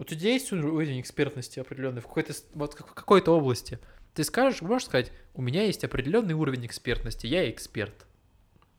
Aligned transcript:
У 0.00 0.04
тебя 0.04 0.30
есть 0.30 0.52
уровень 0.52 1.00
экспертности 1.00 1.58
определенный 1.58 2.00
в 2.00 2.06
какой-то, 2.06 2.32
вот 2.54 2.74
в 2.74 2.94
какой-то 2.94 3.36
области? 3.36 3.80
Ты 4.14 4.22
скажешь, 4.22 4.62
можешь 4.62 4.86
сказать, 4.86 5.12
у 5.34 5.42
меня 5.42 5.64
есть 5.64 5.82
определенный 5.82 6.34
уровень 6.34 6.66
экспертности, 6.66 7.26
я 7.26 7.50
эксперт. 7.50 8.06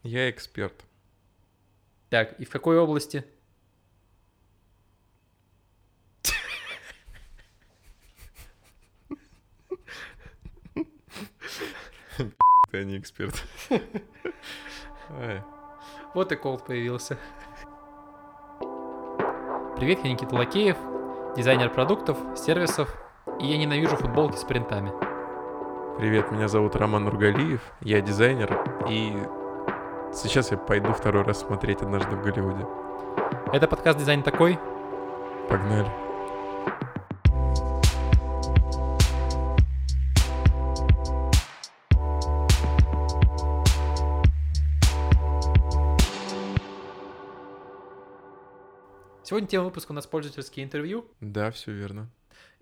Я 0.01 0.29
эксперт. 0.29 0.85
Так, 2.09 2.39
и 2.39 2.45
в 2.45 2.49
какой 2.49 2.79
области? 2.79 3.25
Ты, 12.71 12.85
не 12.85 12.97
эксперт. 12.97 13.43
Вот 16.13 16.31
и 16.31 16.35
колд 16.37 16.65
появился. 16.65 17.17
Привет, 19.77 19.99
я 20.03 20.11
Никита 20.11 20.35
Лакеев, 20.35 20.77
дизайнер 21.35 21.69
продуктов, 21.69 22.17
сервисов, 22.35 22.89
и 23.39 23.45
я 23.47 23.57
ненавижу 23.57 23.95
футболки 23.95 24.35
с 24.35 24.43
принтами. 24.43 24.91
Привет, 25.97 26.31
меня 26.31 26.47
зовут 26.47 26.75
Роман 26.75 27.05
Нургалиев, 27.05 27.61
я 27.81 28.01
дизайнер, 28.01 28.65
и 28.89 29.17
сейчас 30.13 30.51
я 30.51 30.57
пойду 30.57 30.91
второй 30.93 31.23
раз 31.23 31.41
смотреть 31.41 31.81
«Однажды 31.81 32.15
в 32.15 32.23
Голливуде». 32.23 32.65
Это 33.53 33.67
подкаст 33.67 33.99
«Дизайн 33.99 34.23
такой». 34.23 34.57
Погнали. 35.49 36.08
Сегодня 49.39 49.51
тема 49.51 49.65
выпуска 49.67 49.93
у 49.93 49.95
нас 49.95 50.05
пользовательские 50.05 50.65
интервью. 50.65 51.05
Да, 51.21 51.49
все 51.51 51.71
верно. 51.71 52.09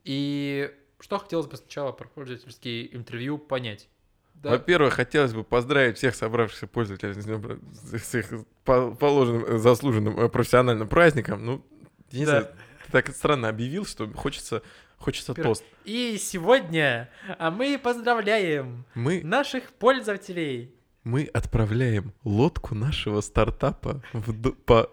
И 0.04 0.72
что 1.00 1.18
хотелось 1.18 1.48
бы 1.48 1.58
сначала 1.58 1.92
про 1.92 2.08
пользовательские 2.08 2.96
интервью 2.96 3.40
понять? 3.40 3.90
Да? 4.36 4.52
Во-первых, 4.52 4.94
хотелось 4.94 5.34
бы 5.34 5.44
поздравить 5.44 5.98
всех 5.98 6.14
собравшихся 6.14 6.68
пользователей 6.68 7.20
с, 7.20 8.14
их 8.14 8.28
по- 8.64 8.92
положенным, 8.92 9.58
заслуженным 9.58 10.20
э, 10.20 10.30
профессиональным 10.30 10.88
праздником. 10.88 11.44
Ну, 11.44 11.66
Да. 12.12 12.26
знаю, 12.26 12.48
ты 12.86 12.92
так 12.92 13.08
странно 13.10 13.50
объявил, 13.50 13.84
что 13.88 14.08
хочется, 14.14 14.62
хочется 14.98 15.34
тост. 15.34 15.64
И 15.84 16.16
сегодня 16.20 17.10
а 17.40 17.50
мы 17.50 17.80
поздравляем 17.84 18.86
Мы, 18.94 19.24
наших 19.24 19.72
пользователей. 19.72 20.76
мы 21.04 21.24
отправляем 21.34 22.14
лодку 22.24 22.76
нашего 22.76 23.22
стартапа 23.22 24.04
в 24.14 24.52
по, 24.54 24.92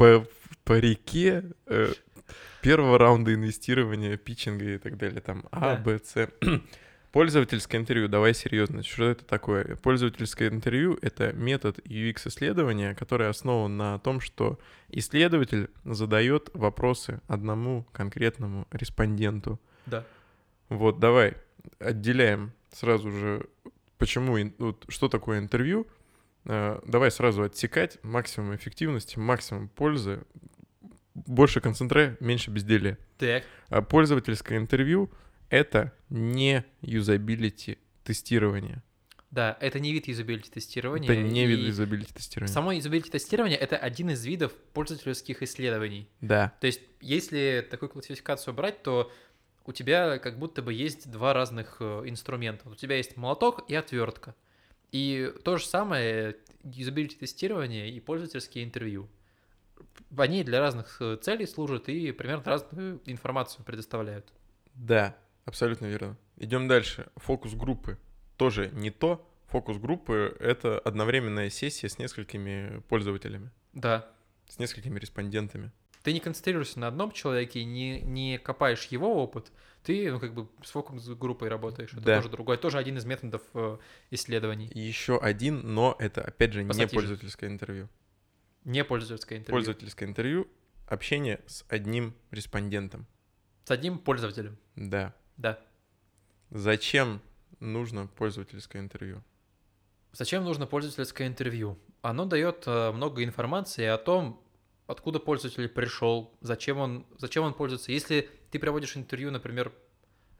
по, 0.00 0.26
по 0.64 0.78
реке 0.78 1.44
э, 1.66 1.92
первого 2.62 2.96
раунда 2.96 3.34
инвестирования, 3.34 4.16
питчинга 4.16 4.64
и 4.64 4.78
так 4.78 4.96
далее. 4.96 5.20
Там 5.20 5.44
А. 5.52 5.76
Б, 5.76 6.00
С. 6.02 6.30
Пользовательское 7.12 7.78
интервью, 7.78 8.08
давай 8.08 8.32
серьезно, 8.32 8.82
что 8.82 9.10
это 9.10 9.26
такое? 9.26 9.76
Пользовательское 9.76 10.48
интервью— 10.48 10.98
это 11.02 11.34
метод 11.34 11.80
UX-исследования, 11.80 12.94
который 12.94 13.28
основан 13.28 13.76
на 13.76 13.98
том, 13.98 14.20
что 14.20 14.58
исследователь 14.88 15.68
задает 15.84 16.48
вопросы 16.54 17.20
одному 17.26 17.84
конкретному 17.92 18.66
респонденту. 18.70 19.60
Да. 19.84 20.06
Вот, 20.70 20.98
давай 20.98 21.34
отделяем 21.78 22.52
сразу 22.72 23.10
же, 23.10 23.46
почему, 23.98 24.38
вот, 24.56 24.86
что 24.88 25.10
такое 25.10 25.40
интервью. 25.40 25.86
Э, 26.44 26.80
Давай 26.86 27.10
сразу 27.10 27.42
отсекать 27.42 27.98
максимум 28.02 28.54
эффективности, 28.54 29.18
максимум 29.18 29.68
пользы, 29.68 30.22
больше 31.14 31.60
концентрата, 31.60 32.16
меньше 32.20 32.50
безделия. 32.50 32.98
Так. 33.18 33.44
А 33.68 33.82
пользовательское 33.82 34.58
интервью— 34.58 35.10
это 35.50 35.92
не 36.08 36.64
юзабилити 36.80 37.78
тестирование. 38.04 38.82
Да, 39.30 39.56
это 39.60 39.78
не 39.78 39.92
вид 39.92 40.08
юзабилити 40.08 40.50
тестирования. 40.50 41.08
Это 41.08 41.20
не 41.22 41.46
вид 41.46 41.60
юзабилити 41.60 42.12
тестирования. 42.12 42.52
Само 42.52 42.72
юзабилити 42.72 43.10
тестирование— 43.10 43.58
это 43.58 43.76
один 43.76 44.10
из 44.10 44.24
видов 44.24 44.52
пользовательских 44.72 45.42
исследований. 45.42 46.08
Да, 46.20 46.52
То 46.60 46.66
есть, 46.66 46.80
если 47.00 47.66
такую 47.70 47.90
классификацию 47.90 48.54
брать, 48.54 48.82
то 48.82 49.12
у 49.66 49.72
тебя 49.72 50.18
как 50.18 50.38
будто 50.38 50.62
бы 50.62 50.72
есть 50.72 51.08
два 51.10 51.32
разных 51.32 51.76
э, 51.78 52.02
инструмента. 52.06 52.68
У 52.68 52.74
тебя 52.74 52.96
есть 52.96 53.16
молоток 53.16 53.64
и 53.68 53.74
отвертка. 53.74 54.34
И 54.92 55.32
то 55.44 55.56
же 55.56 55.66
самое 55.66 56.36
юзабилити 56.64 57.16
тестирование 57.16 57.90
и 57.90 58.00
пользовательские 58.00 58.64
интервью. 58.64 59.08
Они 60.16 60.42
для 60.44 60.60
разных 60.60 61.00
э, 61.00 61.16
целей 61.16 61.46
служат 61.46 61.88
и 61.88 62.12
примерно 62.12 62.44
разную 62.44 63.00
информацию 63.06 63.64
предоставляют. 63.64 64.32
да, 64.74 65.16
абсолютно 65.44 65.86
верно. 65.86 66.16
Идем 66.36 66.68
дальше. 66.68 67.08
Фокус 67.16 67.54
группы 67.54 67.98
тоже 68.36 68.70
не 68.72 68.90
то. 68.90 69.26
Фокус 69.46 69.78
группы— 69.78 70.36
это 70.40 70.78
одновременная 70.78 71.50
сессия 71.50 71.88
с 71.88 71.98
несколькими 71.98 72.80
пользователями, 72.88 73.50
Да. 73.72 74.08
с 74.48 74.58
несколькими 74.58 74.98
респондентами. 74.98 75.72
Ты 76.02 76.12
не 76.14 76.20
концентрируешься 76.20 76.78
на 76.80 76.88
одном 76.88 77.12
человеке, 77.12 77.62
не, 77.64 78.00
не 78.00 78.38
копаешь 78.38 78.86
его 78.86 79.22
опыт, 79.22 79.52
ты, 79.82 80.10
ну, 80.10 80.18
как 80.20 80.32
бы 80.34 80.48
с 80.62 80.70
фокус-группой 80.70 81.48
работаешь. 81.48 81.92
Это 81.92 82.00
Да. 82.02 82.16
тоже 82.16 82.28
другой, 82.30 82.56
тоже 82.56 82.78
один 82.78 82.96
из 82.98 83.04
методов 83.04 83.42
э, 83.54 83.78
исследований. 84.10 84.70
Еще 84.74 85.18
один, 85.18 85.74
но 85.74 85.96
это, 85.98 86.22
опять 86.22 86.52
же, 86.52 86.62
не 86.62 86.68
Пассатижи. 86.68 86.94
пользовательское 86.94 87.50
интервью. 87.50 87.88
Не 88.64 88.84
пользовательское 88.84 89.38
интервью. 89.38 89.56
Пользовательское 89.56 90.08
интервью— 90.08 90.48
общение 90.86 91.40
с 91.46 91.64
одним 91.68 92.14
респондентом. 92.30 93.06
С 93.64 93.70
одним 93.70 93.98
пользователем. 93.98 94.58
Да. 94.76 95.14
Да. 95.36 95.58
Зачем 96.50 97.20
нужно 97.60 98.06
пользовательское 98.06 98.82
интервью? 98.82 99.22
Зачем 100.12 100.44
нужно 100.44 100.66
пользовательское 100.66 101.26
интервью? 101.28 101.78
Оно 102.02 102.24
дает 102.24 102.64
э, 102.66 102.90
много 102.90 103.22
информации 103.22 103.84
о 103.84 103.96
том, 103.98 104.42
откуда 104.90 105.20
пользователь 105.20 105.68
пришел, 105.68 106.36
зачем 106.40 106.78
он, 106.78 107.06
зачем 107.16 107.44
он 107.44 107.54
пользуется. 107.54 107.92
Если 107.92 108.28
ты 108.50 108.58
проводишь 108.58 108.96
интервью, 108.96 109.30
например, 109.30 109.72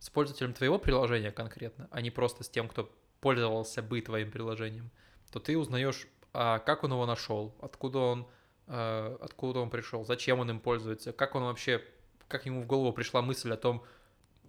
с 0.01 0.11
пользователем 0.11 0.55
твоего 0.55 0.79
приложения 0.79 1.31
конкретно, 1.31 1.89
а 1.91 2.01
не 2.01 2.11
просто 2.11 2.43
с 2.43 2.49
тем, 2.49 2.69
кто 2.69 2.91
пользовался 3.21 3.83
бы 3.83 4.01
твоим 4.01 4.31
приложением, 4.31 4.91
то 5.31 5.39
ты 5.39 5.57
узнаешь, 5.57 6.09
а 6.33 6.59
как 6.59 6.85
он 6.85 6.93
его 6.93 7.07
нашел, 7.07 7.55
откуда 7.61 7.99
он, 7.99 8.27
э, 8.67 9.17
откуда 9.21 9.61
он 9.61 9.71
пришел, 9.71 10.05
зачем 10.05 10.41
он 10.41 10.51
им 10.51 10.61
пользуется, 10.61 11.13
как 11.13 11.35
он 11.35 11.45
вообще, 11.45 11.85
как 12.27 12.47
ему 12.47 12.63
в 12.63 12.67
голову 12.67 12.93
пришла 12.93 13.23
мысль 13.23 13.53
о 13.53 13.57
том, 13.57 13.85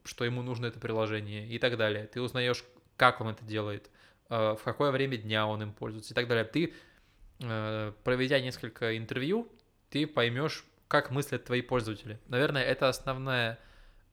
что 0.04 0.26
ему 0.26 0.42
нужно 0.42 0.66
это 0.66 0.80
приложение 0.80 1.48
и 1.48 1.60
так 1.60 1.78
далее. 1.78 2.08
Ты 2.08 2.22
узнаешь, 2.22 2.64
как 2.98 3.22
он 3.22 3.28
это 3.28 3.46
делает, 3.46 3.92
э, 4.30 4.56
в 4.56 4.64
какое 4.64 4.92
время 4.92 5.18
дня 5.18 5.46
он 5.46 5.62
им 5.62 5.74
пользуется 5.74 6.14
и 6.14 6.16
так 6.16 6.28
далее. 6.28 6.46
Ты, 6.46 6.74
э, 7.42 7.92
проведя 8.04 8.40
несколько 8.40 8.98
интервью, 8.98 9.48
ты 9.92 10.08
поймешь, 10.08 10.66
как 10.88 11.12
мыслят 11.12 11.44
твои 11.46 11.62
пользователи. 11.62 12.20
Наверное, 12.28 12.64
это 12.64 12.90
основная, 12.90 13.60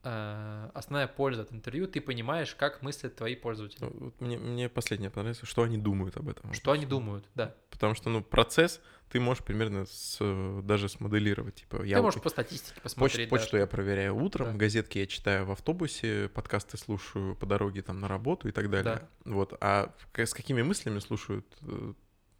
э, 0.05 0.71
основная 0.75 1.07
польза 1.09 1.43
от 1.43 1.53
интервью. 1.53 1.87
Ты 1.87 2.01
понимаешь, 2.01 2.55
как 2.55 2.83
мыслят 2.83 3.17
твои 3.17 3.35
пользователи. 3.37 3.79
Ну, 3.85 3.91
вот 3.99 4.21
Мне, 4.21 4.39
мне 4.39 4.69
последнее 4.69 5.11
понравилось, 5.11 5.41
что 5.43 5.63
они 5.63 5.79
думают 5.79 6.17
об 6.17 6.29
этом. 6.29 6.53
Что 6.53 6.73
они 6.73 6.85
думают, 6.85 7.25
да. 7.35 7.55
Потому 7.71 7.95
что, 7.95 8.11
ну, 8.11 8.23
процесс 8.23 8.81
ты 9.09 9.21
можешь 9.21 9.43
примерно 9.43 9.87
с, 9.87 10.19
даже 10.65 10.89
смоделировать. 10.89 11.55
Типа, 11.55 11.83
я 11.83 11.97
Ты 11.97 12.03
можешь 12.03 12.21
по 12.21 12.29
статистике 12.29 12.81
посмотреть. 12.81 13.31
почту 13.31 13.53
да, 13.53 13.59
я 13.61 13.67
проверяю 13.67 14.17
утром, 14.17 14.53
Да. 14.53 14.59
газетки 14.59 14.99
я 14.99 15.07
читаю 15.07 15.47
в 15.47 15.51
автобусе, 15.53 16.29
подкасты 16.29 16.77
слушаю 16.77 17.35
по 17.37 17.47
дороге 17.47 17.83
там 17.83 18.01
на 18.01 18.09
работу 18.09 18.49
и 18.49 18.53
так 18.53 18.69
далее. 18.69 19.09
Да. 19.25 19.33
Вот. 19.33 19.57
А 19.61 19.95
с 20.15 20.35
какими 20.35 20.63
мыслями 20.63 20.99
слушают, 20.99 21.47
э, 21.63 21.93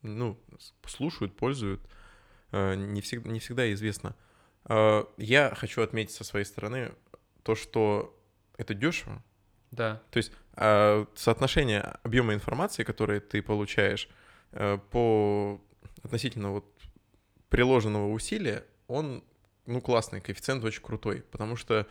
ну, 0.03 0.39
слушают, 0.87 1.37
пользуют, 1.37 1.81
не 2.53 3.01
всегда, 3.01 3.31
не 3.31 3.41
всегда 3.41 3.73
известно. 3.73 4.15
Э, 4.69 5.05
Я 5.17 5.55
хочу 5.55 5.83
отметить 5.83 6.15
со 6.15 6.25
своей 6.25 6.45
стороны 6.45 6.93
то, 7.43 7.55
что 7.55 8.19
это 8.57 8.75
дешево. 8.75 9.23
Да, 9.71 10.03
То 10.11 10.17
есть 10.17 10.33
э, 10.57 11.05
соотношение 11.15 11.81
объема 12.03 12.33
информации, 12.33 12.85
который 12.85 13.21
ты 13.21 13.43
получаешь 13.43 14.09
э, 14.53 14.79
по 14.91 15.61
относительно 16.03 16.53
вот 16.53 16.65
приложенного 17.51 18.11
усилия, 18.13 18.65
он, 18.87 19.23
ну, 19.67 19.81
классный, 19.83 20.23
коэффициент 20.23 20.65
очень 20.65 20.83
крутой, 20.83 21.23
потому 21.31 21.57
что 21.57 21.87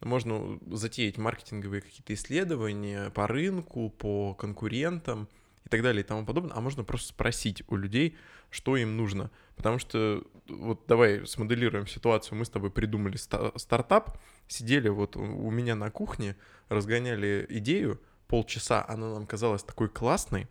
можно 0.00 0.60
затеять 0.70 1.18
маркетинговые 1.18 1.80
какие-то 1.80 2.14
исследования 2.14 3.10
по 3.10 3.26
рынку, 3.26 3.90
по 3.90 4.34
конкурентам 4.34 5.28
и 5.66 5.68
так 5.68 5.82
далее 5.82 6.02
и 6.02 6.06
тому 6.06 6.24
подобное, 6.24 6.56
а 6.56 6.60
можно 6.60 6.84
просто 6.84 7.08
спросить 7.08 7.62
у 7.68 7.76
людей, 7.76 8.16
что 8.50 8.76
им 8.76 8.96
нужно. 8.96 9.30
Потому 9.56 9.78
что, 9.78 10.22
вот 10.48 10.84
давай 10.86 11.26
смоделируем 11.26 11.86
ситуацию, 11.86 12.38
мы 12.38 12.44
с 12.44 12.48
тобой 12.50 12.70
придумали 12.70 13.16
ста- 13.16 13.52
стартап, 13.56 14.18
сидели 14.48 14.88
вот 14.88 15.16
у- 15.16 15.50
меня 15.50 15.74
на 15.74 15.90
кухне, 15.90 16.36
разгоняли 16.68 17.44
идею 17.50 18.00
полчаса, 18.28 18.84
она 18.88 19.12
нам 19.12 19.26
казалась 19.26 19.62
такой 19.62 19.88
классной, 19.88 20.46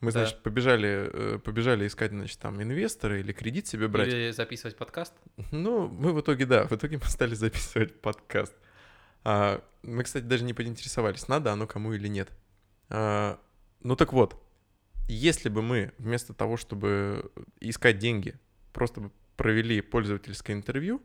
Мы, 0.00 0.12
Да. 0.12 0.20
значит, 0.20 0.42
побежали, 0.42 1.10
э, 1.10 1.38
побежали 1.38 1.86
искать, 1.86 2.10
значит, 2.10 2.38
там 2.38 2.62
инвесторы 2.62 3.20
или 3.20 3.32
кредит 3.32 3.66
себе 3.66 3.88
брать. 3.88 4.08
Или 4.08 4.30
записывать 4.30 4.76
подкаст. 4.76 5.14
Ну, 5.52 5.88
мы 5.88 6.12
в 6.12 6.20
итоге, 6.20 6.44
да, 6.44 6.66
в 6.66 6.72
итоге 6.72 6.98
мы 7.02 7.08
стали 7.08 7.34
записывать 7.34 7.98
подкаст. 8.02 8.54
А, 9.24 9.62
мы, 9.82 10.04
кстати, 10.04 10.24
даже 10.24 10.44
не 10.44 10.52
поинтересовались, 10.52 11.28
надо 11.28 11.50
оно 11.50 11.66
кому 11.66 11.94
или 11.94 12.08
нет. 12.08 12.28
Ну 13.86 13.94
так 13.94 14.12
вот, 14.12 14.36
если 15.06 15.48
бы 15.48 15.62
мы 15.62 15.92
вместо 15.98 16.34
того, 16.34 16.56
чтобы 16.56 17.30
искать 17.60 18.00
деньги, 18.00 18.34
просто 18.72 19.00
бы 19.00 19.12
провели 19.36 19.80
пользовательское 19.80 20.56
интервью, 20.56 21.00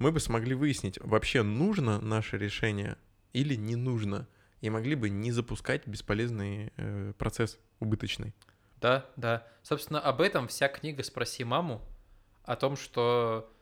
мы 0.00 0.10
бы 0.10 0.18
смогли 0.18 0.56
выяснить, 0.56 0.98
вообще 1.00 1.42
нужно 1.42 2.00
наше 2.00 2.36
решение 2.36 2.98
или 3.32 3.54
не 3.54 3.76
нужно, 3.76 4.26
и 4.60 4.70
могли 4.70 4.96
бы 4.96 5.08
не 5.08 5.30
запускать 5.30 5.86
бесполезный 5.86 6.72
э, 6.76 7.12
процесс 7.16 7.60
убыточный. 7.78 8.34
Да, 8.80 9.06
да. 9.14 9.46
Собственно, 9.62 10.00
об 10.00 10.20
этом 10.20 10.48
вся 10.48 10.66
книга 10.66 11.04
«Спроси 11.04 11.44
маму», 11.44 11.80
о 12.42 12.56
том, 12.56 12.74
что 12.74 13.52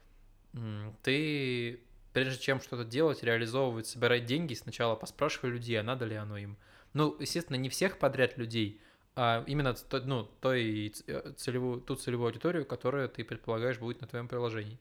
ты, 1.03 1.83
прежде 2.15 2.43
чем 2.43 2.63
что-то 2.63 2.87
делать, 2.87 3.23
реализовывать, 3.23 3.89
собирать 3.89 4.25
деньги, 4.25 4.55
сначала 4.55 4.97
поспрашивай 4.97 5.51
людей, 5.51 5.79
а 5.79 5.83
надо 5.83 6.07
ли 6.07 6.15
оно 6.15 6.39
им. 6.39 6.57
Ну, 6.95 7.17
естественно, 7.21 7.57
не 7.57 7.69
всех 7.69 7.99
подряд 7.99 8.39
людей, 8.39 8.81
а 9.17 9.45
именно 9.47 9.75
ну, 10.05 10.25
той 10.41 10.93
э, 11.07 11.33
целевую, 11.37 11.81
ту 11.81 11.97
целевую 11.97 12.29
аудиторию, 12.29 12.65
которая 12.65 13.09
ты 13.09 13.25
предполагаешь 13.25 13.79
будет 13.79 14.01
на 14.01 14.07
твоем 14.07 14.29
приложении. 14.29 14.79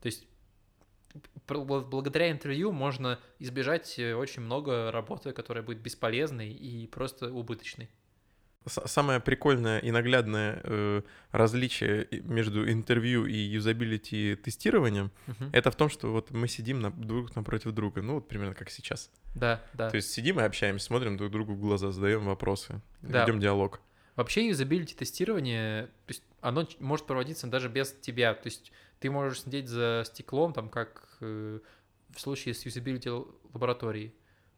То 0.00 0.06
есть 0.06 0.26
благодаря 1.46 2.30
интервью 2.30 2.72
можно 2.72 3.18
избежать 3.38 3.98
э, 3.98 4.14
очень 4.14 4.42
много 4.42 4.90
работы, 4.90 5.32
которая 5.32 5.62
будет 5.62 5.78
бесполезной 5.78 6.50
и 6.50 6.86
просто 6.86 7.32
убыточной. 7.32 7.88
Самое 8.66 9.20
прикольное 9.20 9.78
и 9.78 9.90
наглядное 9.90 10.60
э, 10.64 11.02
различие 11.32 12.08
между 12.22 12.66
интервью 12.70 13.26
и 13.26 13.36
юзабилити 13.36 14.36
тестированием 14.36 15.10
Мгм. 15.26 15.50
это 15.52 15.70
в 15.70 15.76
том, 15.76 15.90
что 15.90 16.10
вот 16.12 16.30
мы 16.30 16.48
сидим 16.48 16.80
на- 16.80 16.90
друг 16.90 17.36
напротив 17.36 17.72
друга, 17.72 18.00
ну 18.00 18.14
вот 18.14 18.28
примерно 18.28 18.54
как 18.54 18.70
сейчас. 18.70 19.10
Да, 19.34 19.60
да. 19.74 19.90
То 19.90 19.96
есть 19.96 20.10
сидим 20.12 20.40
и 20.40 20.42
общаемся, 20.44 20.86
смотрим 20.86 21.16
друг 21.18 21.30
другу 21.30 21.52
в 21.54 21.60
глаза, 21.60 21.90
задаем 21.92 22.24
вопросы, 22.24 22.80
Да. 23.02 23.22
ведем 23.22 23.38
диалог. 23.40 23.80
Вообще 24.16 24.46
юзабилити 24.48 24.94
тестирование, 24.94 25.86
то 26.06 26.10
есть 26.10 26.22
оно 26.40 26.66
может 26.78 27.06
проводиться 27.06 27.46
даже 27.48 27.68
без 27.68 27.92
тебя. 27.92 28.32
То 28.32 28.46
есть 28.46 28.72
ты 29.00 29.10
можешь 29.10 29.42
сидеть 29.42 29.68
за 29.68 30.04
стеклом, 30.06 30.52
там 30.54 30.68
как 30.70 31.18
э, 31.20 31.58
в 32.14 32.20
случае 32.20 32.54
с 32.54 32.64
юзабилити 32.64 33.10
лабораторией. 33.52 34.14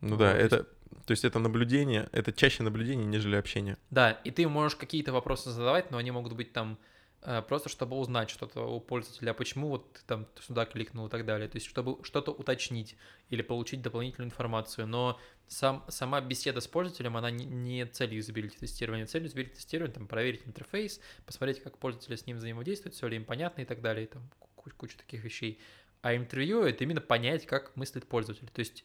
Ну 0.09 0.17
да, 0.17 0.27
Вот, 0.33 0.33
то 0.35 0.39
есть- 0.43 0.53
это, 0.53 0.65
то 1.07 1.11
есть 1.13 1.25
это 1.25 1.39
наблюдение, 1.39 2.09
это 2.13 2.33
чаще 2.33 2.63
наблюдение, 2.63 3.07
нежели 3.07 3.37
общение. 3.37 3.77
Да, 3.91 4.13
и 4.13 4.31
ты 4.31 4.47
можешь 4.49 4.77
какие-то 4.77 5.13
вопросы 5.13 5.51
задавать, 5.51 5.91
но 5.91 5.99
они 5.99 6.11
могут 6.11 6.33
быть 6.35 6.53
там 6.53 6.79
э, 7.23 7.43
просто 7.43 7.69
чтобы 7.69 7.97
узнать 7.97 8.31
что-то 8.31 8.61
у 8.63 8.79
пользователя, 8.79 9.33
почему 9.35 9.69
вот 9.69 9.93
ты 9.95 10.01
там 10.07 10.27
сюда 10.41 10.65
кликнул 10.65 11.07
и 11.07 11.11
так 11.11 11.25
далее. 11.25 11.49
То 11.49 11.57
есть 11.57 11.67
чтобы 11.67 12.05
что-то 12.05 12.31
уточнить 12.31 12.97
или 13.31 13.43
получить 13.43 13.83
дополнительную 13.83 14.29
информацию. 14.31 14.87
Но 14.87 15.19
сам, 15.49 15.85
сама 15.89 16.21
беседа 16.21 16.61
с 16.61 16.69
пользователем, 16.69 17.17
она 17.17 17.31
не, 17.33 17.45
не 17.45 17.85
цель 17.87 18.15
юзабилити 18.15 18.59
тестирования. 18.59 19.07
Цель 19.07 19.25
юзабилити 19.25 19.55
тестирования 19.55 19.95
там 19.95 20.07
проверить 20.07 20.43
интерфейс, 20.47 21.01
посмотреть, 21.25 21.63
как 21.63 21.79
пользователи 21.79 22.15
с 22.15 22.27
ним 22.27 22.37
взаимодействуют, 22.37 22.95
все 22.95 23.09
ли 23.09 23.17
им 23.17 23.25
понятно 23.25 23.63
и 23.63 23.65
так 23.65 23.81
далее, 23.81 24.05
и 24.05 24.09
там 24.09 24.23
ку- 24.55 24.71
куча 24.77 24.97
таких 24.97 25.25
вещей. 25.25 25.59
А 26.03 26.15
интервью— 26.15 26.63
это 26.65 26.85
именно 26.85 27.01
понять, 27.01 27.45
как 27.47 27.75
мыслит 27.77 28.07
пользователь. 28.07 28.49
То 28.53 28.61
есть, 28.61 28.85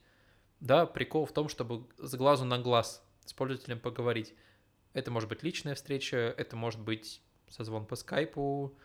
да, 0.62 0.86
прикол 0.86 1.26
в 1.26 1.34
том, 1.34 1.50
чтобы 1.50 1.86
с 1.98 2.16
глазу 2.16 2.46
на 2.46 2.58
глаз 2.58 3.04
с 3.26 3.34
пользователем 3.34 3.80
поговорить. 3.80 4.34
Это 4.94 5.12
может 5.12 5.28
быть 5.28 5.44
личная 5.44 5.76
встреча, 5.76 6.18
это 6.18 6.56
может 6.56 6.80
быть 6.80 7.22
созвон 7.50 7.86
по 7.86 7.96
скайпу, 7.96 8.78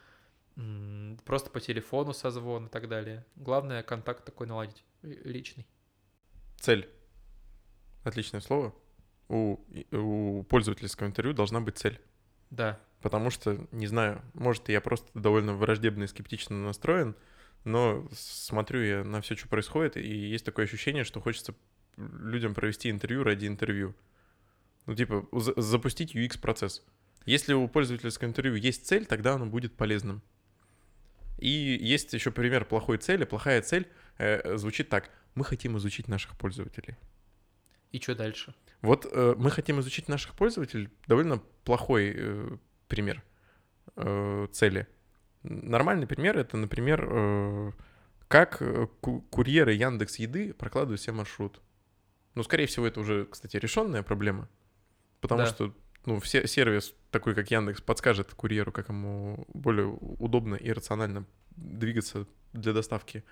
просто 1.24 1.50
по 1.50 1.60
телефону 1.60 2.12
созвон 2.12 2.66
и 2.66 2.68
так 2.68 2.88
далее. 2.88 3.24
Главное 3.36 3.82
контакт 3.84 4.24
такой 4.24 4.48
наладить, 4.48 4.84
ли- 5.02 5.20
личный. 5.22 5.66
Цель. 6.58 6.88
Отличное 8.02 8.40
слово. 8.40 8.74
У, 9.28 9.58
у 9.92 10.42
пользовательского 10.44 11.06
интервью 11.06 11.34
должна 11.34 11.60
быть 11.60 11.78
цель. 11.78 12.00
Да, 12.50 12.80
Потому 13.06 13.30
что, 13.30 13.66
не 13.70 13.86
знаю, 13.86 14.20
может, 14.34 14.68
я 14.68 14.80
просто 14.80 15.08
довольно 15.14 15.54
враждебно 15.54 16.04
и 16.04 16.06
скептично 16.08 16.56
настроен, 16.56 17.14
но 17.64 18.08
смотрю 18.12 18.82
я 18.82 19.04
на 19.04 19.20
все, 19.20 19.36
что 19.36 19.48
происходит, 19.48 19.96
и 19.96 20.08
есть 20.08 20.44
такое 20.44 20.64
ощущение, 20.66 21.04
что 21.04 21.20
хочется 21.20 21.54
людям 21.96 22.54
провести 22.54 22.90
интервью 22.90 23.22
ради 23.24 23.46
интервью. 23.46 23.94
Ну, 24.86 24.94
типа, 24.94 25.26
за- 25.32 25.60
запустить 25.60 26.14
UX-процесс. 26.14 26.84
Если 27.24 27.54
у 27.54 27.66
пользовательского 27.68 28.28
интервью 28.28 28.54
есть 28.54 28.86
цель, 28.86 29.04
тогда 29.04 29.34
оно 29.34 29.46
будет 29.46 29.76
полезным. 29.76 30.22
И 31.38 31.48
есть 31.48 32.12
еще 32.14 32.30
пример 32.30 32.64
плохой 32.64 32.98
цели. 32.98 33.24
Плохая 33.24 33.60
цель 33.62 33.88
э, 34.18 34.56
звучит 34.56 34.88
так. 34.88 35.10
Мы 35.34 35.44
хотим 35.44 35.76
изучить 35.76 36.08
наших 36.08 36.36
пользователей. 36.38 36.96
и 37.92 37.98
что 38.00 38.14
дальше? 38.14 38.54
Вот 38.80 39.06
э, 39.10 39.34
мы 39.36 39.50
хотим 39.50 39.80
изучить 39.80 40.08
наших 40.08 40.34
пользователей. 40.34 40.88
Довольно 41.08 41.38
плохой 41.64 42.12
э, 42.14 42.56
пример 42.88 43.22
э, 43.96 44.46
цели. 44.52 44.86
Нормальный 45.48 46.06
пример 46.06 46.36
это, 46.38 46.56
например, 46.56 47.06
э, 47.10 47.72
как 48.28 48.60
э, 48.60 48.86
ку- 49.00 49.20
курьеры 49.30 49.72
Яндекс 49.72 50.16
Еды 50.18 50.52
прокладывают 50.54 51.00
себе 51.00 51.12
маршрут. 51.14 51.60
Ну, 52.34 52.42
скорее 52.42 52.66
всего, 52.66 52.86
это 52.86 53.00
уже, 53.00 53.24
кстати, 53.26 53.56
решенная 53.56 54.02
проблема, 54.02 54.48
потому 55.20 55.42
Да. 55.42 55.46
что 55.46 55.72
ну, 56.04 56.20
все, 56.20 56.46
сервис 56.46 56.94
такой, 57.10 57.34
как 57.34 57.50
Яндекс, 57.50 57.80
подскажет 57.80 58.32
курьеру, 58.34 58.70
как 58.72 58.88
ему 58.90 59.46
более 59.54 59.86
удобно 59.86 60.54
и 60.54 60.70
рационально 60.72 61.24
двигаться 61.56 62.26
для 62.52 62.72
доставки 62.72 63.24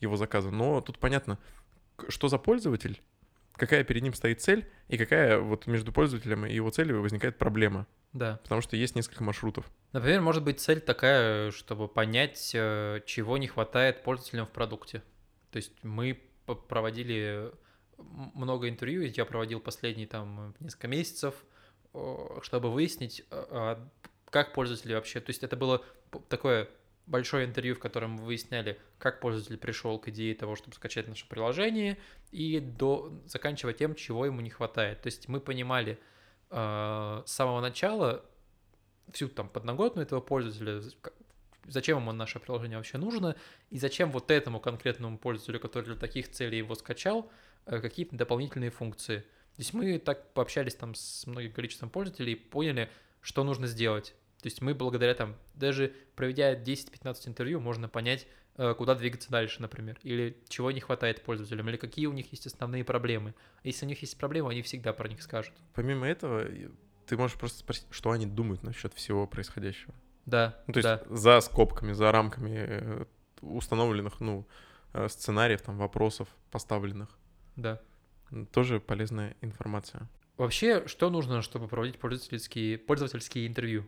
его 0.00 0.16
заказа. 0.16 0.50
Но 0.50 0.80
тут 0.80 0.98
понятно, 0.98 1.38
что 2.08 2.28
за 2.28 2.38
пользователь, 2.38 3.00
какая 3.54 3.84
перед 3.84 4.02
ним 4.02 4.14
стоит 4.14 4.40
цель 4.40 4.68
и 4.88 4.98
какая 4.98 5.38
вот 5.38 5.66
между 5.66 5.92
пользователем 5.92 6.46
и 6.46 6.54
его 6.54 6.70
целью 6.70 7.00
возникает 7.02 7.38
проблема. 7.38 7.86
Да. 8.16 8.40
Потому 8.42 8.62
что 8.62 8.76
есть 8.76 8.94
несколько 8.94 9.22
маршрутов. 9.22 9.70
Например, 9.92 10.20
может 10.20 10.42
быть 10.42 10.60
цель 10.60 10.80
такая, 10.80 11.50
чтобы 11.50 11.86
понять, 11.86 12.52
э, 12.54 13.00
чего 13.04 13.36
не 13.36 13.46
хватает 13.46 14.02
пользователям 14.02 14.46
в 14.46 14.50
продукте. 14.50 15.02
То 15.50 15.56
есть 15.56 15.72
мы 15.82 16.20
проводили 16.68 17.52
много 17.98 18.68
интервью, 18.68 19.02
я 19.02 19.24
проводил 19.24 19.60
последние 19.60 20.06
там 20.06 20.54
несколько 20.60 20.88
месяцев, 20.88 21.34
чтобы 22.42 22.70
выяснить, 22.70 23.24
а, 23.30 23.48
а, 23.50 23.88
как 24.30 24.52
пользователи 24.52 24.94
вообще... 24.94 25.20
То 25.20 25.30
есть 25.30 25.42
это 25.42 25.56
было 25.56 25.84
такое 26.28 26.68
большое 27.06 27.46
интервью, 27.46 27.74
в 27.74 27.78
котором 27.78 28.12
мы 28.12 28.24
выясняли, 28.24 28.78
как 28.98 29.20
пользователь 29.20 29.58
пришел 29.58 29.98
к 29.98 30.08
идее 30.08 30.34
того, 30.34 30.56
чтобы 30.56 30.74
скачать 30.74 31.08
наше 31.08 31.28
приложение, 31.28 31.98
и 32.32 32.60
до, 32.60 33.12
заканчивая 33.26 33.74
тем, 33.74 33.94
чего 33.94 34.26
ему 34.26 34.40
не 34.40 34.50
хватает. 34.50 35.02
То 35.02 35.06
есть 35.06 35.28
мы 35.28 35.40
понимали 35.40 35.98
э, 36.50 37.22
с 37.24 37.32
самого 37.32 37.60
начала 37.60 38.24
всю 39.12 39.28
там 39.28 39.48
подноготную 39.48 40.06
этого 40.06 40.20
пользователя, 40.20 40.82
зачем 41.66 41.98
ему 41.98 42.12
наше 42.12 42.38
приложение 42.38 42.78
вообще 42.78 42.98
нужно, 42.98 43.36
и 43.70 43.78
зачем 43.78 44.10
вот 44.10 44.30
этому 44.30 44.60
конкретному 44.60 45.18
пользователю, 45.18 45.60
который 45.60 45.86
для 45.86 45.96
таких 45.96 46.30
целей 46.30 46.58
его 46.58 46.74
скачал, 46.74 47.30
э, 47.66 47.80
какие-то 47.80 48.16
дополнительные 48.16 48.70
функции. 48.70 49.20
То 49.20 49.62
есть 49.62 49.72
мы 49.72 49.98
так 49.98 50.32
пообщались 50.34 50.74
там 50.74 50.94
с 50.94 51.26
многим 51.26 51.52
количеством 51.52 51.88
пользователей 51.88 52.34
и 52.34 52.36
поняли, 52.36 52.90
что 53.20 53.42
нужно 53.42 53.66
сделать. 53.66 54.14
То 54.42 54.46
есть 54.48 54.60
мы 54.60 54.74
благодаря 54.74 55.14
там, 55.14 55.34
даже 55.54 55.94
проведя 56.14 56.54
10-15 56.54 57.28
интервью, 57.28 57.58
можно 57.58 57.88
понять, 57.88 58.26
куда 58.56 58.94
двигаться 58.94 59.30
дальше, 59.30 59.60
например, 59.60 59.98
или 60.02 60.36
чего 60.48 60.70
не 60.70 60.80
хватает 60.80 61.22
пользователям, 61.22 61.68
или 61.68 61.76
какие 61.76 62.06
у 62.06 62.12
них 62.12 62.30
есть 62.32 62.46
основные 62.46 62.84
проблемы. 62.84 63.34
Если 63.64 63.84
у 63.84 63.88
них 63.88 64.00
есть 64.02 64.16
проблемы, 64.18 64.50
они 64.50 64.62
всегда 64.62 64.92
про 64.92 65.08
них 65.08 65.22
скажут. 65.22 65.54
Помимо 65.74 66.06
этого, 66.06 66.44
ты 67.06 67.16
можешь 67.16 67.36
просто 67.38 67.58
спросить, 67.58 67.86
что 67.90 68.10
они 68.10 68.26
думают 68.26 68.62
насчет 68.62 68.94
всего 68.94 69.26
происходящего. 69.26 69.94
Да, 70.24 70.60
Ну, 70.66 70.72
то 70.72 70.78
есть 70.78 70.88
да, 70.88 71.02
за 71.14 71.40
скобками, 71.40 71.92
за 71.92 72.10
рамками 72.10 72.50
э, 72.56 73.04
установленных, 73.42 74.20
ну, 74.20 74.46
э, 74.92 75.08
сценариев, 75.08 75.62
там, 75.62 75.76
вопросов 75.78 76.28
поставленных. 76.50 77.08
да. 77.56 77.80
Тоже 78.52 78.80
полезная 78.80 79.36
информация. 79.40 80.08
Вообще, 80.36 80.88
что 80.88 81.10
нужно, 81.10 81.42
чтобы 81.42 81.68
проводить 81.68 81.98
пользовательские, 82.00 82.76
пользовательские 82.76 83.46
интервью? 83.46 83.82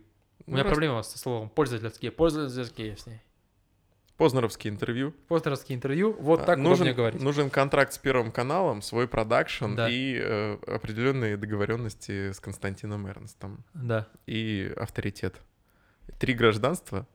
У 0.47 0.51
Ну, 0.51 0.53
меня 0.55 0.63
раз- 0.63 0.71
проблема 0.73 1.03
со 1.03 1.19
словом 1.19 1.49
пользовательские, 1.51 2.13
пользовательские 2.13 2.97
с 2.97 3.07
ней. 3.07 3.21
Познеровские 4.19 4.73
интервью. 4.73 5.13
Познеровские 5.29 5.77
интервью, 5.77 6.13
вот 6.21 6.41
А, 6.41 6.45
так 6.45 6.59
нужен, 6.59 6.73
удобнее 6.89 6.95
говорить. 6.95 7.23
нужен 7.23 7.49
контракт 7.51 7.93
с 7.93 7.99
Первым 7.99 8.33
каналом, 8.33 8.83
свой 8.83 9.07
продакшн 9.09 9.75
Да. 9.77 9.89
и 9.89 10.19
э, 10.21 10.55
определенные 10.67 11.37
договоренности 11.37 12.33
с 12.33 12.41
Константином 12.41 13.07
Эрнстом. 13.07 13.65
Да, 13.75 14.09
И 14.27 14.71
авторитет. 14.77 15.41
Три 16.19 16.35
гражданства 16.35 17.07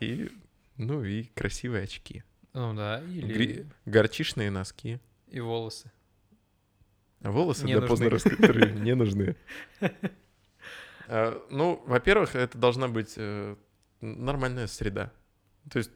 и, 0.00 0.30
ну, 0.76 1.02
и 1.02 1.24
красивые 1.34 1.84
очки. 1.84 2.22
ну 2.52 2.74
да, 2.74 3.00
или 3.08 3.32
Гри- 3.32 3.66
Горчишные 3.86 4.50
носки. 4.50 5.00
и 5.28 5.40
волосы. 5.40 5.90
А 7.22 7.30
волосы 7.30 7.64
Не 7.64 7.72
для 7.72 7.80
нужны. 7.80 7.88
познеровских 7.88 8.38
интервью 8.40 8.68
не 8.84 8.94
нужны. 8.94 9.36
Э, 11.08 11.40
Ну, 11.50 11.82
во-первых, 11.86 12.34
это 12.36 12.56
должна 12.58 12.88
быть 12.88 13.14
э, 13.16 13.56
нормальная 14.00 14.66
среда. 14.66 15.10
То 15.70 15.78
есть 15.78 15.90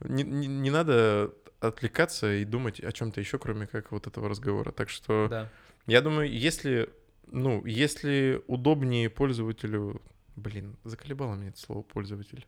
не, 0.00 0.22
не- 0.22 0.46
не 0.46 0.70
надо 0.70 1.32
отвлекаться 1.60 2.32
и 2.34 2.44
думать 2.44 2.80
о 2.80 2.92
чем-то 2.92 3.20
еще, 3.20 3.38
кроме 3.38 3.66
как 3.66 3.90
вот 3.92 4.06
этого 4.06 4.28
разговора. 4.28 4.70
Так 4.72 4.88
что 4.90 5.28
Да. 5.28 5.50
я 5.86 6.00
думаю, 6.02 6.30
если, 6.30 6.90
ну, 7.26 7.64
если 7.64 8.42
удобнее 8.46 9.08
пользователю... 9.10 10.02
Блин, 10.36 10.76
заколебало 10.84 11.34
меня 11.36 11.50
это 11.50 11.58
слово 11.60 11.82
пользователь. 11.82 12.46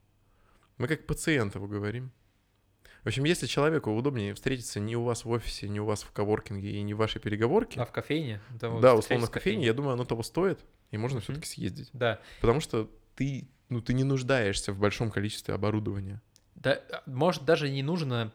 Мы 0.76 0.88
как 0.88 1.07
пациент 1.07 1.55
его 1.55 1.67
говорим. 1.67 2.11
В 3.05 3.07
общем, 3.07 3.23
если 3.25 3.47
человеку 3.47 3.93
удобнее 3.93 4.35
встретиться 4.35 4.81
не 4.81 4.97
у 4.97 5.05
вас 5.05 5.25
в 5.25 5.31
офисе, 5.31 5.69
не 5.69 5.79
у 5.81 5.85
вас 5.85 6.03
в 6.03 6.11
коворкинге 6.11 6.73
и 6.73 6.83
не 6.83 6.93
в 6.93 6.97
вашей 6.97 7.21
переговорке, 7.21 7.81
А 7.81 7.85
в 7.87 7.93
кофейне? 7.93 8.41
Да, 8.50 8.69
вот 8.69 8.81
да, 8.83 8.97
условно 8.97 9.29
в 9.29 9.31
кофейне, 9.31 9.65
я 9.67 9.73
думаю, 9.75 9.93
оно 9.93 10.05
того 10.05 10.25
стоит, 10.25 10.59
и 10.91 10.99
можно 10.99 11.21
все-таки 11.21 11.47
съездить. 11.47 11.88
Да. 11.93 12.21
Потому 12.41 12.59
что 12.61 12.91
ты, 13.15 13.49
ну, 13.69 13.81
ты 13.81 13.95
не 13.95 14.03
нуждаешься 14.03 14.73
в 14.73 14.79
большом 14.81 15.12
количестве 15.12 15.55
оборудования. 15.55 16.21
Да, 16.66 16.82
а, 16.90 17.02
может, 17.06 17.44
даже 17.44 17.70
не 17.70 17.85
нужно... 17.85 18.32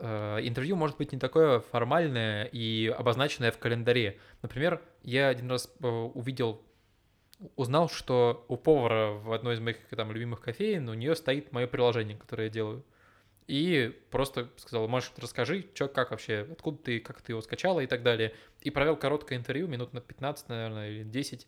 э, 0.00 0.38
Интервью 0.42 0.74
может 0.74 0.96
быть 0.96 1.12
не 1.12 1.20
такое 1.20 1.60
формальное 1.60 2.46
и 2.46 2.88
обозначенное 2.88 3.52
в 3.52 3.58
календаре. 3.58 4.18
Например, 4.42 4.82
я 5.04 5.28
один 5.28 5.48
раз 5.48 5.72
э, 5.80 5.86
увидел, 5.86 6.60
узнал, 7.54 7.88
что 7.88 8.44
у 8.48 8.56
повара 8.56 9.12
в 9.12 9.32
одной 9.32 9.54
из 9.54 9.60
моих 9.60 9.76
там 9.90 10.10
любимых 10.10 10.40
кофеин 10.40 10.88
у 10.88 10.94
нее 10.94 11.14
стоит 11.14 11.52
мое 11.52 11.68
приложение, 11.68 12.16
которое 12.18 12.44
я 12.46 12.50
делаю. 12.50 12.84
И 13.46 13.96
просто 14.10 14.50
сказал, 14.56 14.88
может, 14.88 15.16
расскажи, 15.20 15.64
чё, 15.72 15.86
как 15.86 16.10
вообще, 16.10 16.48
откуда 16.50 16.78
ты, 16.78 16.98
как 16.98 17.22
ты 17.22 17.30
его 17.32 17.40
скачала 17.40 17.78
и 17.78 17.86
так 17.86 18.02
далее. 18.02 18.34
И 18.62 18.70
провел 18.70 18.96
короткое 18.96 19.38
интервью, 19.38 19.68
минут 19.68 19.92
на 19.92 20.00
15, 20.00 20.48
наверное, 20.48 20.90
или 20.90 21.04
10. 21.04 21.46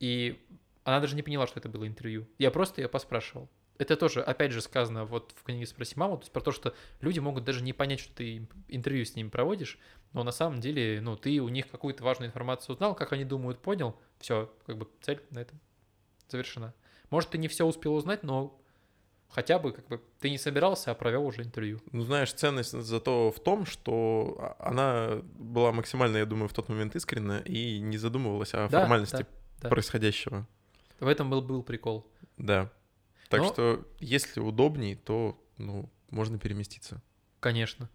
И 0.00 0.42
она 0.84 1.00
даже 1.00 1.16
не 1.16 1.22
поняла, 1.22 1.46
что 1.46 1.60
это 1.60 1.68
было 1.68 1.86
интервью. 1.86 2.26
Я 2.38 2.50
просто 2.50 2.80
ее 2.80 2.88
поспрашивал. 2.88 3.50
Это 3.80 3.96
тоже, 3.96 4.20
опять 4.22 4.52
же, 4.52 4.60
сказано 4.60 5.06
вот 5.06 5.32
в 5.34 5.42
книге 5.42 5.64
«Спроси 5.66 5.94
маму», 5.96 6.18
то 6.18 6.24
есть 6.24 6.32
про 6.32 6.42
то, 6.42 6.52
что 6.52 6.74
люди 7.00 7.18
могут 7.18 7.44
даже 7.44 7.62
не 7.62 7.72
понять, 7.72 7.98
что 8.00 8.14
ты 8.14 8.46
интервью 8.68 9.06
с 9.06 9.16
ними 9.16 9.30
проводишь, 9.30 9.78
но 10.12 10.22
на 10.22 10.32
самом 10.32 10.60
деле, 10.60 11.00
ну, 11.00 11.16
ты 11.16 11.40
у 11.40 11.48
них 11.48 11.66
какую-то 11.70 12.04
важную 12.04 12.28
информацию 12.28 12.74
узнал, 12.74 12.94
как 12.94 13.12
они 13.14 13.24
думают, 13.24 13.58
понял, 13.60 13.96
все, 14.18 14.52
как 14.66 14.76
бы 14.76 14.86
цель 15.00 15.22
на 15.30 15.38
этом 15.38 15.58
завершена. 16.28 16.74
Может, 17.08 17.30
ты 17.30 17.38
не 17.38 17.48
все 17.48 17.64
успел 17.64 17.94
узнать, 17.94 18.22
но 18.22 18.60
хотя 19.30 19.58
бы, 19.58 19.72
как 19.72 19.88
бы, 19.88 20.02
ты 20.20 20.28
не 20.28 20.36
собирался, 20.36 20.90
а 20.90 20.94
провел 20.94 21.24
уже 21.24 21.42
интервью. 21.42 21.80
Ну, 21.90 22.02
знаешь, 22.02 22.34
ценность 22.34 22.72
зато 22.72 23.30
в 23.30 23.40
том, 23.40 23.64
что 23.64 24.36
а- 24.58 24.68
она 24.68 25.22
была 25.38 25.72
максимально, 25.72 26.18
я 26.18 26.26
думаю, 26.26 26.48
в 26.48 26.52
тот 26.52 26.68
момент 26.68 26.94
искренна 26.96 27.38
и 27.46 27.80
не 27.80 27.96
задумывалась 27.96 28.52
о 28.52 28.68
Да, 28.68 28.80
формальности 28.80 29.16
да, 29.22 29.26
да. 29.62 29.68
происходящего. 29.70 30.46
В 31.00 31.08
этом 31.08 31.30
был, 31.30 31.40
был 31.40 31.62
прикол. 31.62 32.06
Да. 32.36 32.70
Так 33.30 33.40
Но- 33.40 33.48
что, 33.52 33.88
если 34.00 34.40
удобней, 34.40 34.96
то, 34.96 35.42
ну, 35.56 35.88
можно 36.10 36.38
переместиться. 36.38 37.00
Конечно. 37.40 37.88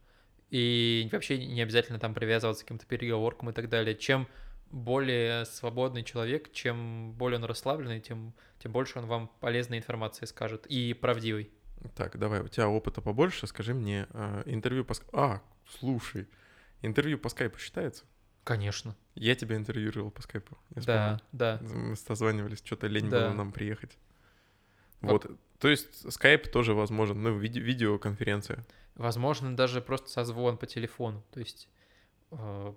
И 0.50 1.08
вообще 1.12 1.46
не 1.46 1.62
обязательно 1.62 2.00
там 2.00 2.14
привязываться 2.16 2.64
к 2.64 2.68
каким-то 2.68 2.86
переговоркам 2.88 3.50
и 3.50 3.54
так 3.54 3.70
далее. 3.70 3.96
Чем 3.96 4.28
более 4.72 5.46
свободный 5.46 6.04
человек, 6.04 6.52
чем 6.54 7.12
более 7.14 7.38
он 7.38 7.46
расслабленный, 7.46 8.00
тем, 8.00 8.34
тем 8.60 8.72
больше 8.72 8.98
он 8.98 9.06
вам 9.06 9.30
полезной 9.42 9.78
информации 9.78 10.26
скажет 10.26 10.66
и 10.68 10.94
правдивой. 10.94 11.52
Так, 11.96 12.18
давай, 12.18 12.40
у 12.42 12.48
тебя 12.48 12.68
опыта 12.70 13.02
побольше, 13.02 13.46
скажи 13.48 13.74
мне, 13.74 14.08
а, 14.12 14.42
интервью 14.46 14.86
по... 14.86 14.96
А, 15.14 15.42
слушай, 15.80 16.28
интервью 16.82 17.20
по 17.20 17.30
скайпу 17.30 17.60
считается? 17.60 18.06
Конечно. 18.46 18.96
Я 19.16 19.36
тебя 19.36 19.56
интервьюировал 19.58 20.12
по 20.12 20.22
скайпу. 20.22 20.58
Я 20.76 20.82
Да, 20.82 21.22
да. 21.32 21.58
вспомнил. 21.58 21.86
Мы 21.90 21.96
созванивались, 21.96 22.62
что-то 22.64 22.88
лень 22.88 23.10
Да. 23.10 23.28
было 23.28 23.34
нам 23.34 23.52
приехать. 23.52 23.98
Вот. 25.02 25.26
Вот. 25.26 25.38
То 25.60 25.70
есть 25.70 26.12
скайп 26.12 26.48
тоже 26.48 26.74
возможен, 26.74 27.22
ну, 27.22 27.38
виде- 27.38 27.60
видеоконференция. 27.60 28.66
Возможно, 28.96 29.56
даже 29.56 29.82
просто 29.82 30.10
созвон 30.10 30.58
по 30.58 30.68
телефону. 30.68 31.24
То 31.32 31.40
есть 31.40 31.70
э, 32.32 32.74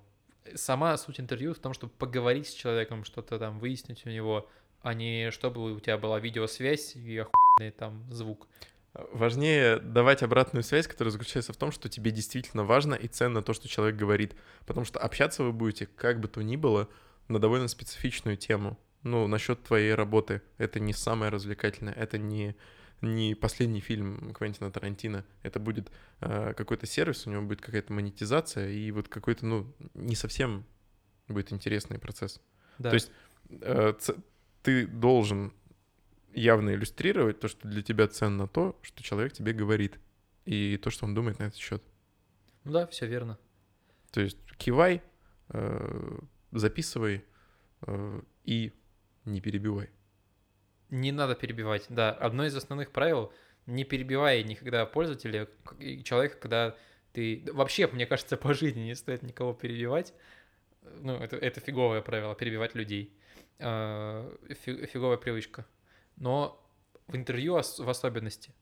сама 0.55 0.97
суть 0.97 1.21
интервью 1.21 1.55
в 1.55 1.59
том, 1.59 1.73
чтобы 1.73 1.93
поговорить 1.93 2.49
с 2.49 2.53
человеком, 2.53 3.05
что-то 3.05 3.39
там 3.39 3.59
выяснить 3.59 4.07
у 4.07 4.11
него, 4.11 4.49
а 4.83 4.95
не 4.95 5.31
чтобы 5.31 5.73
у 5.73 5.81
тебя 5.81 5.99
была 5.99 6.19
видеосвязь 6.21 6.97
и 6.97 7.19
охуенный 7.19 7.73
там 7.73 8.05
звук. 8.13 8.49
Важнее 8.95 9.79
давать 9.79 10.23
обратную 10.23 10.65
связь, 10.65 10.89
которая 10.89 11.13
заключается 11.13 11.53
в 11.53 11.57
том, 11.57 11.71
что 11.71 11.89
тебе 11.89 12.11
действительно 12.11 12.65
важно 12.65 12.95
и 12.95 13.07
ценно 13.07 13.43
то, 13.43 13.53
что 13.53 13.69
человек 13.69 13.97
говорит. 13.97 14.35
Потому 14.67 14.85
что 14.85 14.99
общаться 14.99 15.43
вы 15.43 15.53
будете, 15.53 15.87
как 15.87 16.21
бы 16.21 16.27
то 16.27 16.43
ни 16.43 16.57
было, 16.57 16.89
на 17.29 17.39
довольно 17.39 17.69
специфичную 17.69 18.37
тему. 18.37 18.79
Ну, 19.03 19.27
насчет 19.27 19.63
твоей 19.63 19.95
работы. 19.95 20.43
Это 20.59 20.81
не 20.81 20.93
самое 20.93 21.31
развлекательное, 21.31 21.95
это 21.95 22.19
не, 22.19 22.57
не 23.01 23.35
последний 23.35 23.81
фильм 23.81 24.33
Квентина 24.35 24.71
Тарантино. 24.71 25.25
Это 25.43 25.61
будет 25.61 25.91
э, 26.21 26.53
какой-то 26.55 26.87
сервис, 26.87 27.27
у 27.27 27.31
него 27.31 27.43
будет 27.43 27.61
какая-то 27.61 27.93
монетизация, 27.93 28.71
и 28.71 28.91
вот 28.91 29.09
какой-то, 29.09 29.47
ну, 29.47 29.73
не 29.95 30.17
совсем 30.17 30.65
будет 31.29 31.53
интересный 31.53 31.99
процесс. 31.99 32.41
Да. 32.79 32.91
То 32.91 32.95
есть 32.95 33.11
э, 33.51 33.95
ты 34.63 34.87
должен 34.87 35.53
явно 36.35 36.71
иллюстрировать 36.71 37.41
то, 37.41 37.49
что 37.49 37.69
для 37.69 37.83
тебя 37.83 38.09
ценно 38.09 38.47
то, 38.47 38.79
что 38.83 39.03
человек 39.03 39.33
тебе 39.33 39.53
говорит, 39.53 39.99
и 40.45 40.79
то, 40.79 40.91
что 40.91 41.05
он 41.05 41.15
думает 41.15 41.39
на 41.39 41.45
этот 41.45 41.59
счет. 41.59 41.83
Ну 42.65 42.73
да, 42.73 42.87
все 42.87 43.07
верно. 43.07 43.39
То 44.11 44.21
есть 44.21 44.39
кивай, 44.57 45.03
э, 45.51 46.19
записывай 46.53 47.25
э, 47.83 48.23
и 48.45 48.73
не 49.29 49.41
перебивай. 49.41 49.91
Не 50.91 51.13
надо 51.13 51.35
перебивать. 51.35 51.87
Да, 51.89 52.11
одно 52.13 52.47
из 52.47 52.57
основных 52.57 52.93
правил— 52.93 53.33
не 53.69 53.85
перебивай 53.85 54.43
никогда 54.43 54.87
пользователя 54.87 55.47
человека, 56.03 56.39
когда 56.41 56.77
ты... 57.13 57.45
Вообще, 57.53 57.87
мне 57.87 58.07
кажется, 58.07 58.39
по 58.39 58.55
жизни 58.55 58.81
не 58.81 58.95
стоит 58.95 59.23
никого 59.23 59.53
перебивать. 59.53 60.15
Ну, 61.03 61.13
это, 61.15 61.37
это 61.37 61.61
фиговое 61.61 62.01
правило, 62.01 62.35
перебивать 62.35 62.75
людей. 62.75 63.13
А, 63.59 64.35
фи- 64.65 64.87
Фиговая 64.87 65.19
привычка. 65.19 65.67
Но 66.17 66.67
в 67.07 67.17
интервью 67.17 67.55
в 67.55 67.89
особенности. 67.91 68.55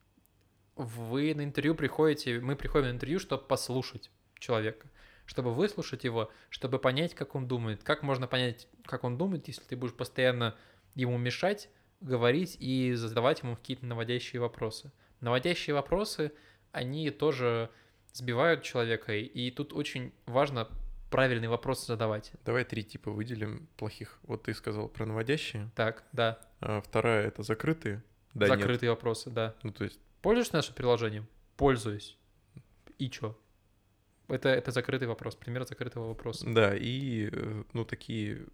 Вы 0.75 1.35
на 1.35 1.45
интервью 1.45 1.77
приходите, 1.77 2.41
мы 2.41 2.57
приходим 2.57 2.89
на 2.89 2.91
интервью, 2.91 3.21
чтобы 3.21 3.45
послушать 3.45 4.11
человека, 4.39 4.89
чтобы 5.27 5.53
выслушать 5.55 6.05
его, 6.05 6.31
чтобы 6.49 6.79
понять, 6.79 7.15
как 7.15 7.35
он 7.35 7.47
думает. 7.47 7.83
Как 7.83 8.03
можно 8.03 8.27
понять, 8.27 8.69
как 8.85 9.05
он 9.05 9.19
думает, 9.19 9.49
если 9.49 9.63
ты 9.65 9.77
будешь 9.77 9.95
постоянно 9.95 10.57
ему 10.95 11.19
мешать, 11.19 11.69
говорить 12.01 12.57
и 12.59 12.95
задавать 12.95 13.43
ему 13.43 13.57
какие-то 13.57 13.87
наводящие 13.87 14.41
вопросы. 14.41 14.93
Наводящие 15.21 15.75
вопросы, 15.75 16.33
они 16.73 17.11
тоже 17.11 17.71
сбивают 18.13 18.63
человека, 18.63 19.15
и 19.15 19.51
тут 19.51 19.73
очень 19.73 20.13
важно 20.27 20.69
правильный 21.11 21.49
вопрос 21.49 21.87
задавать. 21.87 22.33
Давай 22.45 22.65
три 22.65 22.83
типа 22.83 23.11
выделим 23.11 23.69
плохих. 23.77 24.19
Вот 24.23 24.45
ты 24.45 24.55
сказал 24.55 24.89
про 24.89 25.07
наводящие. 25.07 25.71
Так, 25.75 26.05
да, 26.13 26.39
А 26.61 26.81
вторая— 26.81 27.27
это 27.29 27.43
закрытые. 27.43 28.03
Да, 28.35 28.49
нет. 28.49 28.59
закрытые 28.59 28.91
вопросы, 28.91 29.31
да. 29.31 29.55
Ну, 29.63 29.73
то 29.73 29.85
есть 29.85 29.99
Пользуешься 30.27 30.57
нашим 30.57 30.75
приложением? 30.75 31.29
Пользуюсь. 31.57 32.17
И 32.99 33.09
чё? 33.09 33.39
Это, 34.29 34.49
это 34.49 34.71
закрытый 34.71 35.09
вопрос, 35.09 35.37
пример 35.37 35.67
закрытого 35.67 36.09
вопроса. 36.09 36.47
Да, 36.49 36.75
и, 36.77 37.29
э, 37.33 37.63
ну, 37.73 37.85
такие, 37.85 38.47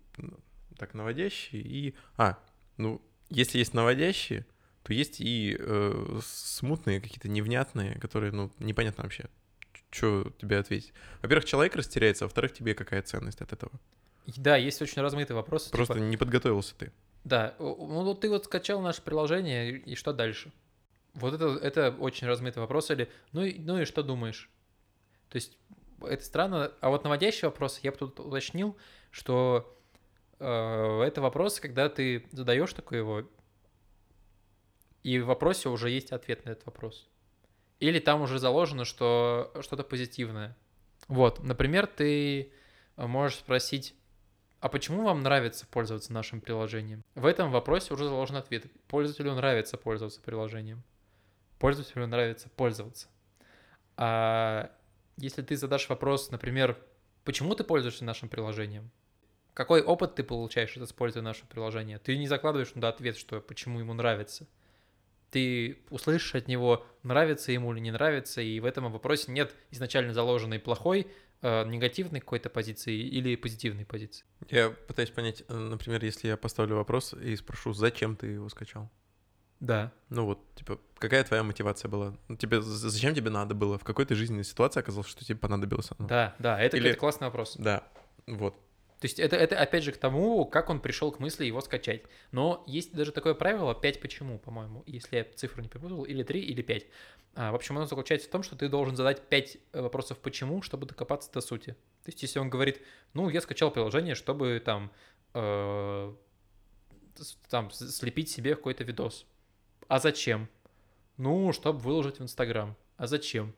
так, 0.77 0.95
наводящие, 0.95 1.63
и... 1.63 1.95
А, 2.17 2.39
ну, 2.77 3.01
если 3.31 3.59
есть 3.59 3.73
наводящие, 3.73 4.47
то 4.83 4.93
есть 4.93 5.21
и 5.21 5.57
э, 5.59 6.21
смутные, 6.25 7.01
какие-то 7.01 7.29
невнятные, 7.29 7.99
которые, 8.01 8.33
ну, 8.33 8.51
непонятно 8.59 9.05
вообще, 9.05 9.31
что 9.91 10.33
тебе 10.39 10.59
ответить. 10.59 10.93
Во-первых, 11.23 11.45
человек 11.45 11.77
растеряется, 11.77 12.25
а 12.25 12.27
во-вторых, 12.27 12.53
тебе 12.53 12.75
какая 12.75 13.03
ценность 13.03 13.41
от 13.41 13.53
этого? 13.53 13.73
Да, 14.37 14.57
есть 14.57 14.81
очень 14.83 15.03
размытые 15.03 15.37
вопросы. 15.37 15.71
Просто 15.71 15.95
типа, 15.95 16.05
не 16.05 16.17
подготовился 16.17 16.75
ты. 16.77 16.93
Да, 17.25 17.55
ну 17.59 18.03
вот 18.03 18.21
ты 18.21 18.29
вот 18.29 18.45
скачал 18.45 18.81
наше 18.81 19.03
приложение, 19.03 19.79
и 19.79 19.95
что 19.95 20.13
дальше? 20.13 20.53
Вот 21.15 21.35
это, 21.35 21.59
это 21.59 21.91
очень 21.99 22.27
размытый 22.27 22.61
вопрос, 22.61 22.91
или 22.91 23.09
ну 23.33 23.45
и, 23.45 23.59
ну 23.59 23.81
и 23.81 23.85
что 23.85 24.03
думаешь? 24.03 24.51
То 25.33 25.37
есть 25.37 25.57
это 26.03 26.23
странно, 26.23 26.73
а 26.83 26.91
вот 26.91 27.05
наводящий 27.05 27.47
вопрос, 27.47 27.81
я 27.83 27.91
бы 27.91 27.97
тут 27.97 28.21
уточнил, 28.21 28.77
что 29.11 29.75
э, 30.39 31.03
это 31.07 31.23
вопрос, 31.23 31.59
когда 31.59 31.89
ты 31.89 32.27
задаешь 32.33 32.75
такой 32.75 32.99
его, 32.99 33.23
и 35.03 35.19
в 35.19 35.25
вопросе 35.25 35.71
уже 35.71 35.89
есть 35.89 36.13
ответ 36.13 36.45
на 36.45 36.51
этот 36.51 36.67
вопрос. 36.67 37.09
Или 37.81 37.99
там 37.99 38.21
уже 38.21 38.39
заложено, 38.39 38.85
что 38.85 39.51
что-то 39.63 39.85
позитивное. 39.85 40.55
Вот, 41.09 41.43
например, 41.43 41.87
ты 41.87 42.53
можешь 42.99 43.39
спросить, 43.39 43.95
а 44.61 44.69
почему 44.69 45.05
вам 45.05 45.23
нравится 45.23 45.67
пользоваться 45.67 46.13
нашим 46.13 46.43
приложением? 46.43 47.03
В 47.15 47.25
этом 47.25 47.51
вопросе 47.51 47.95
уже 47.95 48.05
заложен 48.05 48.37
ответ. 48.37 48.67
Пользователю 48.87 49.35
нравится 49.35 49.79
пользоваться 49.79 50.21
приложением. 50.21 50.83
Пользователю 51.59 52.07
нравится 52.07 52.51
пользоваться. 52.51 53.09
А 53.97 54.71
если 55.17 55.43
ты 55.43 55.57
задашь 55.57 55.89
вопрос, 55.89 56.31
например, 56.31 56.79
почему 57.25 57.55
ты 57.55 57.65
пользуешься 57.65 58.05
нашим 58.05 58.29
приложением? 58.29 58.91
Какой 59.55 59.83
опыт 59.83 60.15
ты 60.15 60.23
получаешь, 60.23 60.77
используя 60.77 61.23
наше 61.23 61.45
приложение? 61.47 61.99
Ты 61.99 62.17
не 62.17 62.27
закладываешь 62.27 62.71
туда 62.73 62.89
ответ, 62.89 63.17
что 63.17 63.41
почему 63.41 63.81
ему 63.81 63.93
нравится. 63.93 64.47
Ты 65.31 65.79
услышишь 65.91 66.35
от 66.35 66.49
него, 66.49 66.87
нравится 67.03 67.53
ему 67.53 67.73
или 67.73 67.81
не 67.81 67.91
нравится, 67.91 68.41
и 68.41 68.61
в 68.61 68.65
этом 68.65 68.91
вопросе 68.91 69.33
нет 69.33 69.55
изначально 69.71 70.13
заложенной 70.15 70.59
плохой, 70.59 71.07
э, 71.43 71.65
негативной 71.67 72.21
какой-то 72.21 72.51
позиции 72.51 72.95
или 72.95 73.37
позитивной 73.37 73.85
позиции. 73.85 74.25
Я 74.51 74.71
пытаюсь 74.71 75.11
понять, 75.11 75.43
э, 75.49 75.55
например, 75.55 76.05
если 76.05 76.29
я 76.29 76.37
поставлю 76.37 76.77
вопрос 76.77 77.15
и 77.15 77.35
спрошу, 77.37 77.73
зачем 77.73 78.17
ты 78.17 78.29
его 78.29 78.49
скачал? 78.49 78.91
Да. 79.63 79.93
Ну 80.09 80.27
вот, 80.27 80.41
типа, 80.57 80.81
какая 80.99 81.23
твоя 81.23 81.45
мотивация 81.45 81.89
была? 81.89 82.17
Ну, 82.27 82.37
тебе, 82.37 82.61
зачем 82.61 83.15
тебе 83.15 83.31
надо 83.31 83.55
было? 83.55 83.79
В 83.79 83.85
какой 83.85 84.05
то 84.05 84.17
жизненной 84.17 84.43
ситуации 84.43 84.81
оказалось, 84.81 85.07
что 85.09 85.25
тебе 85.25 85.39
понадобилось 85.39 85.89
оно? 85.97 86.09
Да, 86.09 86.35
да, 86.41 86.61
это, 86.61 86.77
Или- 86.77 86.91
это 86.91 86.99
классный 86.99 87.29
вопрос. 87.29 87.55
Да, 87.57 87.85
вот. 88.27 88.55
То 88.99 89.07
есть 89.07 89.21
это, 89.21 89.37
это 89.37 89.59
опять 89.61 89.85
же 89.85 89.93
к 89.93 89.99
тому, 89.99 90.45
как 90.47 90.69
он 90.69 90.81
пришел 90.81 91.13
к 91.13 91.21
мысли 91.21 91.45
его 91.45 91.61
скачать. 91.61 92.03
Но 92.33 92.65
есть 92.67 92.93
даже 92.93 93.13
такое 93.13 93.35
правило 93.35 93.73
5 93.73 94.01
почему, 94.01 94.41
по-моему, 94.41 94.83
если 94.87 95.17
я 95.19 95.25
цифру 95.25 95.63
не 95.63 95.69
перепутал, 95.69 96.03
или 96.03 96.25
3, 96.25 96.41
или 96.41 96.63
5. 96.63 96.87
А, 97.37 97.53
в 97.53 97.55
общем, 97.55 97.77
оно 97.77 97.87
заключается 97.87 98.29
в 98.29 98.33
том, 98.33 98.43
что 98.43 98.57
ты 98.57 98.69
должен 98.69 98.97
задать 98.97 99.29
5 99.29 99.59
вопросов 99.75 100.19
почему, 100.19 100.63
чтобы 100.63 100.87
докопаться 100.87 101.33
до 101.33 101.41
сути. 101.41 101.71
То 102.03 102.09
есть 102.09 102.21
если 102.23 102.41
он 102.41 102.51
говорит, 102.51 102.81
ну, 103.15 103.29
я 103.29 103.41
скачал 103.41 103.71
приложение, 103.71 104.17
чтобы 104.17 104.61
там, 104.65 104.91
э, 105.35 106.15
там 107.49 107.71
слепить 107.71 108.29
себе 108.29 108.57
какой-то 108.57 108.83
видос. 108.83 109.27
А 109.89 109.99
зачем? 109.99 110.49
Ну, 111.17 111.53
чтобы 111.53 111.79
выложить 111.81 112.19
в 112.19 112.23
Инстаграм. 112.23 112.77
А 112.97 113.07
зачем? 113.07 113.53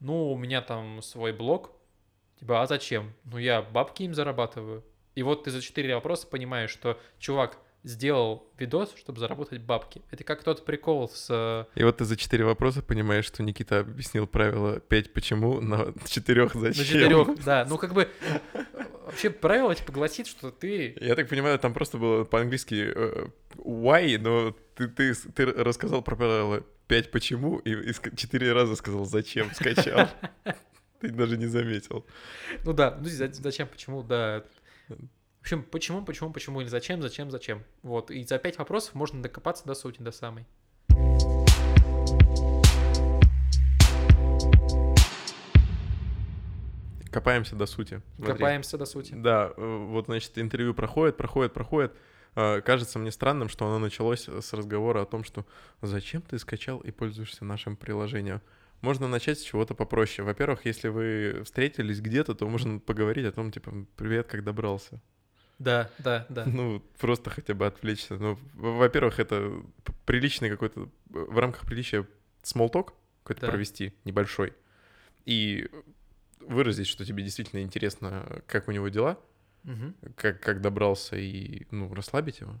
Ну, 0.00 0.32
у 0.32 0.36
меня 0.38 0.62
там 0.62 1.02
свой 1.02 1.32
блог, 1.32 1.72
Типа, 2.38 2.62
а 2.62 2.66
зачем? 2.66 3.12
Ну, 3.24 3.36
я 3.36 3.60
бабки 3.60 4.02
им 4.04 4.14
зарабатываю. 4.14 4.82
И 5.14 5.22
вот 5.22 5.44
ты 5.44 5.50
за 5.50 5.60
четыре 5.60 5.94
вопроса 5.94 6.26
понимаешь, 6.26 6.70
что 6.70 6.98
чувак 7.18 7.58
сделал 7.82 8.46
видос, 8.58 8.94
чтобы 8.96 9.20
заработать 9.20 9.60
бабки. 9.60 10.00
Это 10.10 10.24
как 10.24 10.42
тот 10.42 10.64
прикол 10.64 11.06
с... 11.08 11.26
э, 11.30 11.64
И 11.78 11.84
вот 11.84 11.98
ты 11.98 12.06
за 12.06 12.16
четыре 12.16 12.44
вопроса 12.46 12.80
понимаешь, 12.82 13.26
что 13.26 13.42
Никита 13.42 13.80
объяснил 13.80 14.26
правило 14.26 14.80
5 14.80 15.12
почему 15.12 15.60
на 15.60 15.92
четырех 16.06 16.54
На 16.54 16.60
зачем. 16.60 16.84
четырех, 16.86 17.44
да. 17.44 17.66
Ну, 17.68 17.76
как 17.76 17.92
бы... 17.92 18.08
Вообще 19.04 19.30
правило 19.30 19.74
типа 19.74 19.92
гласит, 19.92 20.26
что 20.26 20.50
ты... 20.50 20.96
Я 21.00 21.14
так 21.16 21.28
понимаю, 21.28 21.58
там 21.58 21.72
просто 21.72 21.98
было 21.98 22.24
по-английски 22.24 22.92
э, 22.94 23.26
why, 23.56 24.18
но 24.18 24.54
ты, 24.74 24.88
ты, 24.88 25.14
ты 25.14 25.46
рассказал 25.46 26.02
про 26.02 26.16
правило 26.16 26.62
5 26.88 27.10
почему 27.10 27.58
и, 27.58 27.70
и 27.70 27.90
ска- 27.90 28.14
четыре 28.14 28.52
раза 28.52 28.76
сказал 28.76 29.04
зачем 29.04 29.50
скачал. 29.54 30.08
Ты 31.00 31.08
даже 31.10 31.38
не 31.38 31.46
заметил. 31.46 32.04
Ну 32.64 32.72
да, 32.72 32.98
ну 33.00 33.08
за- 33.08 33.32
зачем, 33.32 33.68
почему, 33.68 34.02
да. 34.02 34.44
В 34.88 35.42
общем, 35.42 35.62
почему, 35.62 36.04
почему, 36.04 36.32
почему, 36.32 36.60
или 36.60 36.68
зачем, 36.68 37.00
зачем, 37.00 37.30
зачем. 37.30 37.64
Вот, 37.82 38.10
и 38.10 38.22
за 38.24 38.38
пять 38.38 38.58
вопросов 38.58 38.94
можно 38.94 39.22
докопаться 39.22 39.64
до 39.64 39.74
сути, 39.74 40.02
до 40.02 40.12
самой. 40.12 40.44
Копаемся 47.10 47.56
до 47.56 47.66
сути. 47.66 48.02
Смотри. 48.16 48.32
Копаемся 48.34 48.78
до 48.78 48.84
сути. 48.86 49.14
Да, 49.14 49.52
э, 49.56 49.76
вот, 49.88 50.06
значит, 50.06 50.38
интервью 50.38 50.74
проходит, 50.74 51.16
проходит, 51.16 51.52
проходит. 51.52 51.92
Э, 52.36 52.60
Кажется 52.60 52.98
мне 52.98 53.10
странным, 53.10 53.48
что 53.48 53.66
оно 53.66 53.78
началось 53.78 54.28
с 54.28 54.52
разговора 54.52 55.02
о 55.02 55.06
том, 55.06 55.24
что 55.24 55.44
зачем 55.82 56.22
ты 56.22 56.38
скачал 56.38 56.78
и 56.78 56.90
пользуешься 56.90 57.44
нашим 57.44 57.76
приложением. 57.76 58.40
Можно 58.80 59.08
начать 59.08 59.38
с 59.38 59.42
чего-то 59.42 59.74
попроще. 59.74 60.24
Во-первых, 60.24 60.64
если 60.64 60.88
вы 60.88 61.42
встретились 61.44 62.00
где-то, 62.00 62.34
то 62.34 62.48
можно 62.48 62.78
поговорить 62.78 63.26
о 63.26 63.32
том, 63.32 63.50
типа, 63.52 63.72
привет, 63.96 64.26
как 64.28 64.42
добрался. 64.44 65.02
Да, 65.58 65.90
да, 65.98 66.24
да. 66.30 66.46
Ну, 66.46 66.80
просто 66.98 67.28
хотя 67.28 67.52
бы 67.52 67.66
отвлечься. 67.66 68.14
Ну, 68.14 68.38
во-первых, 68.54 69.18
это 69.20 69.52
приличный 70.06 70.48
какой-то, 70.48 70.88
в 71.10 71.38
рамках 71.38 71.66
приличия 71.66 72.06
смолток 72.42 72.94
какой-то 73.22 73.42
Да. 73.42 73.48
провести, 73.52 73.92
небольшой. 74.04 74.54
И 75.26 75.68
выразить, 76.40 76.86
что 76.86 77.04
тебе 77.04 77.22
действительно 77.22 77.60
интересно, 77.60 78.42
как 78.46 78.68
у 78.68 78.72
него 78.72 78.88
дела, 78.88 79.18
Мгм. 79.62 79.94
как, 80.16 80.40
как 80.40 80.60
добрался, 80.60 81.16
и, 81.16 81.66
ну, 81.70 81.92
расслабить 81.94 82.40
его. 82.40 82.54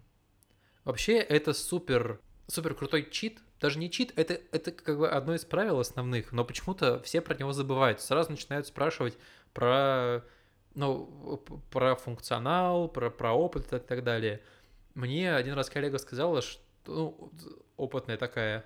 Вообще, 0.84 1.16
это 1.18 1.52
супер, 1.52 2.20
супер 2.46 2.74
крутой 2.74 3.08
чит. 3.10 3.40
Даже 3.60 3.78
не 3.78 3.90
чит, 3.90 4.12
это, 4.16 4.40
это 4.52 4.70
как 4.72 4.98
бы 4.98 5.08
одно 5.08 5.34
из 5.34 5.44
правил 5.44 5.80
основных, 5.80 6.32
но 6.32 6.44
почему-то 6.44 7.00
все 7.02 7.20
про 7.20 7.34
него 7.34 7.52
забывают. 7.52 8.00
Сразу 8.00 8.30
начинают 8.30 8.66
спрашивать 8.66 9.18
про, 9.52 10.24
ну, 10.74 11.42
про 11.70 11.94
функционал, 11.96 12.88
про, 12.88 13.10
про 13.10 13.32
опыт 13.32 13.72
и 13.72 13.78
так 13.78 14.02
далее. 14.02 14.42
Мне 14.94 15.34
один 15.34 15.54
раз 15.54 15.68
коллега 15.68 15.98
сказала, 15.98 16.40
что, 16.40 16.60
ну, 16.86 17.32
опытная 17.76 18.16
такая 18.16 18.64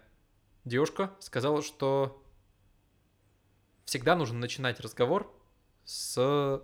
девушка 0.64 1.10
сказала, 1.18 1.60
что 1.62 2.23
всегда 3.84 4.16
нужно 4.16 4.38
начинать 4.38 4.80
разговор 4.80 5.32
с 5.84 6.62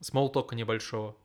смолтока 0.00 0.54
небольшого. 0.54 1.16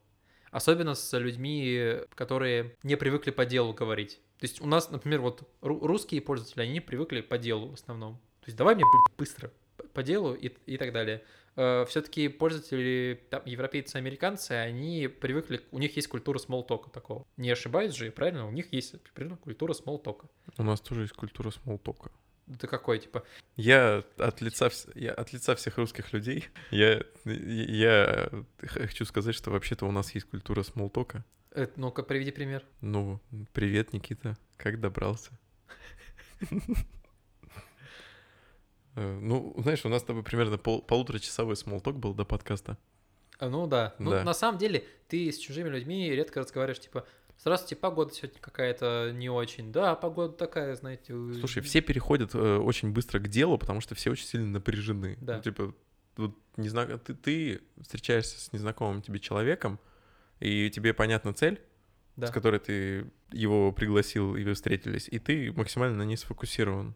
Особенно 0.52 0.94
с 0.94 1.18
людьми, 1.18 1.98
которые 2.16 2.76
не 2.84 2.96
привыкли 2.96 3.32
по 3.32 3.46
делу 3.46 3.74
говорить. 3.74 4.20
То 4.38 4.46
есть 4.46 4.62
у 4.62 4.68
нас, 4.68 4.92
например, 4.92 5.22
вот 5.22 5.50
ру- 5.62 5.86
русские 5.86 6.22
пользователи, 6.22 6.62
они 6.62 6.80
привыкли 6.80 7.22
по 7.22 7.38
делу 7.38 7.70
в 7.70 7.74
основном. 7.74 8.16
То 8.42 8.48
есть 8.48 8.58
давай 8.58 8.76
мне 8.76 8.84
быстро 9.18 9.52
по 9.94 10.04
делу 10.04 10.34
и, 10.34 10.48
и 10.66 10.78
так 10.78 10.92
далее. 10.92 11.24
Все-таки 11.56 12.30
пользователи, 12.30 13.24
там, 13.30 13.44
европейцы, 13.46 13.96
американцы, 13.96 14.52
они 14.54 15.08
привыкли, 15.08 15.62
у 15.72 15.78
них 15.78 15.96
есть 15.96 16.08
культура 16.08 16.40
смолтока 16.40 16.90
такого. 16.90 17.28
Не 17.38 17.52
ошибаюсь 17.52 17.94
же, 17.94 18.12
правильно? 18.12 18.48
У 18.48 18.52
них 18.52 18.74
есть 18.74 18.96
культура 19.42 19.74
смолтока. 19.74 20.28
У 20.58 20.64
нас 20.64 20.82
тоже 20.82 21.02
есть 21.02 21.14
культура 21.14 21.52
смолтока. 21.52 22.12
Это 22.52 22.68
какой, 22.68 23.00
типа, 23.00 23.24
Я 23.56 24.04
от 24.18 24.42
лица, 24.42 24.70
я 24.96 25.14
от 25.14 25.32
лица 25.34 25.56
всех 25.56 25.78
русских 25.78 26.12
людей, 26.14 26.50
я, 26.72 27.02
я 27.26 28.30
хочу 28.60 29.06
сказать, 29.06 29.36
что 29.36 29.50
вообще-то 29.52 29.86
у 29.86 29.92
нас 29.92 30.14
есть 30.14 30.28
культура 30.30 30.64
смолтока. 30.64 31.24
э, 31.52 31.68
ну-ка, 31.78 32.04
приведи 32.04 32.32
пример. 32.32 32.64
Ну, 32.82 33.20
привет, 33.54 33.94
Никита, 33.94 34.38
как 34.58 34.80
добрался? 34.80 35.32
Э, 38.96 39.20
Ну, 39.22 39.54
знаешь, 39.58 39.84
у 39.86 39.90
нас 39.90 40.02
с 40.02 40.06
тобой 40.06 40.24
примерно 40.24 40.58
пол, 40.58 40.82
полуторачасовой 40.82 41.56
смолток 41.56 41.98
был 41.98 42.14
до 42.14 42.26
подкаста. 42.26 42.78
А, 43.40 43.50
Ну 43.50 43.66
да. 43.68 43.96
Ну, 44.00 44.12
Да. 44.12 44.24
на 44.24 44.34
самом 44.34 44.60
деле, 44.60 44.86
ты 45.08 45.32
с 45.32 45.40
чужими 45.40 45.70
людьми 45.70 46.10
редко 46.12 46.40
разговариваешь, 46.42 46.80
типа, 46.82 47.08
здравствуйте, 47.39 47.76
погода 47.76 48.13
сегодня 48.13 48.39
какая-то 48.39 49.12
не 49.13 49.30
очень. 49.30 49.72
Да, 49.72 49.96
погода 49.96 50.34
такая, 50.34 50.76
знаете. 50.76 51.13
Слушай, 51.39 51.62
все 51.62 51.82
переходят 51.82 52.34
э, 52.34 52.58
очень 52.58 52.91
быстро 52.91 53.19
к 53.19 53.28
делу, 53.28 53.58
потому 53.58 53.82
что 53.82 53.96
все 53.96 54.12
очень 54.12 54.26
сильно 54.26 54.48
напряжены. 54.48 55.17
Да. 55.22 55.38
Ну, 55.38 55.41
типа, 55.43 55.76
вот 56.17 56.36
незна- 56.58 56.98
ты, 56.98 57.13
ты 57.15 57.62
встречаешься 57.82 58.39
с 58.39 58.54
незнакомым 58.54 59.02
тебе 59.02 59.19
человеком, 59.19 59.80
и 60.39 60.69
тебе 60.69 60.93
понятна 60.93 61.34
цель, 61.34 61.62
Да. 62.15 62.28
с 62.28 62.32
которой 62.32 62.60
ты 62.60 63.12
его 63.32 63.72
пригласил, 63.72 64.36
и 64.36 64.43
вы 64.43 64.54
встретились, 64.54 65.08
и 65.10 65.19
ты 65.19 65.52
максимально 65.54 65.98
на 65.98 66.04
ней 66.04 66.17
сфокусирован. 66.17 66.93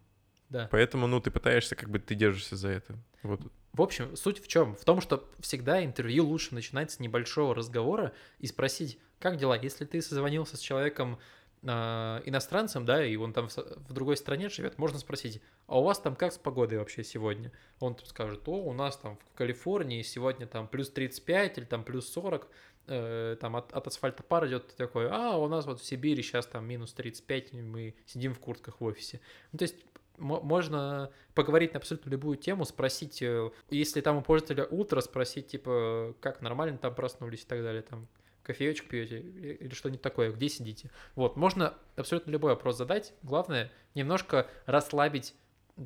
Да. 0.50 0.68
Поэтому, 0.72 1.08
ну, 1.08 1.20
ты 1.20 1.30
пытаешься, 1.32 1.76
как 1.76 1.90
бы, 1.90 2.00
ты 2.00 2.16
держишься 2.16 2.56
за 2.56 2.70
это. 2.70 2.96
Вот. 3.24 3.42
В 3.74 3.82
общем, 3.82 4.16
суть 4.16 4.42
в 4.44 4.48
чем? 4.48 4.76
В 4.76 4.86
том, 4.86 5.02
что 5.02 5.30
всегда 5.40 5.84
интервью 5.84 6.26
лучше 6.26 6.56
начинать 6.56 6.90
с 6.92 7.00
небольшого 7.00 7.54
разговора 7.54 8.14
и 8.40 8.48
спросить, 8.48 8.98
как 9.20 9.38
дела? 9.38 9.58
Если 9.58 9.86
ты 9.86 10.02
созвонился 10.02 10.58
с 10.58 10.60
человеком 10.60 11.20
а, 11.66 12.22
иностранцем, 12.26 12.86
да, 12.86 13.06
и 13.06 13.16
он 13.16 13.34
там 13.34 13.50
в, 13.50 13.58
в 13.58 13.94
другой 13.94 14.18
стране 14.18 14.50
живет, 14.50 14.78
можно 14.78 15.00
спросить, 15.00 15.42
а 15.66 15.80
у 15.80 15.84
вас 15.84 16.00
там 16.00 16.16
как 16.16 16.34
с 16.34 16.38
погодой 16.38 16.78
вообще 16.78 17.04
сегодня? 17.04 17.52
Он 17.80 17.96
там 17.96 18.06
скажет, 18.06 18.48
о, 18.48 18.64
у 18.64 18.74
нас 18.74 18.98
там 18.98 19.18
в 19.18 19.38
Калифорнии 19.38 20.02
сегодня 20.04 20.46
там 20.48 20.68
плюс 20.68 20.90
35 20.90 21.58
или 21.58 21.66
там 21.66 21.84
плюс 21.84 22.10
40, 22.10 22.48
э, 22.88 23.38
там 23.42 23.56
от, 23.56 23.74
от 23.74 23.88
асфальта 23.88 24.24
пар 24.24 24.48
идет, 24.48 24.76
такой, 24.76 25.10
а 25.10 25.38
у 25.38 25.48
нас 25.48 25.66
вот 25.66 25.82
в 25.82 25.86
Сибири 25.86 26.22
сейчас 26.22 26.46
там 26.46 26.66
минус 26.66 26.94
35, 26.94 27.54
и 27.54 27.62
мы 27.62 27.96
сидим 28.06 28.34
в 28.34 28.40
куртках 28.40 28.80
в 28.80 28.84
офисе. 28.86 29.20
Ну, 29.52 29.58
то 29.58 29.64
есть 29.64 29.76
мо- 30.18 30.42
можно 30.42 31.12
поговорить 31.34 31.74
на 31.74 31.80
абсолютно 31.80 32.10
любую 32.10 32.38
тему, 32.38 32.66
спросить, 32.66 33.22
э, 33.22 33.50
если 33.70 34.02
там 34.02 34.18
у 34.18 34.22
пользователя 34.22 34.66
утро, 34.66 35.02
спросить, 35.02 35.48
типа, 35.48 36.16
как 36.20 36.42
нормально 36.42 36.78
там 36.78 36.94
проснулись 36.94 37.44
и 37.44 37.46
так 37.46 37.62
далее, 37.62 37.82
там, 37.82 38.08
кофеечек 38.48 38.88
пьете 38.88 39.20
или 39.20 39.74
что-нибудь 39.74 40.02
такое, 40.02 40.32
где 40.32 40.50
сидите. 40.50 40.90
Вот, 41.16 41.36
можно 41.36 41.74
абсолютно 41.96 42.32
любой 42.32 42.52
вопрос 42.54 42.78
задать, 42.78 43.14
главное, 43.22 43.72
немножко 43.94 44.50
расслабить 44.66 45.36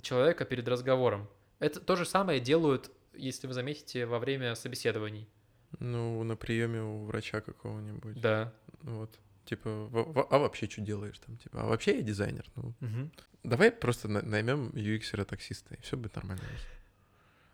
человека 0.01 0.45
перед 0.45 0.67
разговором. 0.67 1.27
Это 1.59 1.79
то 1.81 1.95
же 1.95 2.05
самое 2.05 2.39
делают, 2.39 2.91
если 3.13 3.47
вы 3.47 3.53
заметите, 3.53 4.05
во 4.05 4.19
время 4.19 4.55
собеседований. 4.55 5.27
Ну, 5.79 6.23
на 6.23 6.35
приеме 6.35 6.81
у 6.81 7.05
врача 7.05 7.41
какого-нибудь. 7.41 8.19
Да. 8.21 8.53
Вот. 8.83 9.19
Типа, 9.45 9.69
«Во- 9.89 10.03
во- 10.03 10.27
а 10.29 10.37
вообще 10.37 10.69
что 10.69 10.81
делаешь 10.81 11.17
там? 11.19 11.37
Типа, 11.37 11.63
а 11.63 11.65
вообще 11.65 11.95
я 11.97 12.01
дизайнер. 12.03 12.45
Ну, 12.55 12.73
Мгм. 12.79 13.11
давай 13.43 13.71
просто 13.71 14.07
на- 14.07 14.21
наймем 14.21 14.69
UX-таксиста, 14.69 15.75
и 15.75 15.81
все 15.81 15.97
будет 15.97 16.15
нормально. 16.15 16.43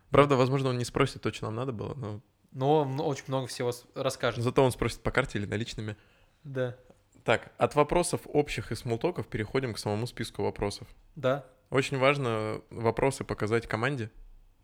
Правда, 0.10 0.36
возможно, 0.36 0.70
он 0.70 0.78
не 0.78 0.86
спросит 0.86 1.22
то, 1.22 1.32
что 1.34 1.46
нам 1.46 1.56
надо 1.56 1.72
было, 1.72 1.94
но 1.96 2.22
но 2.52 2.84
очень 3.06 3.26
много 3.28 3.48
всего 3.48 3.72
расскажет. 3.96 4.44
Зато 4.44 4.64
он 4.64 4.72
спросит 4.72 5.02
по 5.02 5.12
карте 5.12 5.38
или 5.40 5.46
наличными. 5.46 5.96
Да. 6.44 6.76
Так, 7.24 7.52
от 7.58 7.76
вопросов 7.76 8.22
общих 8.26 8.72
и 8.72 8.76
смолтоков 8.76 9.28
переходим 9.28 9.74
к 9.74 9.80
самому 9.80 10.08
списку 10.08 10.44
вопросов. 10.44 10.88
Да. 11.16 11.46
Очень 11.70 11.98
важно 11.98 12.62
вопросы 12.70 13.24
показать 13.26 13.68
команде 13.68 14.10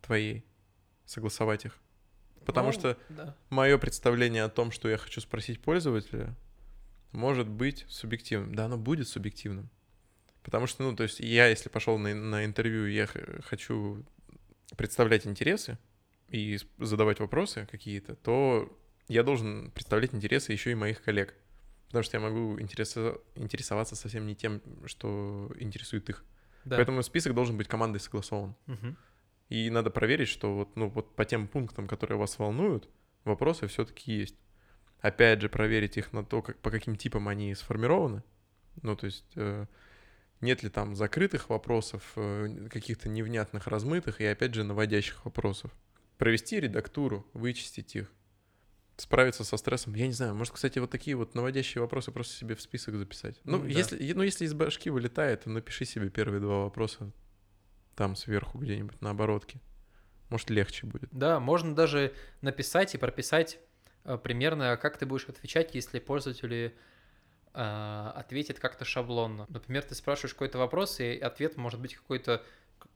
твоей, 0.02 0.46
согласовать 1.06 1.66
их. 1.66 1.78
Потому 2.46 2.68
Ну, 2.68 2.74
что 2.74 2.98
Да. 3.10 3.36
мое 3.50 3.78
представление 3.78 4.44
о 4.44 4.50
том, 4.50 4.72
что 4.72 4.90
я 4.90 4.98
хочу 4.98 5.20
спросить 5.22 5.62
пользователя, 5.62 6.36
может 7.12 7.48
быть 7.50 7.86
субъективным. 7.90 8.56
Да, 8.56 8.66
оно 8.66 8.78
будет 8.78 9.08
субъективным. 9.08 9.70
Потому 10.42 10.68
что, 10.68 10.84
ну, 10.84 10.96
то 10.96 11.04
есть 11.04 11.20
я, 11.20 11.48
если 11.48 11.70
пошел 11.70 11.98
на, 11.98 12.14
на 12.14 12.44
интервью, 12.46 12.86
я 12.88 13.08
хочу 13.46 14.04
представлять 14.78 15.26
интересы 15.28 15.78
и 16.34 16.60
задавать 16.80 17.20
вопросы 17.20 17.68
какие-то, 17.70 18.16
то 18.16 18.76
я 19.08 19.24
должен 19.24 19.70
представлять 19.72 20.16
интересы 20.16 20.52
еще 20.52 20.72
и 20.72 20.76
моих 20.76 21.02
коллег. 21.04 21.36
Потому 21.88 22.04
что 22.04 22.18
я 22.18 22.22
могу 22.22 22.58
интересо- 22.58 23.22
интересоваться 23.36 23.96
совсем 23.96 24.26
не 24.26 24.36
тем, 24.36 24.62
что 24.88 25.52
интересует 25.60 26.10
их. 26.10 26.26
Да. 26.66 26.78
Поэтому 26.78 27.04
список 27.04 27.36
должен 27.36 27.56
быть 27.56 27.68
командой 27.68 28.00
согласован. 28.00 28.56
Мгм. 28.66 28.98
И 29.50 29.70
надо 29.70 29.92
проверить, 29.92 30.28
что 30.28 30.56
вот, 30.56 30.76
ну, 30.76 30.90
вот 30.90 31.16
по 31.16 31.24
тем 31.24 31.48
пунктам, 31.48 31.88
которые 31.88 32.18
вас 32.18 32.40
волнуют, 32.40 32.90
вопросы 33.26 33.68
все-таки 33.68 34.12
есть. 34.12 34.36
Опять 35.02 35.40
же, 35.40 35.50
проверить 35.50 35.98
их 35.98 36.14
на 36.14 36.26
то, 36.26 36.42
как, 36.42 36.58
по 36.58 36.72
каким 36.72 36.96
типам 36.96 37.28
они 37.28 37.54
сформированы. 37.54 38.24
Ну, 38.82 38.96
то 38.96 39.06
есть, 39.06 39.32
э, 39.36 39.68
нет 40.42 40.64
ли 40.64 40.70
там 40.70 40.96
закрытых 40.96 41.50
вопросов, 41.50 42.14
э, 42.16 42.70
каких-то 42.72 43.08
невнятных, 43.08 43.68
размытых 43.68 44.20
и, 44.20 44.26
опять 44.26 44.56
же, 44.56 44.64
наводящих 44.64 45.26
вопросов. 45.26 45.72
Провести 46.24 46.58
редактуру, 46.58 47.28
вычистить 47.34 47.98
их, 47.98 48.10
справиться 48.96 49.44
со 49.44 49.58
стрессом. 49.58 49.94
Я 49.94 50.08
не 50.08 50.14
знаю, 50.14 50.34
может, 50.34 50.54
кстати, 50.54 50.80
вот 50.80 50.90
такие 50.90 51.18
вот 51.18 51.36
наводящие 51.36 51.82
вопросы 51.82 52.14
просто 52.14 52.34
себе 52.34 52.56
в 52.56 52.62
список 52.62 52.96
записать. 52.96 53.42
Ну, 53.44 53.58
Ну, 53.58 53.66
если, 53.66 54.14
ну 54.14 54.24
если 54.24 54.46
из 54.46 54.54
башки 54.54 54.90
вылетает, 54.90 55.42
то 55.42 55.50
напиши 55.50 55.84
себе 55.84 56.10
первые 56.10 56.40
два 56.40 56.64
вопроса 56.64 57.12
там 57.98 58.16
сверху 58.16 58.58
где-нибудь 58.58 59.02
на 59.02 59.10
оборотке. 59.10 59.60
Может, 60.30 60.50
легче 60.50 60.88
будет. 60.88 61.10
Да, 61.12 61.42
можно 61.42 61.76
даже 61.76 62.14
написать 62.40 62.96
и 62.96 62.98
прописать 62.98 63.60
э, 64.06 64.18
примерно, 64.18 64.78
как 64.78 64.96
ты 64.96 65.06
будешь 65.06 65.28
отвечать, 65.28 65.76
если 65.76 66.00
пользователи 66.00 66.74
э, 67.54 68.12
ответят 68.16 68.60
как-то 68.60 68.86
шаблонно. 68.86 69.46
Например, 69.50 69.84
ты 69.84 69.94
спрашиваешь 69.94 70.36
какой-то 70.36 70.58
вопрос, 70.58 71.02
и 71.02 71.18
ответ 71.18 71.58
может 71.58 71.82
быть 71.82 71.96
какой-то, 71.96 72.42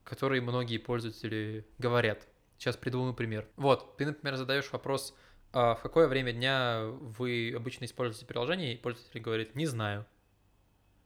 который 0.02 0.40
многие 0.40 0.78
пользователи 0.78 1.66
говорят. 1.76 2.26
Сейчас 2.58 2.76
придумаю 2.76 3.14
пример. 3.14 3.48
Вот, 3.56 3.96
ты, 3.96 4.06
например, 4.06 4.36
задаешь 4.36 4.70
вопрос, 4.72 5.16
а 5.52 5.74
в 5.74 5.80
какое 5.80 6.08
время 6.08 6.32
дня 6.32 6.82
вы 6.84 7.54
обычно 7.56 7.84
используете 7.84 8.26
приложение, 8.26 8.74
и 8.74 8.76
пользователь 8.76 9.20
говорит, 9.20 9.54
не 9.54 9.66
знаю. 9.66 10.04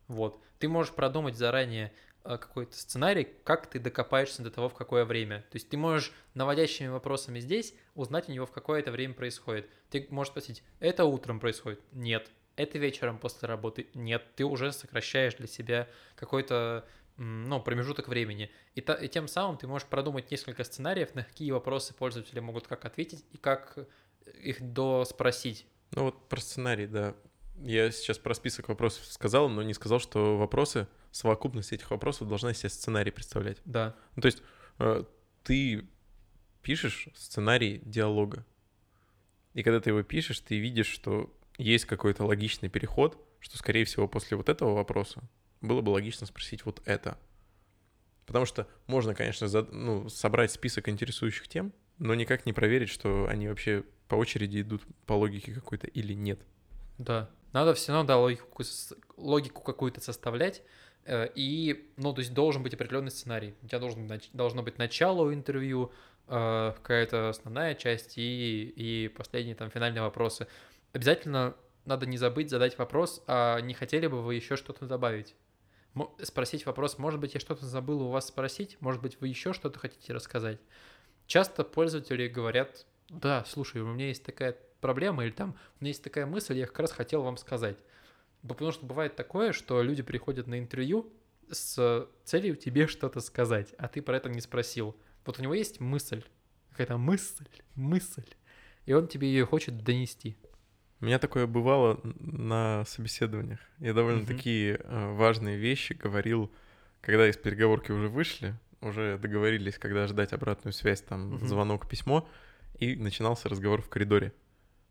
Вот. 0.08 0.42
Ты 0.58 0.68
можешь 0.68 0.94
продумать 0.94 1.36
заранее 1.36 1.92
э, 2.24 2.38
какой-то 2.38 2.74
сценарий, 2.76 3.28
как 3.44 3.68
ты 3.68 3.78
докопаешься 3.78 4.42
до 4.42 4.50
того, 4.50 4.68
в 4.68 4.74
какое 4.74 5.04
время. 5.04 5.40
То 5.50 5.56
есть 5.56 5.68
ты 5.68 5.76
можешь 5.76 6.12
наводящими 6.34 6.88
вопросами 6.88 7.38
здесь 7.38 7.74
узнать 7.94 8.28
у 8.28 8.32
него, 8.32 8.46
в 8.46 8.52
какое 8.52 8.80
это 8.80 8.90
время 8.90 9.14
происходит. 9.14 9.68
Ты 9.90 10.06
можешь 10.10 10.30
спросить, 10.30 10.62
это 10.80 11.04
утром 11.04 11.38
происходит? 11.38 11.80
Нет. 11.92 12.30
Это 12.56 12.78
вечером 12.78 13.18
после 13.18 13.48
работы? 13.48 13.88
Нет. 13.94 14.24
Ты 14.36 14.44
уже 14.44 14.72
сокращаешь 14.72 15.34
для 15.34 15.46
себя 15.46 15.88
какой-то 16.16 16.86
ну, 17.22 17.60
промежуток 17.60 18.08
времени. 18.08 18.50
И, 18.74 18.80
та- 18.80 18.94
и 18.94 19.08
тем 19.08 19.28
самым 19.28 19.56
ты 19.56 19.66
можешь 19.66 19.86
продумать 19.88 20.30
несколько 20.30 20.64
сценариев, 20.64 21.14
на 21.14 21.22
какие 21.22 21.50
вопросы 21.50 21.94
пользователи 21.94 22.40
могут 22.40 22.66
как 22.66 22.84
ответить 22.84 23.24
и 23.30 23.38
как 23.38 23.78
их 24.42 24.60
доспросить. 24.72 25.66
Ну 25.92 26.04
вот 26.04 26.28
про 26.28 26.40
сценарий, 26.40 26.86
да. 26.86 27.14
Я 27.60 27.90
сейчас 27.90 28.18
про 28.18 28.34
список 28.34 28.68
вопросов 28.68 29.04
сказал, 29.06 29.48
но 29.48 29.62
не 29.62 29.74
сказал, 29.74 30.00
что 30.00 30.36
вопросы, 30.36 30.88
совокупность 31.10 31.72
этих 31.72 31.90
вопросов 31.90 32.28
должна 32.28 32.54
себе 32.54 32.70
сценарий 32.70 33.10
представлять. 33.10 33.58
Да. 33.64 33.94
Ну, 34.16 34.22
то 34.22 34.26
есть 34.26 34.42
э, 34.78 35.04
ты 35.44 35.86
пишешь 36.62 37.08
сценарий 37.14 37.80
диалога. 37.84 38.44
И 39.54 39.62
когда 39.62 39.80
ты 39.80 39.90
его 39.90 40.02
пишешь, 40.02 40.40
ты 40.40 40.58
видишь, 40.58 40.86
что 40.88 41.32
есть 41.58 41.84
какой-то 41.84 42.24
логичный 42.24 42.68
переход, 42.68 43.18
что, 43.38 43.58
скорее 43.58 43.84
всего, 43.84 44.08
после 44.08 44.36
вот 44.36 44.48
этого 44.48 44.74
вопроса 44.74 45.22
было 45.62 45.80
бы 45.80 45.90
логично 45.90 46.26
спросить 46.26 46.64
вот 46.66 46.82
это. 46.84 47.16
Потому 48.26 48.44
что 48.46 48.68
можно, 48.86 49.14
конечно, 49.14 49.48
за- 49.48 49.62
ну, 49.64 50.08
собрать 50.08 50.52
список 50.52 50.88
интересующих 50.88 51.48
тем, 51.48 51.72
но 51.98 52.14
никак 52.14 52.46
не 52.46 52.52
проверить, 52.52 52.88
что 52.88 53.26
они 53.28 53.48
вообще 53.48 53.84
по 54.08 54.14
очереди 54.14 54.60
идут 54.60 54.82
по 55.06 55.14
логике 55.14 55.52
какой-то 55.52 55.86
или 55.86 56.12
нет. 56.12 56.40
Да. 56.98 57.30
Надо 57.52 57.74
все 57.74 57.92
равно, 57.92 58.06
да, 58.06 58.18
логику, 58.18 58.62
логику 59.16 59.62
какую-то 59.62 60.00
составлять. 60.00 60.62
э, 61.04 61.28
И, 61.34 61.90
ну, 61.96 62.12
то 62.12 62.20
есть 62.20 62.32
должен 62.32 62.62
быть 62.62 62.74
определенный 62.74 63.10
сценарий. 63.10 63.54
У 63.62 63.66
тебя 63.66 63.78
должен, 63.80 64.10
должно 64.32 64.62
быть 64.62 64.78
начало 64.78 65.22
у 65.22 65.34
интервью, 65.34 65.90
э, 66.28 66.72
какая-то 66.76 67.28
основная 67.28 67.74
часть 67.74 68.16
и, 68.16 68.72
и 68.76 69.08
последние 69.08 69.54
там 69.56 69.70
финальные 69.70 70.02
вопросы. 70.02 70.46
Обязательно 70.92 71.56
надо 71.84 72.06
не 72.06 72.18
забыть 72.18 72.50
задать 72.50 72.78
вопрос, 72.78 73.22
а 73.26 73.58
не 73.60 73.74
хотели 73.74 74.06
бы 74.06 74.22
вы 74.22 74.36
еще 74.36 74.56
что-то 74.56 74.86
добавить? 74.86 75.34
Спросить 76.22 76.64
вопрос, 76.64 76.98
может 76.98 77.20
быть, 77.20 77.34
я 77.34 77.40
что-то 77.40 77.66
забыл 77.66 78.02
у 78.02 78.08
вас 78.08 78.28
спросить, 78.28 78.76
может 78.80 79.02
быть, 79.02 79.20
вы 79.20 79.28
еще 79.28 79.52
что-то 79.52 79.78
хотите 79.78 80.12
рассказать. 80.12 80.58
Часто 81.26 81.64
пользователи 81.64 82.28
говорят, 82.28 82.86
да, 83.08 83.44
слушай, 83.46 83.82
у 83.82 83.92
меня 83.92 84.08
есть 84.08 84.24
такая 84.24 84.56
проблема, 84.80 85.24
или 85.24 85.32
там, 85.32 85.50
у 85.50 85.84
меня 85.84 85.90
есть 85.90 86.02
такая 86.02 86.26
мысль, 86.26 86.58
я 86.58 86.66
как 86.66 86.80
раз 86.80 86.92
хотел 86.92 87.22
вам 87.22 87.36
сказать. 87.36 87.78
Потому 88.46 88.72
что 88.72 88.86
бывает 88.86 89.16
такое, 89.16 89.52
что 89.52 89.82
люди 89.82 90.02
приходят 90.02 90.46
на 90.46 90.58
интервью 90.58 91.12
с 91.50 92.08
целью 92.24 92.56
тебе 92.56 92.86
что-то 92.86 93.20
сказать, 93.20 93.74
а 93.78 93.88
ты 93.88 94.00
про 94.00 94.16
это 94.16 94.30
не 94.30 94.40
спросил. 94.40 94.96
Вот 95.26 95.38
у 95.38 95.42
него 95.42 95.54
есть 95.54 95.78
мысль, 95.78 96.24
какая-то 96.70 96.96
мысль, 96.96 97.46
мысль, 97.74 98.24
и 98.86 98.94
он 98.94 99.06
тебе 99.08 99.28
ее 99.28 99.44
хочет 99.44 99.84
донести. 99.84 100.36
У 101.02 101.04
меня 101.04 101.18
такое 101.18 101.48
бывало 101.48 102.00
на 102.04 102.84
собеседованиях. 102.86 103.58
Я 103.80 103.92
довольно 103.92 104.20
Мгм. 104.20 104.28
такие 104.28 104.76
э, 104.76 105.12
важные 105.14 105.58
вещи 105.58 105.94
говорил, 105.94 106.48
когда 107.00 107.28
из 107.28 107.36
переговорки 107.36 107.90
уже 107.90 108.08
вышли, 108.08 108.54
уже 108.80 109.18
договорились, 109.18 109.78
когда 109.78 110.06
ждать 110.06 110.32
обратную 110.32 110.72
связь, 110.72 111.00
там, 111.02 111.34
Мгм. 111.34 111.46
звонок, 111.48 111.88
письмо, 111.88 112.28
и 112.78 112.94
начинался 112.94 113.48
разговор 113.48 113.82
в 113.82 113.88
коридоре 113.88 114.32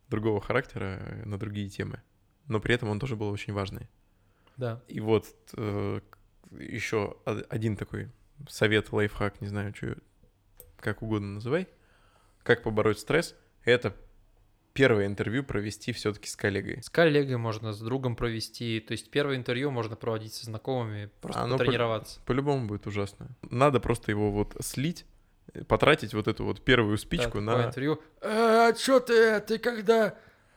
другого 0.10 0.42
характера 0.42 0.98
э, 1.00 1.24
на 1.24 1.40
другие 1.40 1.70
темы. 1.70 2.02
Но 2.46 2.60
при 2.60 2.76
этом 2.76 2.90
он 2.90 3.00
тоже 3.00 3.16
был 3.16 3.30
очень 3.30 3.54
важный. 3.54 3.88
Да. 4.58 4.84
И 4.90 5.00
вот 5.00 5.26
еще 6.60 7.16
один 7.24 7.78
такой 7.78 8.10
совет, 8.50 8.92
лайфхак, 8.92 9.40
не 9.40 9.48
знаю, 9.48 9.74
что, 9.74 9.96
как 10.76 11.04
угодно 11.04 11.36
называй, 11.36 11.70
как 12.44 12.64
побороть 12.64 13.00
стресс, 13.00 13.34
это 13.64 13.96
первое 14.74 15.06
интервью 15.06 15.44
провести 15.44 15.92
все-таки 15.94 16.28
с 16.30 16.36
коллегой. 16.36 16.82
С 16.82 16.90
коллегой 16.90 17.38
можно, 17.38 17.74
с 17.74 17.80
другом 17.80 18.16
провести. 18.16 18.80
То 18.80 18.94
есть 18.94 19.10
первое 19.12 19.36
интервью 19.36 19.72
можно 19.72 19.96
проводить 19.96 20.34
со 20.34 20.46
знакомыми, 20.46 21.10
просто 21.22 21.42
Оно 21.42 21.58
по- 21.58 21.64
потренироваться. 21.64 22.20
По-любому 22.26 22.68
будет 22.68 22.88
ужасно. 22.88 23.28
Надо 23.50 23.80
просто 23.80 24.12
его 24.12 24.32
вот 24.32 24.56
слить, 24.62 25.06
э, 25.54 25.64
потратить 25.64 26.14
вот 26.14 26.28
эту 26.28 26.46
вот 26.46 26.62
первую 26.64 26.98
Да, 26.98 27.02
спичку 27.02 27.26
такое 27.26 27.42
на... 27.42 27.66
интервью. 27.66 28.02
а 28.22 28.74
что 28.76 29.00
ты, 29.00 29.40
ты 29.42 29.58
когда 29.58 30.16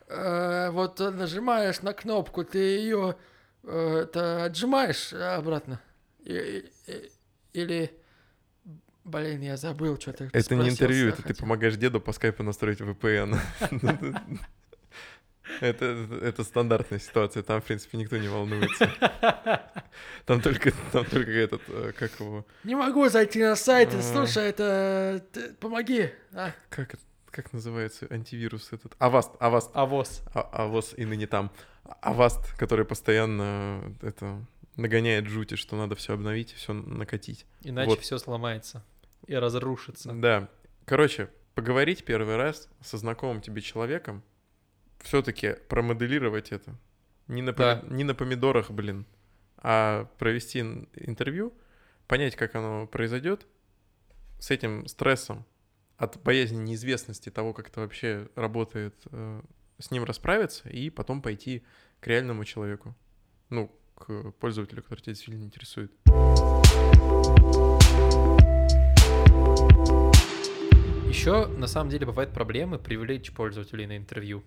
э, 0.09 0.70
вот 0.70 0.98
нажимаешь 1.00 1.83
на 1.83 1.92
кнопку, 1.92 2.44
ты 2.44 2.59
ее 2.59 3.16
это 3.66 4.44
отжимаешь 4.44 5.12
обратно? 5.14 5.81
И- 6.24 6.64
и- 6.87 7.11
или, 7.55 7.90
блин, 9.05 9.40
я 9.43 9.57
забыл, 9.57 9.99
что 10.01 10.12
ты 10.12 10.31
Это 10.33 10.55
не 10.55 10.69
интервью, 10.71 11.09
это 11.09 11.19
ты 11.19 11.23
хотел. 11.29 11.43
помогаешь 11.45 11.77
деду 11.77 12.01
по 12.01 12.12
скайпу 12.12 12.43
настроить 12.43 12.81
VPN. 12.81 13.38
Это, 15.61 15.85
это 16.23 16.43
стандартная 16.43 16.99
ситуация, 16.99 17.43
там, 17.43 17.61
в 17.61 17.64
принципе, 17.64 17.99
никто 17.99 18.17
не 18.17 18.29
волнуется. 18.29 18.90
Там 20.25 20.40
только, 20.40 20.73
там 20.90 21.05
только 21.05 21.31
этот, 21.31 21.61
э, 21.69 21.93
как 21.97 22.19
его, 22.19 22.47
Не 22.64 22.75
могу 22.75 23.09
зайти 23.11 23.43
на 23.43 23.55
сайт, 23.55 23.93
А. 23.95 24.03
слушай, 24.03 24.43
это... 24.45 25.23
ты 25.33 25.53
помоги. 25.55 26.11
А, 26.33 26.53
как, 26.71 26.95
как 27.31 27.53
называется 27.53 28.07
антивирус 28.11 28.73
этот? 28.73 28.95
Avast, 28.99 29.33
Avast, 29.38 29.71
Авос. 29.75 30.23
А- 30.33 30.64
А 30.64 30.72
воз 30.72 30.95
и 30.97 31.05
ныне 31.05 31.27
там. 31.27 31.53
Avast, 32.01 32.57
который 32.57 32.87
постоянно 32.87 33.83
э, 34.01 34.09
это 34.09 34.45
нагоняет 34.77 35.27
жути, 35.29 35.57
что 35.57 35.77
надо 35.77 35.95
все 35.95 36.14
обновить, 36.14 36.53
все 36.55 36.73
накатить. 36.73 37.45
Иначе 37.62 37.90
Вот. 37.90 38.01
все 38.01 38.19
сломается 38.19 38.83
и 39.27 39.35
разрушится. 39.35 40.13
Да. 40.13 40.49
Короче, 40.85 41.31
поговорить 41.55 42.05
первый 42.05 42.37
раз 42.37 42.69
со 42.81 42.97
знакомым 42.99 43.41
тебе 43.41 43.63
человеком, 43.63 44.23
все-таки 45.01 45.55
промоделировать 45.69 46.53
это. 46.53 46.77
Не 47.29 47.43
на, 47.43 47.53
Да. 47.53 47.83
не 47.89 48.05
на 48.05 48.15
помидорах, 48.15 48.71
блин, 48.71 49.07
а 49.57 50.05
провести 50.19 50.61
ин- 50.61 50.89
интервью, 50.95 51.53
понять, 52.07 52.37
как 52.37 52.55
оно 52.55 52.87
произойдет, 52.87 53.47
с 54.39 54.51
этим 54.51 54.87
стрессом 54.89 55.45
от 55.97 56.21
боязни 56.23 56.57
неизвестности 56.59 57.31
того, 57.31 57.55
как 57.55 57.69
это 57.69 57.81
вообще 57.81 58.29
работает, 58.35 58.95
э, 59.11 59.41
с 59.79 59.91
ним 59.91 60.05
расправиться 60.05 60.69
и 60.69 60.91
потом 60.91 61.23
пойти 61.23 61.65
к 62.01 62.07
реальному 62.09 62.45
человеку. 62.45 62.95
Ну, 63.49 63.71
к 63.95 64.33
пользователю, 64.33 64.83
который 64.83 65.01
тебя 65.01 65.13
действительно 65.15 65.45
интересует. 65.45 65.93
Еще 71.14 71.46
на 71.46 71.68
самом 71.68 71.90
деле 71.90 72.07
бывают 72.07 72.33
проблемы 72.33 72.77
привлечь 72.77 73.33
пользователей 73.33 73.87
на 73.87 73.96
интервью. 73.96 74.42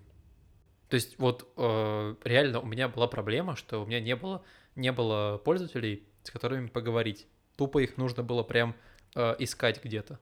То 0.89 0.95
есть 0.95 1.17
вот 1.17 1.49
э, 1.56 2.15
реально 2.25 2.60
у 2.60 2.65
меня 2.65 2.89
была 2.89 3.08
проблема, 3.08 3.56
что 3.56 3.82
у 3.82 3.86
меня 3.86 4.01
не 4.01 4.17
было, 4.17 4.43
не 4.75 4.91
было 4.91 5.38
пользователей, 5.38 6.06
с 6.23 6.30
которыми 6.30 6.67
поговорить. 6.67 7.25
Тупо 7.56 7.80
их 7.82 7.95
нужно 7.95 8.21
было 8.21 8.43
прям 8.43 8.75
э, 9.15 9.36
искать 9.39 9.82
где-то. 9.82 10.19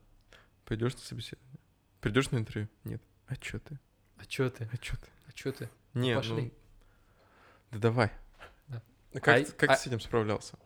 Пойдешь 0.64 0.94
на 0.94 1.00
собеседование? 1.00 1.58
Придешь 2.00 2.30
на 2.30 2.36
интервью? 2.38 2.68
Нет. 2.84 3.02
А 3.26 3.34
чё 3.34 3.58
ты? 3.58 3.80
А 4.16 4.24
чё 4.24 4.48
ты? 4.48 4.68
А 4.72 4.76
чё 4.78 4.96
ты? 4.96 5.08
А 5.28 5.32
чё 5.32 5.50
ты? 5.50 5.68
Не, 5.94 6.14
Пошли. 6.14 6.42
ну... 6.42 6.50
Да 7.72 7.78
давай. 7.80 8.10
Да. 8.68 8.82
А 9.14 9.18
Как, 9.20 9.36
А- 9.48 9.52
как 9.52 9.70
а- 9.70 9.74
ты 9.74 9.80
с 9.80 9.86
этим 9.88 9.98
справлялся? 9.98 10.56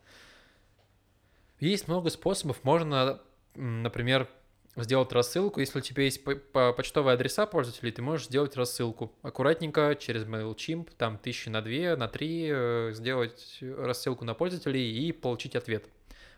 Есть 1.58 1.88
много 1.88 2.10
способов. 2.10 2.62
Можно, 2.64 3.22
например, 3.54 4.28
сделать 4.76 5.12
рассылку. 5.12 5.60
Если 5.60 5.78
у 5.78 5.82
тебя 5.82 6.04
есть 6.04 6.22
по- 6.24 6.36
по- 6.36 6.72
почтовые 6.72 7.14
адреса 7.14 7.46
пользователей, 7.46 7.92
ты 7.92 8.02
можешь 8.02 8.26
сделать 8.26 8.56
рассылку. 8.56 9.12
Аккуратненько 9.22 9.96
через 9.98 10.24
MailChimp, 10.24 10.90
там 10.96 11.18
тысячи 11.18 11.48
на 11.48 11.62
две, 11.62 11.96
на 11.96 12.08
три, 12.08 12.48
э, 12.50 12.90
сделать 12.92 13.58
рассылку 13.60 14.24
на 14.24 14.34
пользователей 14.34 14.90
и 14.90 15.12
получить 15.12 15.56
ответ. 15.56 15.88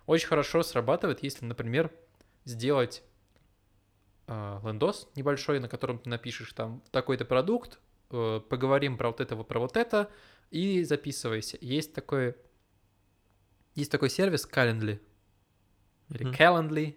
Очень 0.06 0.28
хорошо 0.28 0.62
срабатывает, 0.62 1.22
если, 1.22 1.44
например, 1.44 1.92
сделать 2.44 3.02
э, 4.26 4.60
лендос 4.64 5.08
небольшой, 5.14 5.60
на 5.60 5.68
котором 5.68 5.98
ты 5.98 6.08
напишешь 6.08 6.52
там 6.52 6.82
такой-то 6.90 7.24
продукт, 7.24 7.78
э, 8.10 8.40
поговорим 8.48 8.96
про 8.96 9.08
вот 9.08 9.20
это, 9.20 9.36
вот 9.36 9.46
про 9.46 9.60
вот 9.60 9.76
это, 9.76 10.10
и 10.50 10.82
записывайся. 10.84 11.58
Есть 11.60 11.94
такой, 11.94 12.34
есть 13.74 13.90
такой 13.90 14.10
сервис 14.10 14.48
Calendly, 14.50 15.00
или 16.08 16.24
Мгм. 16.24 16.34
Calendly 16.34 16.96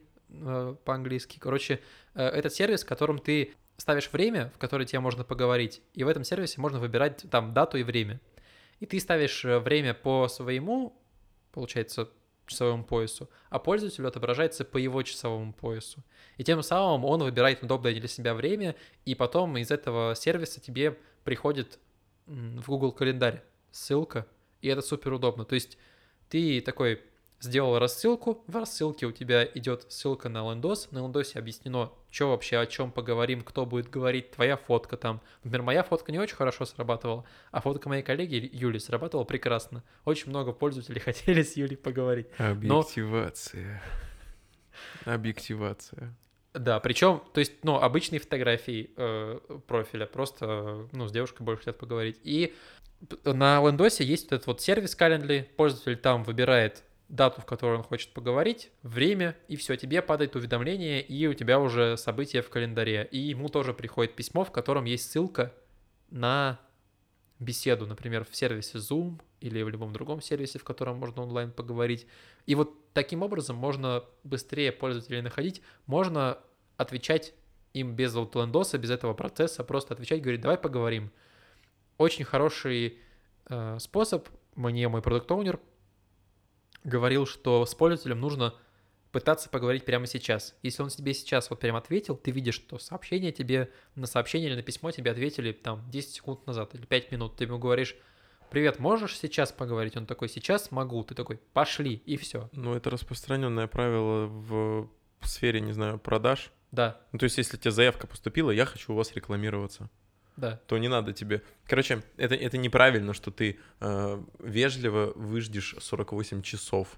по-английски. 0.84 1.40
Короче, 1.40 1.80
э, 2.14 2.24
этот 2.24 2.54
сервис, 2.54 2.84
в 2.84 2.88
котором 2.88 3.20
ты 3.20 3.54
ставишь 3.78 4.12
время, 4.12 4.52
в 4.56 4.58
которое 4.58 4.86
тебе 4.86 5.00
можно 5.00 5.24
поговорить, 5.24 5.82
и 5.94 6.04
в 6.04 6.08
этом 6.08 6.24
сервисе 6.24 6.62
можно 6.62 6.80
выбирать 6.80 7.26
там 7.30 7.54
дату 7.54 7.78
и 7.78 7.84
время. 7.84 8.20
И 8.80 8.86
ты 8.86 9.00
ставишь 9.00 9.44
э, 9.46 9.60
время 9.60 9.94
по 9.94 10.28
своему, 10.28 11.02
получается, 11.52 12.10
часовому 12.48 12.84
поясу, 12.84 13.30
а 13.50 13.60
пользователю 13.60 14.08
отображается 14.08 14.66
по 14.66 14.78
его 14.78 15.02
часовому 15.04 15.54
поясу. 15.54 16.04
И 16.38 16.44
тем 16.44 16.62
самым 16.62 17.06
он 17.06 17.24
выбирает 17.24 17.64
удобное 17.64 17.94
для 17.94 18.08
себя 18.08 18.34
время, 18.34 18.76
и 19.06 19.16
потом 19.16 19.58
из 19.58 19.72
этого 19.72 20.16
сервиса 20.16 20.62
тебе 20.62 20.98
приходит 21.24 21.80
в 22.28 22.66
Google 22.68 22.92
календарь 22.92 23.44
ссылка, 23.72 24.28
и 24.62 24.68
это 24.68 24.82
супер 24.82 25.14
удобно. 25.14 25.46
То 25.46 25.56
есть 25.56 25.78
ты 26.30 26.62
такой 26.62 27.02
сделал 27.40 27.80
рассылку, 27.80 28.44
в 28.48 28.56
рассылке 28.56 29.06
у 29.06 29.12
тебя 29.12 29.46
идет 29.46 29.86
ссылка 29.90 30.30
на 30.30 30.50
лендос, 30.50 30.92
на 30.92 31.00
лендосе 31.00 31.40
объяснено, 31.40 31.92
что 32.10 32.30
вообще, 32.30 32.58
о 32.58 32.66
чем 32.66 32.92
поговорим, 32.92 33.42
кто 33.42 33.66
будет 33.66 33.90
говорить, 33.90 34.32
твоя 34.32 34.58
фотка 34.58 34.98
там. 34.98 35.22
Например, 35.44 35.64
моя 35.64 35.84
фотка 35.84 36.12
не 36.12 36.20
очень 36.20 36.36
хорошо 36.36 36.66
срабатывала, 36.66 37.26
а 37.52 37.62
фотка 37.62 37.90
моей 37.90 38.04
коллеги 38.04 38.50
Юли 38.52 38.80
срабатывала 38.80 39.26
прекрасно. 39.26 39.84
Очень 40.06 40.30
много 40.30 40.52
пользователей 40.52 41.00
хотели 41.06 41.44
с 41.44 41.56
Юлей 41.56 41.78
поговорить. 41.78 42.28
Объективация. 42.38 43.82
Объективация. 45.06 46.16
Да, 46.54 46.80
причем, 46.80 47.22
то 47.34 47.40
есть, 47.40 47.52
ну, 47.64 47.76
обычные 47.76 48.20
фотографии 48.20 48.92
э, 48.96 49.40
профиля, 49.68 50.06
просто, 50.06 50.88
ну, 50.94 51.08
с 51.08 51.12
девушкой 51.12 51.44
больше 51.44 51.64
хотят 51.64 51.78
поговорить. 51.78 52.18
И 52.24 52.56
на 53.26 53.62
Лендосе 53.62 54.06
есть 54.06 54.26
вот 54.26 54.34
этот 54.34 54.48
вот 54.48 54.62
сервис 54.62 54.98
Calendly, 54.98 55.44
пользователь 55.44 55.98
там 55.98 56.24
выбирает 56.24 56.84
дату, 57.10 57.42
в 57.42 57.46
которой 57.46 57.78
он 57.78 57.84
хочет 57.84 58.12
поговорить, 58.14 58.72
время, 58.82 59.36
и 59.48 59.56
все, 59.56 59.76
тебе 59.76 60.02
падает 60.02 60.36
уведомление, 60.36 61.02
и 61.02 61.28
у 61.28 61.34
тебя 61.34 61.60
уже 61.60 61.98
событие 61.98 62.42
в 62.42 62.50
календаре. 62.50 63.08
И 63.12 63.20
ему 63.20 63.50
тоже 63.50 63.74
приходит 63.74 64.16
письмо, 64.16 64.44
в 64.44 64.52
котором 64.52 64.86
есть 64.86 65.12
ссылка 65.12 65.54
на 66.10 66.60
беседу, 67.40 67.86
например, 67.86 68.26
в 68.30 68.36
сервисе 68.36 68.78
Zoom 68.78 69.20
или 69.40 69.62
в 69.62 69.70
любом 69.70 69.94
другом 69.94 70.22
сервисе, 70.22 70.58
в 70.58 70.64
котором 70.64 70.98
можно 70.98 71.22
онлайн 71.22 71.52
поговорить. 71.52 72.08
И 72.46 72.56
вот 72.56 72.94
таким 72.94 73.22
образом 73.22 73.56
можно 73.56 74.04
быстрее 74.24 74.72
пользователей 74.72 75.22
находить, 75.22 75.62
можно 75.86 76.40
отвечать 76.78 77.34
им 77.74 77.96
без 77.96 78.14
вот 78.16 78.36
лендоса, 78.36 78.78
без 78.78 78.90
этого 78.90 79.14
процесса, 79.14 79.64
просто 79.64 79.94
отвечать, 79.94 80.22
говорить, 80.22 80.42
давай 80.42 80.58
поговорим. 80.58 81.12
Очень 81.98 82.26
хороший 82.26 82.98
э, 83.48 83.78
способ, 83.80 84.28
мне 84.56 84.88
мой 84.88 85.02
продукт-оунер 85.02 85.60
говорил, 86.86 87.26
что 87.26 87.66
с 87.66 87.76
пользователем 87.76 88.22
нужно 88.22 88.54
пытаться 89.12 89.50
поговорить 89.50 89.86
прямо 89.86 90.08
сейчас. 90.08 90.56
Если 90.62 90.84
он 90.84 90.90
тебе 90.90 91.14
сейчас 91.14 91.50
вот 91.50 91.60
прям 91.60 91.76
ответил, 91.76 92.16
ты 92.16 92.32
видишь, 92.32 92.56
что 92.56 92.78
сообщение 92.80 93.32
тебе, 93.32 93.72
на 93.96 94.08
сообщение 94.08 94.50
или 94.50 94.56
на 94.56 94.62
письмо 94.62 94.92
тебе 94.92 95.12
ответили 95.12 95.52
там 95.52 95.90
10 95.90 96.12
секунд 96.12 96.46
назад 96.48 96.76
или 96.76 96.86
5 96.86 97.12
минут. 97.12 97.36
Ты 97.36 97.46
ему 97.46 97.58
говоришь, 97.58 97.96
привет, 98.50 98.80
можешь 98.80 99.18
сейчас 99.18 99.52
поговорить? 99.52 99.96
Он 99.98 100.06
такой, 100.06 100.30
сейчас 100.30 100.72
могу. 100.72 101.04
Ты 101.04 101.16
такой, 101.16 101.38
пошли, 101.54 101.96
и 102.06 102.18
все. 102.18 102.50
Ну, 102.52 102.74
это 102.74 102.90
распространенное 102.90 103.68
правило 103.68 104.28
в 104.28 104.90
сфере, 105.24 105.62
не 105.62 105.72
знаю, 105.72 105.98
продаж. 105.98 106.52
Да, 106.72 107.00
Ну, 107.14 107.20
то 107.20 107.24
есть, 107.24 107.38
если 107.38 107.56
тебе 107.56 107.72
заявка 107.72 108.06
поступила, 108.06 108.52
я 108.52 108.66
хочу 108.66 108.92
у 108.92 108.96
вас 108.98 109.14
рекламироваться, 109.14 109.90
да. 110.38 110.60
то 110.68 110.78
не 110.78 110.88
надо 110.88 111.14
тебе... 111.14 111.42
Короче, 111.66 112.04
это, 112.18 112.36
это 112.36 112.58
неправильно, 112.58 113.14
что 113.14 113.32
ты 113.32 113.60
э, 113.80 114.24
вежливо 114.40 115.14
выждешь 115.16 115.76
48 115.80 116.42
часов. 116.42 116.98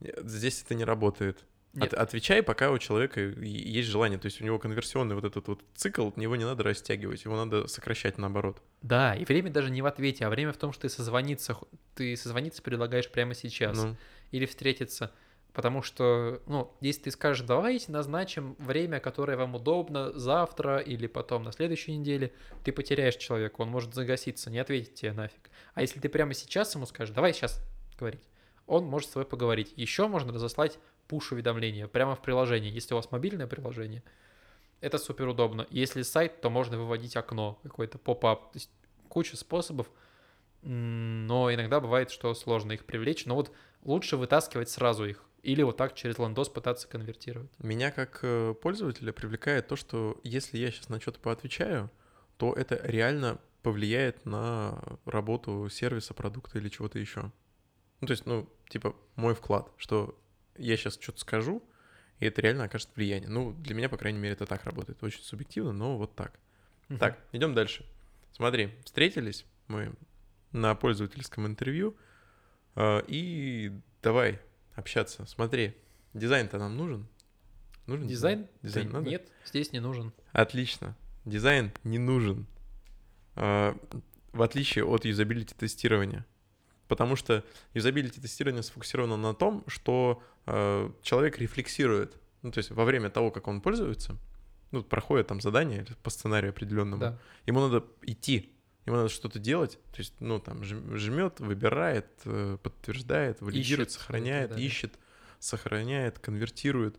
Здесь 0.00 0.62
это 0.62 0.74
не 0.74 0.84
работает. 0.84 1.44
Нет. 1.74 1.92
От- 1.92 2.00
отвечай, 2.00 2.42
пока 2.42 2.70
у 2.70 2.78
человека 2.78 3.20
есть 3.20 3.88
желание. 3.88 4.18
То 4.18 4.26
есть 4.26 4.40
у 4.40 4.44
него 4.44 4.58
конверсионный 4.58 5.14
вот 5.14 5.24
этот 5.24 5.48
вот 5.48 5.62
цикл, 5.74 6.10
его 6.16 6.36
не 6.36 6.44
надо 6.44 6.62
растягивать, 6.62 7.24
его 7.24 7.36
надо 7.36 7.66
сокращать 7.66 8.18
наоборот. 8.18 8.62
Да, 8.82 9.14
и 9.14 9.24
время 9.24 9.50
даже 9.50 9.70
не 9.70 9.82
в 9.82 9.86
ответе, 9.86 10.26
а 10.26 10.30
время 10.30 10.52
в 10.52 10.56
том, 10.56 10.72
что 10.72 10.82
ты 10.82 10.88
созвониться, 10.88 11.56
ты 11.94 12.16
созвониться 12.16 12.62
предлагаешь 12.62 13.10
прямо 13.10 13.34
сейчас. 13.34 13.76
Ну, 13.76 13.96
или 14.30 14.46
встретиться. 14.46 15.12
Потому 15.52 15.82
что, 15.82 16.40
ну, 16.46 16.72
если 16.80 17.02
ты 17.02 17.10
скажешь, 17.10 17.44
давайте 17.44 17.90
назначим 17.90 18.54
время, 18.58 19.00
которое 19.00 19.36
вам 19.36 19.54
удобно 19.56 20.12
завтра 20.12 20.78
или 20.78 21.06
потом 21.06 21.42
на 21.42 21.52
следующей 21.52 21.96
неделе, 21.96 22.32
ты 22.64 22.70
потеряешь 22.70 23.16
человека, 23.16 23.62
он 23.62 23.68
может 23.68 23.94
загаситься, 23.94 24.50
не 24.50 24.58
ответить 24.58 24.94
тебе 24.94 25.12
нафиг. 25.12 25.50
А 25.74 25.80
если 25.80 26.00
ты 26.00 26.08
прямо 26.08 26.34
сейчас 26.34 26.74
ему 26.74 26.86
скажешь, 26.86 27.14
давай 27.14 27.32
сейчас 27.32 27.60
говорить, 27.98 28.22
он 28.66 28.84
может 28.84 29.08
с 29.08 29.12
тобой 29.12 29.26
поговорить. 29.26 29.72
Еще 29.76 30.06
можно 30.06 30.32
разослать 30.32 30.78
пуш-уведомления 31.08 31.88
прямо 31.88 32.14
в 32.14 32.22
приложении, 32.22 32.70
если 32.70 32.94
у 32.94 32.98
вас 32.98 33.10
мобильное 33.10 33.46
приложение. 33.46 34.04
Это 34.80 34.98
супер 34.98 35.26
удобно. 35.26 35.66
Если 35.70 36.02
сайт, 36.02 36.40
то 36.40 36.50
можно 36.50 36.78
выводить 36.78 37.16
окно, 37.16 37.58
какой-то 37.64 37.98
поп-ап. 37.98 38.52
То 38.52 38.58
есть 38.58 38.70
куча 39.08 39.36
способов, 39.36 39.90
но 40.62 41.52
иногда 41.52 41.80
бывает, 41.80 42.10
что 42.10 42.32
сложно 42.34 42.72
их 42.72 42.84
привлечь. 42.84 43.26
Но 43.26 43.34
вот 43.34 43.50
лучше 43.82 44.16
вытаскивать 44.16 44.70
сразу 44.70 45.04
их. 45.06 45.24
Или 45.42 45.62
вот 45.62 45.76
так 45.76 45.94
через 45.94 46.18
лендос 46.18 46.48
пытаться 46.48 46.88
конвертировать. 46.88 47.50
Меня 47.58 47.90
как 47.90 48.20
э, 48.22 48.54
пользователя 48.60 49.12
привлекает 49.12 49.68
то, 49.68 49.76
что 49.76 50.20
если 50.24 50.58
я 50.58 50.70
сейчас 50.70 50.88
на 50.88 51.00
что-то 51.00 51.20
поотвечаю, 51.20 51.90
то 52.36 52.52
это 52.52 52.80
реально 52.82 53.38
повлияет 53.62 54.24
на 54.24 54.82
работу 55.04 55.68
сервиса, 55.70 56.14
продукта 56.14 56.58
или 56.58 56.68
чего-то 56.68 56.98
еще. 56.98 57.32
Ну, 58.00 58.06
то 58.06 58.12
есть, 58.12 58.26
ну, 58.26 58.48
типа, 58.68 58.94
мой 59.16 59.34
вклад, 59.34 59.70
что 59.76 60.18
я 60.56 60.76
сейчас 60.76 60.98
что-то 61.00 61.20
скажу, 61.20 61.62
и 62.20 62.26
это 62.26 62.40
реально 62.40 62.64
окажет 62.64 62.88
влияние. 62.94 63.28
Ну, 63.28 63.52
для 63.52 63.74
меня, 63.74 63.88
по 63.88 63.96
крайней 63.96 64.18
мере, 64.18 64.34
это 64.34 64.46
так 64.46 64.64
работает. 64.64 65.02
Очень 65.02 65.22
субъективно, 65.22 65.72
но 65.72 65.96
вот 65.96 66.14
так. 66.14 66.38
Мгм. 66.88 66.98
Так, 66.98 67.18
идем 67.32 67.54
дальше. 67.54 67.84
Смотри, 68.32 68.72
встретились 68.84 69.44
мы 69.68 69.92
на 70.52 70.74
пользовательском 70.74 71.46
интервью, 71.46 71.96
э, 72.74 73.02
и 73.06 73.72
давай 74.02 74.40
общаться. 74.78 75.26
Смотри, 75.26 75.76
дизайн-то 76.14 76.58
нам 76.58 76.76
нужен? 76.76 77.06
Нужен 77.86 78.06
Дизайн? 78.06 78.46
Дизайн 78.62 78.86
Да 78.88 78.92
надо? 78.98 79.10
Нет, 79.10 79.28
здесь 79.46 79.72
не 79.72 79.80
нужен. 79.80 80.12
Отлично. 80.32 80.94
Дизайн 81.24 81.72
не 81.84 81.98
нужен. 81.98 82.46
А, 83.34 83.76
В 84.32 84.42
отличие 84.42 84.84
от 84.84 85.04
юзабилити 85.04 85.54
тестирования. 85.54 86.24
Потому 86.86 87.16
что 87.16 87.44
юзабилити 87.74 88.20
тестирование 88.20 88.62
сфокусировано 88.62 89.16
на 89.16 89.34
том, 89.34 89.64
что 89.66 90.22
э, 90.46 90.90
человек 91.02 91.38
рефлексирует. 91.38 92.16
Ну, 92.42 92.50
то 92.50 92.58
есть 92.58 92.70
во 92.70 92.84
время 92.84 93.10
того, 93.10 93.30
как 93.30 93.48
он 93.48 93.60
пользуется, 93.60 94.16
ну, 94.70 94.82
проходит 94.82 95.26
там 95.26 95.40
задание 95.40 95.84
по 96.02 96.10
сценарию 96.10 96.50
определенному, 96.50 97.00
Да. 97.00 97.18
ему 97.46 97.60
надо 97.60 97.84
идти, 98.02 98.52
ему 98.88 98.96
надо 98.96 99.08
что-то 99.08 99.38
делать, 99.38 99.78
то 99.92 99.98
есть, 99.98 100.14
ну, 100.20 100.38
там, 100.38 100.64
жмет, 100.64 101.40
выбирает, 101.40 102.06
э, 102.24 102.58
подтверждает, 102.62 103.40
валидирует, 103.40 103.88
Ищет, 103.88 104.00
сохраняет, 104.00 104.50
да, 104.50 104.56
да. 104.56 104.62
ищет, 104.62 104.94
сохраняет, 105.38 106.18
конвертирует, 106.18 106.98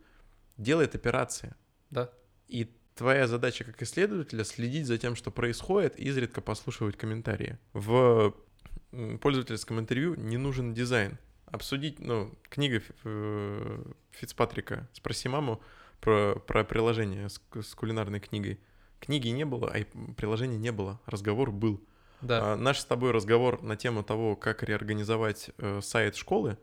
делает 0.58 0.96
операции. 0.96 1.56
Да. 1.90 2.12
И 2.48 2.72
твоя 2.96 3.28
задача 3.28 3.64
как 3.64 3.82
исследователя 3.82 4.44
следить 4.44 4.86
за 4.86 4.98
тем, 4.98 5.16
что 5.16 5.32
происходит, 5.32 5.98
изредка 6.00 6.42
послушивать 6.42 6.98
комментарии. 6.98 7.58
В 7.74 8.36
пользовательском 9.22 9.80
интервью 9.80 10.16
не 10.16 10.38
нужен 10.38 10.74
дизайн. 10.74 11.18
Обсудить, 11.46 12.00
ну, 12.00 12.34
книга 12.50 12.82
э, 13.04 13.84
Фицпатрика 14.12 14.88
«Спроси 14.94 15.30
маму» 15.30 15.62
про, 16.00 16.36
про 16.36 16.64
приложение 16.64 17.30
с, 17.30 17.42
с 17.54 17.74
кулинарной 17.74 18.20
книгой. 18.20 18.60
Книги 19.00 19.30
не 19.30 19.46
было, 19.46 19.72
а 19.74 20.14
приложения 20.14 20.58
не 20.58 20.72
было, 20.72 21.00
разговор 21.06 21.52
был. 21.52 21.82
Да. 22.22 22.54
А, 22.54 22.56
наш 22.56 22.80
с 22.80 22.86
тобой 22.86 23.12
разговор 23.12 23.62
на 23.62 23.76
тему 23.78 24.04
того, 24.04 24.36
как 24.36 24.64
реорганизовать 24.64 25.52
э, 25.58 25.80
сайт 25.82 26.16
школы, 26.16 26.58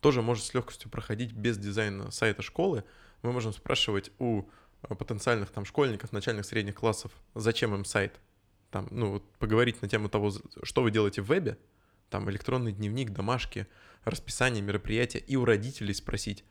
тоже 0.00 0.20
может 0.20 0.44
с 0.44 0.54
легкостью 0.54 0.90
проходить 0.90 1.32
без 1.32 1.56
дизайна 1.56 2.10
сайта 2.10 2.42
школы. 2.42 2.84
Мы 3.22 3.32
можем 3.32 3.52
спрашивать 3.52 4.10
у 4.18 4.42
э, 4.82 4.94
потенциальных 4.94 5.50
там 5.50 5.64
школьников 5.64 6.12
начальных 6.12 6.44
средних 6.44 6.74
классов, 6.74 7.12
зачем 7.34 7.74
им 7.74 7.84
сайт. 7.84 8.20
Там, 8.70 8.88
ну, 8.90 9.12
вот 9.12 9.24
поговорить 9.38 9.80
на 9.80 9.88
тему 9.88 10.08
того, 10.08 10.32
что 10.62 10.82
вы 10.82 10.90
делаете 10.90 11.22
в 11.22 11.26
вебе, 11.26 11.58
там 12.10 12.28
электронный 12.30 12.72
дневник, 12.72 13.10
домашки, 13.10 13.66
расписание 14.04 14.62
мероприятия, 14.62 15.18
и 15.18 15.36
у 15.36 15.44
родителей 15.44 15.94
спросить, 15.94 16.44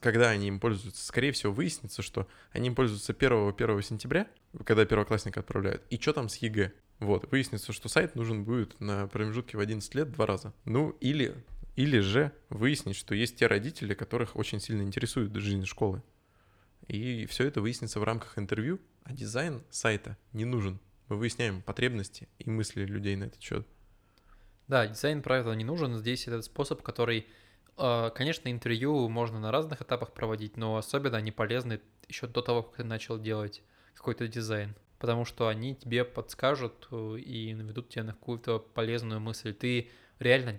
когда 0.00 0.30
они 0.30 0.48
им 0.48 0.60
пользуются, 0.60 1.04
скорее 1.04 1.32
всего, 1.32 1.52
выяснится, 1.52 2.02
что 2.02 2.28
они 2.52 2.68
им 2.68 2.74
пользуются 2.74 3.12
1-1 3.12 3.82
сентября, 3.82 4.28
когда 4.64 4.84
первоклассника 4.84 5.40
отправляют, 5.40 5.82
и 5.90 5.98
что 5.98 6.12
там 6.12 6.28
с 6.28 6.36
ЕГЭ. 6.36 6.72
Вот, 7.00 7.30
выяснится, 7.30 7.72
что 7.72 7.88
сайт 7.88 8.14
нужен 8.14 8.44
будет 8.44 8.78
на 8.80 9.06
промежутке 9.06 9.58
в 9.58 9.60
11 9.60 9.94
лет 9.94 10.12
два 10.12 10.26
раза. 10.26 10.54
Ну, 10.64 10.90
или, 11.00 11.34
или 11.74 11.98
же 11.98 12.32
выяснить, 12.48 12.96
что 12.96 13.14
есть 13.14 13.36
те 13.36 13.46
родители, 13.46 13.94
которых 13.94 14.36
очень 14.36 14.60
сильно 14.60 14.82
интересует 14.82 15.34
жизнь 15.34 15.66
школы. 15.66 16.02
И 16.88 17.26
все 17.26 17.46
это 17.46 17.60
выяснится 17.60 18.00
в 18.00 18.04
рамках 18.04 18.38
интервью, 18.38 18.80
а 19.02 19.12
дизайн 19.12 19.62
сайта 19.70 20.16
не 20.32 20.44
нужен. 20.44 20.80
Мы 21.08 21.16
выясняем 21.16 21.62
потребности 21.62 22.28
и 22.38 22.48
мысли 22.48 22.84
людей 22.84 23.16
на 23.16 23.24
этот 23.24 23.42
счет. 23.42 23.66
Да, 24.68 24.86
дизайн, 24.86 25.22
правда, 25.22 25.52
не 25.52 25.64
нужен. 25.64 25.96
Здесь 25.96 26.26
этот 26.26 26.44
способ, 26.44 26.82
который 26.82 27.26
конечно, 27.76 28.50
интервью 28.50 29.08
можно 29.08 29.38
на 29.38 29.52
разных 29.52 29.82
этапах 29.82 30.12
проводить, 30.12 30.56
но 30.56 30.76
особенно 30.76 31.18
они 31.18 31.32
полезны 31.32 31.80
еще 32.08 32.26
до 32.26 32.42
того, 32.42 32.62
как 32.62 32.76
ты 32.76 32.84
начал 32.84 33.18
делать 33.18 33.62
какой-то 33.94 34.28
дизайн. 34.28 34.74
Потому 34.98 35.24
что 35.24 35.48
они 35.48 35.74
тебе 35.74 36.04
подскажут 36.04 36.88
э, 36.90 37.18
и 37.18 37.52
наведут 37.52 37.90
тебя 37.90 38.04
на 38.04 38.12
какую-то 38.12 38.58
полезную 38.58 39.20
мысль. 39.20 39.52
Ты 39.52 39.90
реально 40.18 40.58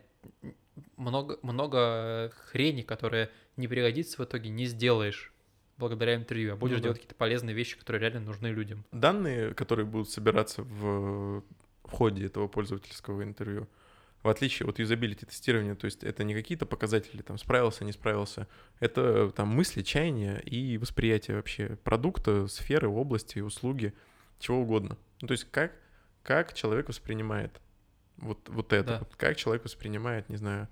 много, 0.95 1.39
много 1.41 2.31
хрени, 2.35 2.83
которая 2.83 3.31
не 3.55 3.67
пригодится 3.67 4.21
в 4.21 4.25
итоге, 4.25 4.49
не 4.49 4.65
сделаешь 4.65 5.33
благодаря 5.77 6.15
интервью, 6.15 6.53
а 6.53 6.55
будешь 6.55 6.77
ну, 6.77 6.79
да. 6.79 6.83
делать 6.83 6.97
какие-то 6.99 7.15
полезные 7.15 7.55
вещи, 7.55 7.77
которые 7.77 8.01
реально 8.01 8.21
нужны 8.21 8.47
людям. 8.47 8.85
Данные, 8.91 9.53
которые 9.53 9.85
будут 9.85 10.09
собираться 10.09 10.63
в, 10.63 11.43
в 11.83 11.91
ходе 11.91 12.25
этого 12.25 12.47
пользовательского 12.47 13.23
интервью, 13.23 13.67
в 14.27 14.29
отличие 14.29 14.67
от 14.67 14.77
юзабилити 14.77 15.25
тестирования, 15.25 15.73
то 15.73 15.85
есть 15.85 16.03
это 16.03 16.25
не 16.25 16.33
какие-то 16.33 16.65
показатели, 16.65 17.21
там, 17.21 17.37
справился, 17.37 17.85
не 17.85 17.93
справился, 17.93 18.45
это 18.81 19.31
там 19.31 19.47
мысли, 19.47 19.83
чаяния 19.83 20.35
и 20.39 20.77
восприятие 20.77 21.37
вообще 21.37 21.77
продукта, 21.85 22.47
сферы, 22.47 22.89
области, 22.89 23.39
услуги, 23.39 23.93
чего 24.37 24.59
угодно. 24.59 24.97
Ну, 25.21 25.29
то 25.29 25.31
есть 25.31 25.49
как, 25.49 25.71
как 26.23 26.53
человек 26.53 26.89
воспринимает 26.89 27.61
вот, 28.17 28.49
вот 28.49 28.73
это, 28.73 28.89
да. 28.89 28.99
вот 28.99 29.15
как 29.15 29.37
человек 29.37 29.63
воспринимает, 29.63 30.27
не 30.27 30.35
знаю, 30.35 30.67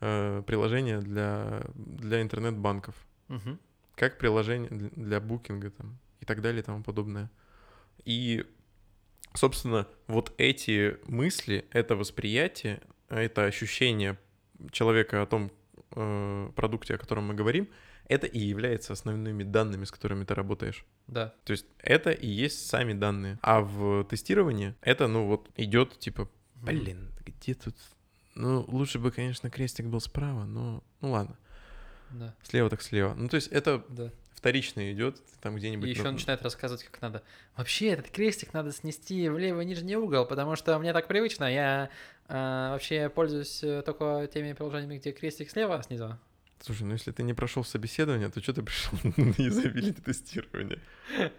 э, 0.00 0.44
приложение 0.46 1.00
для, 1.00 1.62
для 1.74 2.22
интернет-банков, 2.22 2.94
угу. 3.28 3.58
как 3.96 4.18
приложение 4.18 4.70
для 4.70 5.20
букинга 5.20 5.70
там 5.70 5.98
и 6.20 6.24
так 6.24 6.42
далее 6.42 6.62
и 6.62 6.64
тому 6.64 6.84
подобное. 6.84 7.28
И 8.04 8.46
собственно, 9.34 9.88
вот 10.06 10.32
эти 10.38 10.96
мысли, 11.06 11.64
это 11.70 11.96
восприятие, 11.96 12.80
это 13.10 13.44
ощущение 13.44 14.18
человека 14.70 15.22
о 15.22 15.26
том 15.26 15.50
э, 15.92 16.50
продукте, 16.54 16.94
о 16.94 16.98
котором 16.98 17.26
мы 17.26 17.34
говорим, 17.34 17.68
это 18.08 18.26
и 18.26 18.38
является 18.38 18.92
основными 18.92 19.42
данными, 19.42 19.84
с 19.84 19.90
которыми 19.90 20.24
ты 20.24 20.34
работаешь. 20.34 20.84
Да. 21.06 21.34
То 21.44 21.52
есть 21.52 21.66
это 21.78 22.10
и 22.10 22.26
есть 22.26 22.66
сами 22.66 22.92
данные. 22.92 23.38
А 23.42 23.60
в 23.60 24.04
тестировании 24.04 24.74
это, 24.80 25.06
ну 25.06 25.26
вот, 25.26 25.48
идет 25.56 25.98
типа, 25.98 26.28
блин, 26.56 27.12
где 27.24 27.54
тут... 27.54 27.76
Ну, 28.34 28.64
лучше 28.68 28.98
бы, 28.98 29.10
конечно, 29.10 29.50
крестик 29.50 29.86
был 29.86 30.00
справа, 30.00 30.44
но 30.44 30.82
ну 31.00 31.10
ладно. 31.10 31.36
Да. 32.10 32.34
Слева 32.42 32.70
так 32.70 32.80
слева. 32.82 33.14
Ну, 33.14 33.28
то 33.28 33.36
есть 33.36 33.48
это 33.48 33.84
да 33.88 34.10
вторично 34.40 34.90
идет, 34.90 35.18
там 35.42 35.54
где-нибудь... 35.54 35.86
И 35.86 35.90
еще 35.92 36.02
на... 36.02 36.12
начинает 36.12 36.42
рассказывать, 36.42 36.84
как 36.84 37.02
надо. 37.02 37.22
Вообще, 37.56 37.88
этот 37.88 38.08
крестик 38.08 38.54
надо 38.54 38.72
снести 38.72 39.28
в 39.28 39.36
левый 39.36 39.66
нижний 39.66 39.96
угол, 39.96 40.24
потому 40.24 40.56
что 40.56 40.78
мне 40.78 40.94
так 40.94 41.06
привычно, 41.06 41.44
я 41.44 41.90
э, 42.26 42.32
вообще 42.72 43.10
пользуюсь 43.10 43.62
э, 43.62 43.82
только 43.82 44.28
теми 44.32 44.54
приложениями, 44.54 44.96
где 44.96 45.12
крестик 45.12 45.50
слева, 45.50 45.82
снизу. 45.82 46.18
Слушай, 46.60 46.82
ну 46.82 46.92
если 46.92 47.10
ты 47.10 47.22
не 47.22 47.32
прошел 47.32 47.64
собеседование, 47.64 48.28
то 48.28 48.42
что 48.42 48.52
ты 48.52 48.62
пришел 48.62 48.98
на 49.16 49.34
юзабилити 49.36 50.00
тестирование? 50.00 50.78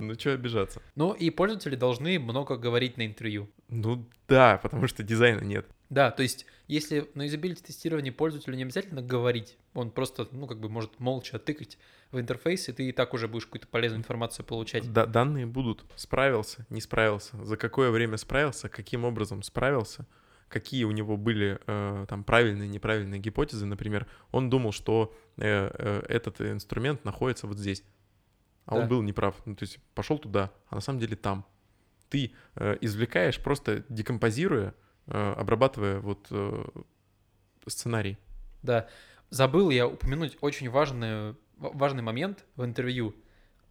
Ну 0.00 0.14
что 0.14 0.32
обижаться? 0.32 0.80
Ну 0.94 1.12
и 1.12 1.28
пользователи 1.28 1.74
должны 1.74 2.20
много 2.20 2.56
говорить 2.56 2.96
на 2.98 3.04
интервью. 3.04 3.50
Ну 3.68 4.08
да, 4.28 4.60
потому 4.62 4.86
что 4.86 5.02
дизайна 5.02 5.40
нет. 5.40 5.66
Да, 5.90 6.12
то 6.12 6.22
есть 6.22 6.46
если 6.68 7.10
на 7.14 7.22
юзабилити 7.22 7.62
тестировании 7.64 8.10
пользователю 8.10 8.54
не 8.54 8.62
обязательно 8.62 9.02
говорить, 9.02 9.56
он 9.74 9.90
просто, 9.90 10.28
ну 10.30 10.46
как 10.46 10.60
бы 10.60 10.68
может 10.68 11.00
молча 11.00 11.40
тыкать 11.40 11.78
в 12.12 12.20
интерфейс, 12.20 12.68
и 12.68 12.72
ты 12.72 12.88
и 12.88 12.92
так 12.92 13.12
уже 13.12 13.26
будешь 13.26 13.46
какую-то 13.46 13.66
полезную 13.66 13.98
информацию 13.98 14.46
получать. 14.46 14.92
Да, 14.92 15.04
данные 15.04 15.46
будут. 15.46 15.84
Справился, 15.96 16.64
не 16.70 16.80
справился, 16.80 17.42
за 17.44 17.56
какое 17.56 17.90
время 17.90 18.18
справился, 18.18 18.68
каким 18.68 19.04
образом 19.04 19.42
справился, 19.42 20.06
какие 20.48 20.84
у 20.84 20.90
него 20.90 21.16
были 21.16 21.58
э, 21.66 22.06
там 22.08 22.24
правильные, 22.24 22.68
неправильные 22.68 23.20
гипотезы. 23.20 23.66
Например, 23.66 24.06
он 24.30 24.50
думал, 24.50 24.72
что 24.72 25.14
э, 25.36 25.70
э, 25.72 26.02
этот 26.08 26.40
инструмент 26.40 27.04
находится 27.04 27.46
вот 27.46 27.58
здесь, 27.58 27.84
а 28.66 28.74
да. 28.74 28.80
он 28.82 28.88
был 28.88 29.02
неправ. 29.02 29.36
Ну, 29.44 29.54
то 29.54 29.64
есть 29.64 29.78
пошел 29.94 30.18
туда, 30.18 30.52
а 30.68 30.76
на 30.76 30.80
самом 30.80 31.00
деле 31.00 31.16
там. 31.16 31.44
Ты 32.08 32.32
э, 32.54 32.78
извлекаешь, 32.80 33.38
просто 33.38 33.84
декомпозируя, 33.88 34.74
э, 35.06 35.32
обрабатывая 35.36 36.00
вот 36.00 36.26
э, 36.30 36.64
сценарий. 37.66 38.18
Да. 38.62 38.88
Забыл 39.30 39.68
я 39.68 39.86
упомянуть 39.86 40.38
очень 40.40 40.70
важную 40.70 41.36
важный 41.58 42.02
момент 42.02 42.44
в 42.56 42.64
интервью. 42.64 43.14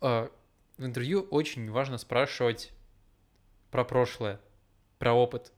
А, 0.01 0.29
в 0.77 0.85
интервью 0.85 1.21
очень 1.21 1.69
важно 1.71 1.97
спрашивать 1.97 2.71
про 3.71 3.83
прошлое, 3.83 4.39
про 4.99 5.13
опыт. 5.13 5.51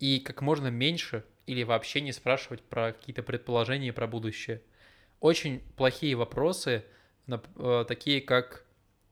И 0.00 0.18
как 0.18 0.40
можно 0.40 0.68
меньше 0.68 1.24
или 1.46 1.62
вообще 1.62 2.00
не 2.00 2.12
спрашивать 2.12 2.62
про 2.62 2.92
какие-то 2.92 3.22
предположения 3.22 3.92
про 3.92 4.06
будущее. 4.06 4.62
Очень 5.20 5.60
плохие 5.76 6.16
вопросы, 6.16 6.84
а, 7.28 7.84
такие 7.84 8.20
как 8.20 8.64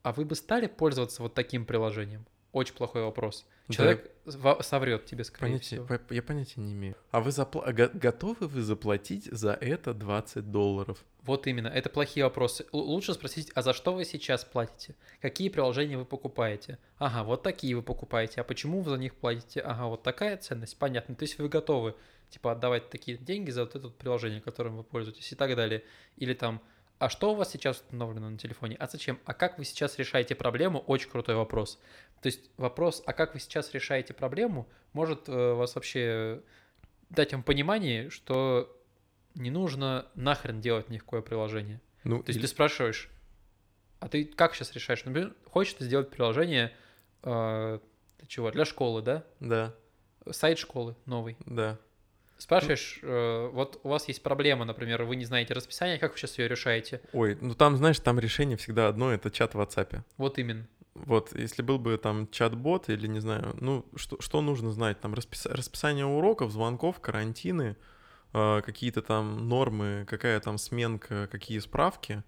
«А 0.03 0.13
вы 0.13 0.25
бы 0.25 0.35
стали 0.35 0.67
пользоваться 0.67 1.23
вот 1.23 1.35
таким 1.35 1.67
приложением?» 1.67 2.27
Очень 2.53 2.75
плохой 2.75 3.03
вопрос. 3.03 3.47
Человек 3.69 4.11
да. 4.25 4.63
соврет 4.63 5.05
тебе, 5.05 5.25
скорее 5.25 5.53
понятия, 5.53 5.85
всего. 5.85 5.87
Я 6.09 6.23
понятия 6.23 6.61
не 6.61 6.73
имею. 6.73 6.97
А 7.11 7.21
вы 7.21 7.31
запла... 7.33 7.71
готовы 7.71 8.47
вы 8.49 8.63
заплатить 8.63 9.25
за 9.27 9.53
это 9.53 9.93
20 9.93 10.51
долларов? 10.51 11.05
Вот 11.23 11.47
именно, 11.47 11.69
это 11.69 11.91
плохие 11.91 12.25
вопросы. 12.25 12.65
Лучше 12.73 13.13
спросить, 13.13 13.51
а 13.55 13.61
за 13.61 13.75
что 13.75 13.93
вы 13.93 14.07
сейчас 14.07 14.45
платите? 14.47 14.95
Какие 15.21 15.51
приложения 15.51 15.99
вы 15.99 16.07
покупаете? 16.07 16.79
Ага, 16.99 17.25
вот 17.25 17.43
такие 17.43 17.77
вы 17.77 17.83
покупаете. 17.83 18.41
А 18.41 18.45
почему 18.45 18.81
вы 18.81 18.91
за 18.91 18.97
них 18.97 19.15
платите? 19.15 19.61
Ага, 19.61 19.87
вот 19.87 20.03
такая 20.03 20.39
ценность, 20.39 20.79
понятно. 20.79 21.15
То 21.15 21.25
есть 21.25 21.39
вы 21.39 21.51
готовы, 21.51 21.95
типа, 22.31 22.53
отдавать 22.53 22.89
такие 22.89 23.19
деньги 23.19 23.51
за 23.51 23.65
вот 23.65 23.77
это 23.77 23.89
приложение, 23.91 24.41
которым 24.41 24.79
вы 24.79 24.85
пользуетесь 24.85 25.31
и 25.31 25.37
так 25.37 25.55
далее. 25.55 25.85
Или 26.17 26.33
там, 26.33 26.63
а 26.99 27.09
что 27.09 27.33
у 27.33 27.35
вас 27.35 27.51
сейчас 27.51 27.77
установлено 27.77 28.29
на 28.31 28.39
телефоне? 28.39 28.77
А 28.77 28.89
зачем? 28.89 29.21
А 29.25 29.35
как 29.35 29.59
вы 29.59 29.65
сейчас 29.65 29.99
решаете 29.99 30.35
проблему? 30.35 30.81
Очень 30.81 31.11
крутой 31.11 31.37
вопрос. 31.37 31.79
То 32.21 32.27
есть 32.27 32.51
вопрос, 32.57 33.03
а 33.07 33.13
как 33.13 33.35
вы 33.35 33.41
сейчас 33.41 33.73
решаете 33.73 34.15
проблему, 34.15 34.69
может 34.93 35.29
э, 35.29 35.53
вас 35.53 35.77
вообще 35.77 36.43
дать 37.11 37.33
вам 37.33 37.43
понимание, 37.45 38.11
что 38.11 38.75
не 39.35 39.51
нужно 39.51 40.07
нахрен 40.15 40.61
делать 40.61 40.89
никакое 40.89 41.23
приложение. 41.23 41.81
Ну, 42.03 42.23
То 42.23 42.31
есть 42.31 42.39
или... 42.39 42.47
ты 42.47 42.49
спрашиваешь, 42.49 43.09
а 44.01 44.09
ты 44.09 44.25
как 44.25 44.55
сейчас 44.55 44.73
решаешь? 44.75 45.05
Например, 45.05 45.35
хочешь 45.51 45.75
ты 45.75 45.85
сделать 45.85 46.11
приложение 46.11 46.73
э, 47.23 47.79
для 48.19 48.27
чего? 48.27 48.51
Для 48.51 48.65
школы, 48.65 49.03
да? 49.03 49.25
Да. 49.39 49.75
Сайт 50.31 50.59
школы 50.59 50.97
новый. 51.07 51.37
Да. 51.47 51.79
Спрашиваешь, 52.39 53.01
э, 53.03 53.51
вот 53.53 53.81
у 53.83 53.89
вас 53.89 54.07
есть 54.07 54.23
проблема, 54.23 54.65
например, 54.65 55.03
вы 55.03 55.17
не 55.17 55.25
знаете 55.25 55.55
расписание, 55.55 55.99
как 55.99 56.13
вы 56.13 56.19
сейчас 56.19 56.39
ее 56.39 56.47
решаете? 56.47 57.01
Ой, 57.13 57.37
ну 57.41 57.55
там, 57.55 57.77
знаешь, 57.77 57.99
там 57.99 58.21
решение 58.21 58.57
всегда 58.57 58.87
одно, 58.87 59.13
это 59.13 59.29
чат 59.33 59.55
в 59.55 59.61
WhatsApp. 59.61 60.03
Вот 60.17 60.39
именно. 60.39 60.67
Вот, 60.95 61.37
если 61.37 61.63
был 61.63 61.79
бы 61.81 61.99
там 61.99 62.29
чат-бот 62.31 62.91
или, 62.91 63.09
не 63.09 63.19
знаю, 63.19 63.57
ну, 63.61 63.85
что, 63.97 64.21
что 64.21 64.41
нужно 64.41 64.71
знать? 64.71 65.01
Там 65.01 65.15
распис... 65.15 65.47
расписание 65.47 66.07
уроков, 66.07 66.53
звонков, 66.53 67.01
карантины, 67.01 67.77
э, 68.33 68.63
какие-то 68.65 69.03
там 69.03 69.49
нормы, 69.49 70.07
какая 70.09 70.39
там 70.39 70.59
сменка, 70.59 71.29
какие 71.31 71.59
справки. 71.59 72.23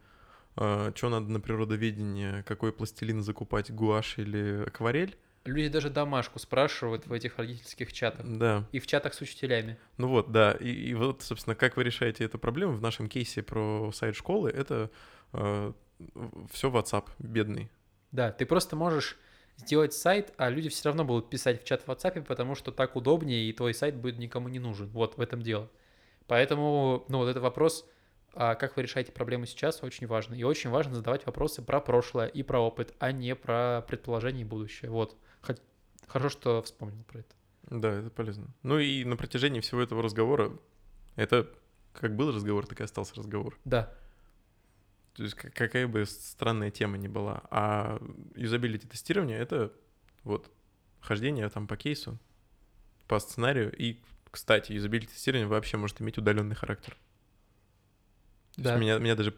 что 0.56 1.08
надо 1.08 1.30
на 1.30 1.40
природоведение, 1.40 2.42
какой 2.42 2.72
пластилин 2.72 3.22
закупать, 3.22 3.70
гуашь 3.70 4.18
или 4.18 4.64
акварель. 4.66 5.16
Люди 5.44 5.68
даже 5.68 5.88
домашку 5.88 6.38
спрашивают 6.38 7.06
в 7.06 7.12
этих 7.12 7.38
родительских 7.38 7.92
чатах. 7.92 8.26
Да. 8.26 8.68
И 8.72 8.78
в 8.78 8.86
чатах 8.86 9.14
с 9.14 9.20
учителями. 9.22 9.78
Ну 9.96 10.08
вот, 10.08 10.30
да. 10.30 10.52
И, 10.52 10.68
и 10.68 10.94
вот, 10.94 11.22
собственно, 11.22 11.56
как 11.56 11.76
вы 11.76 11.84
решаете 11.84 12.24
эту 12.24 12.38
проблему 12.38 12.74
в 12.74 12.82
нашем 12.82 13.08
кейсе 13.08 13.42
про 13.42 13.90
сайт 13.92 14.16
школы, 14.16 14.50
это 14.50 14.90
э, 15.32 15.72
все 16.52 16.70
WhatsApp 16.70 17.06
бедный. 17.18 17.70
Да, 18.12 18.32
ты 18.32 18.44
просто 18.44 18.76
можешь 18.76 19.18
сделать 19.56 19.94
сайт, 19.94 20.32
а 20.36 20.50
люди 20.50 20.68
все 20.68 20.88
равно 20.88 21.04
будут 21.04 21.30
писать 21.30 21.62
в 21.62 21.64
чат 21.64 21.82
в 21.82 21.88
WhatsApp, 21.88 22.22
потому 22.24 22.54
что 22.54 22.70
так 22.70 22.96
удобнее, 22.96 23.48
и 23.48 23.52
твой 23.52 23.72
сайт 23.72 23.96
будет 23.96 24.18
никому 24.18 24.48
не 24.48 24.58
нужен. 24.58 24.88
Вот 24.90 25.16
в 25.16 25.20
этом 25.20 25.42
дело. 25.42 25.70
Поэтому, 26.26 27.04
ну, 27.08 27.18
вот 27.18 27.28
этот 27.28 27.42
вопрос, 27.42 27.88
а 28.34 28.54
как 28.54 28.76
вы 28.76 28.82
решаете 28.82 29.12
проблему 29.12 29.46
сейчас, 29.46 29.82
очень 29.82 30.06
важно. 30.06 30.34
И 30.34 30.42
очень 30.42 30.70
важно 30.70 30.94
задавать 30.94 31.26
вопросы 31.26 31.62
про 31.62 31.80
прошлое 31.80 32.26
и 32.26 32.42
про 32.42 32.60
опыт, 32.60 32.94
а 32.98 33.12
не 33.12 33.34
про 33.34 33.82
предположение 33.88 34.42
и 34.42 34.48
будущее. 34.48 34.90
Вот. 34.90 35.16
Хорошо, 36.10 36.28
что 36.28 36.62
вспомнил 36.62 37.04
про 37.04 37.20
это. 37.20 37.34
Да, 37.70 37.92
это 37.92 38.10
полезно. 38.10 38.48
Ну 38.64 38.78
и 38.80 39.04
на 39.04 39.16
протяжении 39.16 39.60
всего 39.60 39.80
этого 39.80 40.02
разговора, 40.02 40.52
это 41.14 41.48
как 41.92 42.16
был 42.16 42.34
разговор, 42.34 42.66
так 42.66 42.80
и 42.80 42.82
остался 42.84 43.14
разговор. 43.14 43.56
Да. 43.64 43.94
То 45.14 45.22
есть 45.22 45.36
какая 45.36 45.86
бы 45.86 46.04
странная 46.06 46.72
тема 46.72 46.98
ни 46.98 47.06
была. 47.06 47.42
А 47.50 48.02
юзабилити 48.34 48.88
тестирование— 48.88 49.38
это 49.40 49.72
вот 50.24 50.50
хождение 51.00 51.48
там 51.48 51.68
по 51.68 51.76
кейсу, 51.76 52.18
по 53.06 53.20
сценарию. 53.20 53.72
И, 53.76 54.00
кстати, 54.32 54.72
юзабилити 54.72 55.12
тестирование 55.12 55.46
вообще 55.46 55.76
может 55.76 56.00
иметь 56.00 56.18
удаленный 56.18 56.56
характер. 56.56 56.96
Да. 58.56 58.76
меня, 58.76 58.98
меня 58.98 59.14
даже 59.14 59.32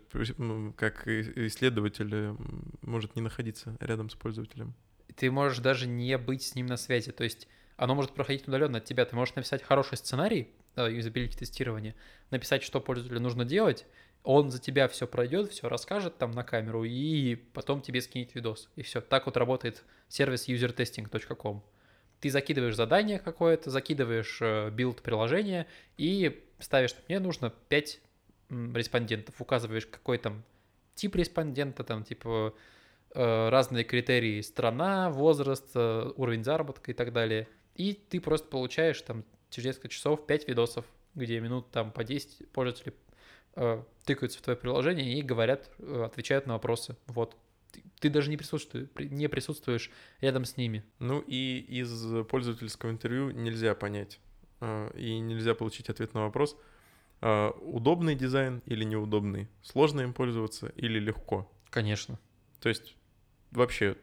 как 0.76 1.06
исследователь 1.06 2.34
может 2.80 3.14
не 3.14 3.20
находиться 3.20 3.76
рядом 3.78 4.08
с 4.08 4.14
пользователем. 4.14 4.74
Ты 5.16 5.30
можешь 5.30 5.58
даже 5.58 5.86
не 5.86 6.16
быть 6.18 6.42
с 6.42 6.54
ним 6.54 6.66
на 6.66 6.76
связи. 6.76 7.12
То 7.12 7.24
есть 7.24 7.48
оно 7.76 7.94
может 7.94 8.12
проходить 8.12 8.46
удаленно 8.46 8.78
от 8.78 8.84
тебя. 8.84 9.04
Ты 9.04 9.16
можешь 9.16 9.34
написать 9.34 9.62
хороший 9.62 9.96
сценарий 9.98 10.48
юзабилити 10.76 11.36
тестирования, 11.36 11.94
написать, 12.30 12.62
что 12.62 12.80
пользователю 12.80 13.20
нужно 13.20 13.44
делать, 13.44 13.86
он 14.24 14.50
за 14.50 14.60
тебя 14.60 14.88
все 14.88 15.06
пройдет, 15.06 15.50
все 15.50 15.68
расскажет 15.68 16.16
там 16.16 16.30
на 16.30 16.44
камеру, 16.44 16.84
и 16.84 17.34
потом 17.34 17.82
тебе 17.82 18.00
скинет 18.00 18.34
видос. 18.34 18.70
И 18.76 18.82
все. 18.82 19.00
Так 19.00 19.26
вот 19.26 19.36
работает 19.36 19.84
сервис 20.08 20.48
usertesting.com. 20.48 21.62
Ты 22.20 22.30
закидываешь 22.30 22.76
задание 22.76 23.18
какое-то, 23.18 23.70
закидываешь 23.70 24.38
э, 24.40 24.70
build 24.70 25.02
приложения 25.02 25.66
и 25.96 26.46
ставишь, 26.60 26.94
мне 27.08 27.18
нужно 27.18 27.52
5 27.68 28.00
респондентов, 28.48 29.40
указываешь, 29.40 29.86
какой 29.86 30.18
там 30.18 30.44
тип 30.94 31.16
респондента, 31.16 31.82
там 31.82 32.04
типа 32.04 32.54
э, 32.56 32.60
разные 33.14 33.84
критерии, 33.84 34.40
страна, 34.40 35.10
возраст, 35.10 35.70
э, 35.74 36.12
уровень 36.16 36.44
заработка 36.44 36.90
и 36.92 36.94
так 36.94 37.12
далее. 37.12 37.48
И 37.74 37.94
ты 37.94 38.20
просто 38.20 38.48
получаешь 38.48 39.00
там 39.02 39.24
через 39.50 39.66
несколько 39.66 39.88
часов 39.88 40.26
5 40.26 40.48
видосов, 40.48 40.84
где 41.14 41.40
минут 41.40 41.70
там 41.70 41.92
по 41.92 42.04
10 42.04 42.50
пользователи 42.50 42.94
э, 43.54 43.82
тыкаются 44.04 44.38
в 44.38 44.42
твое 44.42 44.56
приложение 44.56 45.18
и 45.18 45.22
говорят, 45.22 45.70
э, 45.78 46.04
отвечают 46.04 46.46
на 46.46 46.54
вопросы. 46.54 46.96
Вот. 47.06 47.36
Ты, 47.70 47.82
ты 48.00 48.10
даже 48.10 48.30
не 48.30 48.36
присутствуешь, 48.36 48.88
не 48.98 49.28
присутствуешь 49.28 49.90
рядом 50.20 50.44
с 50.44 50.56
ними. 50.56 50.84
Ну 50.98 51.20
и 51.20 51.58
из 51.58 52.26
пользовательского 52.26 52.90
интервью 52.90 53.30
нельзя 53.30 53.74
понять 53.74 54.20
э, 54.60 54.90
и 54.94 55.18
нельзя 55.18 55.54
получить 55.54 55.88
ответ 55.88 56.14
на 56.14 56.22
вопрос, 56.22 56.56
э, 57.20 57.50
удобный 57.60 58.14
дизайн 58.14 58.62
или 58.66 58.84
неудобный, 58.84 59.48
сложно 59.62 60.00
им 60.00 60.14
пользоваться 60.14 60.72
или 60.76 60.98
легко. 60.98 61.50
Конечно. 61.70 62.18
То 62.60 62.68
есть 62.68 62.96
вообще, 63.52 63.96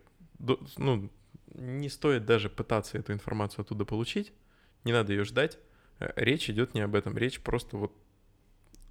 ну, 0.77 1.09
не 1.53 1.89
стоит 1.89 2.25
даже 2.25 2.49
пытаться 2.49 2.97
эту 2.97 3.13
информацию 3.13 3.61
оттуда 3.61 3.85
получить, 3.85 4.33
не 4.83 4.93
надо 4.93 5.13
ее 5.13 5.23
ждать. 5.25 5.59
Э, 5.99 6.11
речь 6.15 6.49
идет 6.49 6.73
не 6.73 6.81
об 6.81 6.95
этом, 6.95 7.17
речь 7.17 7.41
просто 7.41 7.77
вот 7.77 7.93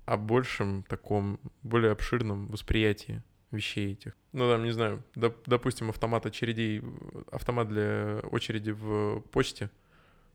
о 0.04 0.16
большем 0.16 0.82
таком, 0.84 1.38
более 1.62 1.92
обширном 1.92 2.46
восприятии 2.48 3.22
вещей 3.50 3.92
этих. 3.92 4.16
Ну, 4.32 4.50
там, 4.50 4.64
не 4.64 4.72
знаю, 4.72 5.02
доп, 5.14 5.36
допустим, 5.46 5.90
автомат 5.90 6.26
очередей, 6.26 6.82
автомат 7.30 7.68
для 7.68 8.20
очереди 8.30 8.72
в 8.72 9.20
почте 9.32 9.70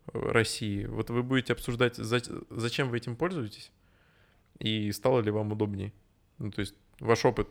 России. 0.08 0.86
Вот 0.86 1.10
вы 1.10 1.24
будете 1.24 1.54
обсуждать, 1.54 1.96
за, 1.96 2.20
зачем 2.50 2.90
вы 2.90 2.98
этим 2.98 3.16
пользуетесь 3.16 3.72
и 4.60 4.92
стало 4.92 5.22
ли 5.22 5.32
вам 5.32 5.52
удобнее. 5.52 5.94
Ну, 6.38 6.52
то 6.52 6.62
есть 6.62 6.76
ваш 7.00 7.26
опыт 7.26 7.50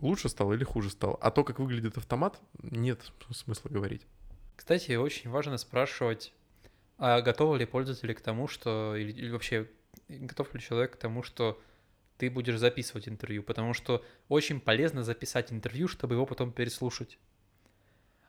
лучше 0.00 0.28
стал 0.28 0.52
или 0.52 0.64
хуже 0.64 0.90
стал. 0.90 1.18
А 1.20 1.30
то, 1.30 1.44
как 1.44 1.58
выглядит 1.58 1.96
автомат, 1.98 2.40
нет 2.62 3.00
смысла 3.30 3.68
говорить. 3.68 4.06
Кстати, 4.56 4.92
очень 4.92 5.30
важно 5.30 5.58
спрашивать, 5.58 6.32
а 6.98 7.20
готовы 7.20 7.58
ли 7.58 7.66
пользователи 7.66 8.12
к 8.12 8.20
тому, 8.20 8.48
что... 8.48 8.96
Или, 8.96 9.12
или 9.12 9.30
вообще 9.30 9.68
готов 10.08 10.54
ли 10.54 10.60
человек 10.60 10.94
к 10.94 10.96
тому, 10.96 11.22
что 11.22 11.60
ты 12.18 12.30
будешь 12.30 12.58
записывать 12.58 13.08
интервью, 13.08 13.42
потому 13.42 13.74
что 13.74 14.04
очень 14.28 14.60
полезно 14.60 15.02
записать 15.02 15.52
интервью, 15.52 15.88
чтобы 15.88 16.14
его 16.14 16.26
потом 16.26 16.52
переслушать. 16.52 17.18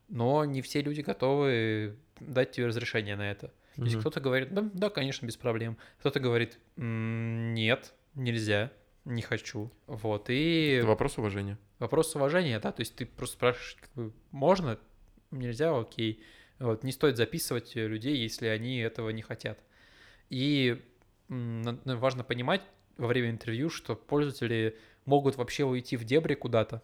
Но 0.07 0.45
не 0.45 0.61
все 0.61 0.82
люди 0.82 1.01
готовы 1.01 1.97
дать 2.20 2.51
тебе 2.51 2.68
разрешение 2.68 3.16
на 3.16 3.30
это. 3.30 3.53
То 3.76 3.84
есть 3.84 3.99
кто-то 3.99 4.22
говорит, 4.22 4.53
да, 4.53 4.70
да, 4.74 4.89
конечно, 4.89 5.26
без 5.26 5.36
проблем. 5.36 5.78
Кто-то 5.99 6.20
говорит, 6.20 6.57
нет, 6.78 7.93
нельзя, 8.13 8.72
не 9.06 9.22
хочу. 9.22 9.72
Вот, 9.88 10.30
и... 10.30 10.78
Это 10.80 10.88
вопрос 10.88 11.18
уважения. 11.18 11.58
Вопрос 11.80 12.16
уважения, 12.16 12.60
да, 12.60 12.72
то 12.72 12.82
есть 12.82 12.95
ты 12.95 13.06
просто 13.06 13.36
спрашиваешь, 13.36 13.78
как 13.80 13.91
бы, 13.93 14.14
можно, 14.32 14.80
нельзя, 15.32 15.78
окей. 15.78 16.24
Вот, 16.60 16.84
не 16.84 16.91
стоит 16.91 17.18
записывать 17.18 17.76
людей, 17.76 18.18
если 18.18 18.47
они 18.47 18.80
этого 18.80 19.10
не 19.10 19.22
хотят. 19.22 19.60
И 20.30 20.82
важно 21.28 22.24
понимать 22.24 22.62
во 22.97 23.08
время 23.08 23.30
интервью, 23.30 23.70
что 23.70 23.95
пользователи 23.95 24.78
могут 25.06 25.36
вообще 25.36 25.66
уйти 25.66 25.97
в 25.97 26.03
дебри 26.03 26.36
куда-то. 26.36 26.82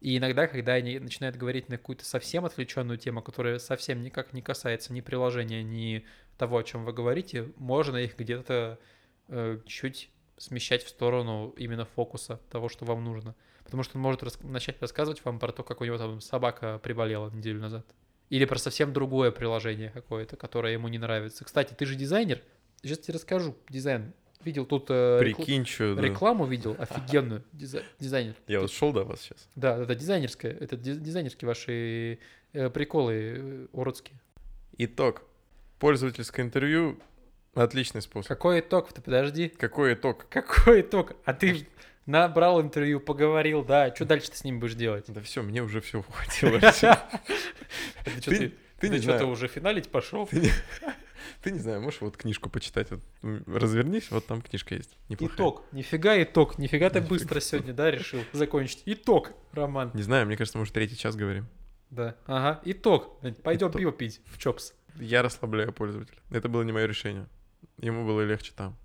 И 0.00 0.16
иногда, 0.16 0.46
когда 0.46 0.74
они 0.74 0.98
начинают 0.98 1.36
говорить 1.36 1.68
на 1.68 1.76
какую-то 1.76 2.04
совсем 2.04 2.44
отвлеченную 2.44 2.98
тему, 2.98 3.20
которая 3.20 3.58
совсем 3.58 4.02
никак 4.02 4.32
не 4.32 4.42
касается 4.42 4.92
ни 4.92 5.00
приложения, 5.00 5.62
ни 5.62 6.04
того, 6.36 6.58
о 6.58 6.62
чем 6.62 6.84
вы 6.84 6.92
говорите, 6.92 7.52
можно 7.56 7.96
их 7.96 8.16
где-то 8.16 8.78
э, 9.26 9.58
чуть 9.66 10.10
смещать 10.38 10.82
в 10.84 10.88
сторону 10.88 11.54
именно 11.56 11.84
фокуса 11.84 12.40
того, 12.50 12.68
что 12.68 12.84
вам 12.84 13.04
нужно. 13.04 13.34
Потому 13.64 13.82
что 13.82 13.98
он 13.98 14.02
может 14.02 14.22
рас- 14.22 14.40
начать 14.42 14.80
рассказывать 14.80 15.24
вам 15.24 15.38
про 15.38 15.52
то, 15.52 15.62
как 15.62 15.80
у 15.80 15.84
него 15.84 15.98
там 15.98 16.20
собака 16.20 16.80
приболела 16.82 17.30
неделю 17.30 17.60
назад. 17.60 17.86
Или 18.30 18.44
про 18.44 18.58
совсем 18.58 18.92
другое 18.92 19.30
приложение 19.30 19.90
какое-то, 19.90 20.36
которое 20.36 20.72
ему 20.72 20.88
не 20.88 20.98
нравится. 20.98 21.44
Кстати, 21.44 21.74
ты 21.74 21.86
же 21.86 21.94
дизайнер, 21.94 22.40
Сейчас 22.82 22.98
тебе 22.98 23.14
расскажу 23.14 23.56
дизайн. 23.68 24.12
Видел 24.44 24.64
тут 24.64 24.86
э, 24.88 25.18
Прикинь, 25.18 25.66
что, 25.66 25.96
да. 25.96 26.02
рекламу 26.02 26.46
видел 26.46 26.76
офигенную 26.78 27.42
дизай... 27.52 27.82
дизайнер. 27.98 28.34
Я 28.46 28.60
вот 28.60 28.70
шел 28.70 28.92
до 28.92 29.02
вас 29.02 29.20
сейчас. 29.20 29.48
Да, 29.56 29.76
это 29.76 29.96
дизайнерская, 29.96 30.52
это 30.52 30.76
дизайнерские 30.76 31.48
ваши 31.48 32.20
э, 32.52 32.70
приколы 32.70 33.14
э, 33.14 33.66
уродские. 33.72 34.20
Итог. 34.78 35.22
Пользовательское 35.80 36.44
интервью 36.46 37.00
отличный 37.62 38.02
способ. 38.02 38.28
Какой 38.28 38.60
итог? 38.60 38.92
Ты 38.92 39.00
подожди. 39.00 39.48
Какой 39.48 39.94
итог? 39.94 40.26
Какой 40.28 40.80
итог? 40.82 41.14
А 41.24 41.34
ты 41.34 41.66
набрал 42.06 42.60
интервью, 42.60 43.00
поговорил, 43.00 43.64
да. 43.64 43.94
Что 43.94 44.04
дальше 44.04 44.30
ты 44.30 44.36
с 44.36 44.44
ним 44.44 44.60
будешь 44.60 44.74
делать? 44.74 45.04
Да 45.08 45.20
все, 45.20 45.42
мне 45.42 45.62
уже 45.62 45.80
все 45.80 46.02
хватило. 46.02 46.58
Ты 48.80 49.02
что-то 49.02 49.26
уже 49.26 49.48
финалить 49.48 49.90
пошел? 49.90 50.28
Ты 51.42 51.50
не 51.50 51.58
знаю, 51.58 51.80
можешь 51.80 52.00
вот 52.00 52.16
книжку 52.16 52.48
почитать, 52.48 52.90
вот, 52.90 53.00
развернись, 53.46 54.10
вот 54.10 54.26
там 54.26 54.40
книжка 54.40 54.74
есть. 54.74 54.96
Неплохая. 55.08 55.36
Итог. 55.36 55.64
Нифига 55.72 56.22
итог. 56.22 56.58
Нифига 56.58 56.90
ты 56.90 57.00
быстро 57.00 57.40
сегодня, 57.40 57.72
да, 57.72 57.90
решил 57.90 58.20
закончить. 58.32 58.82
Итог, 58.86 59.32
Роман. 59.52 59.90
Не 59.94 60.02
знаю, 60.02 60.26
мне 60.26 60.36
кажется, 60.36 60.58
мы 60.58 60.62
уже 60.62 60.72
третий 60.72 60.96
час 60.96 61.16
говорим. 61.16 61.46
Да. 61.90 62.16
Ага. 62.26 62.60
Итог. 62.64 63.20
Пойдем 63.42 63.70
пиво 63.72 63.92
пить 63.92 64.20
в 64.26 64.38
Чопс. 64.38 64.74
Я 64.96 65.22
расслабляю 65.22 65.72
пользователя. 65.72 66.18
Это 66.30 66.48
было 66.48 66.62
не 66.62 66.72
мое 66.72 66.86
решение. 66.86 67.28
Ему 67.78 68.06
было 68.06 68.22
легче 68.22 68.52
там. 68.56 68.76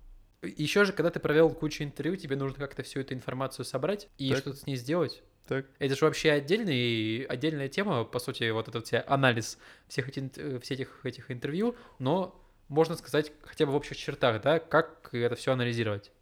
Еще 0.42 0.84
же, 0.84 0.92
когда 0.92 1.10
ты 1.10 1.20
провел 1.20 1.50
кучу 1.50 1.84
интервью, 1.84 2.16
тебе 2.16 2.36
нужно 2.36 2.58
как-то 2.58 2.82
всю 2.82 3.00
эту 3.00 3.14
информацию 3.14 3.64
собрать 3.64 4.08
и 4.18 4.30
так. 4.30 4.38
что-то 4.38 4.58
с 4.58 4.66
ней 4.66 4.76
сделать. 4.76 5.22
Так. 5.46 5.66
Это 5.78 5.94
же 5.94 6.04
вообще 6.04 6.32
отдельный, 6.32 7.22
отдельная 7.24 7.68
тема, 7.68 8.04
по 8.04 8.18
сути, 8.18 8.50
вот 8.50 8.68
этот 8.68 8.86
вся 8.86 9.04
анализ 9.06 9.58
всех, 9.88 10.08
этих, 10.08 10.32
всех 10.62 10.80
этих, 10.80 11.00
этих 11.04 11.30
интервью, 11.30 11.76
но 11.98 12.40
можно 12.68 12.96
сказать 12.96 13.32
хотя 13.42 13.66
бы 13.66 13.72
в 13.72 13.74
общих 13.74 13.96
чертах, 13.96 14.40
да, 14.42 14.58
как 14.58 15.10
это 15.12 15.34
все 15.34 15.52
анализировать. 15.52 16.12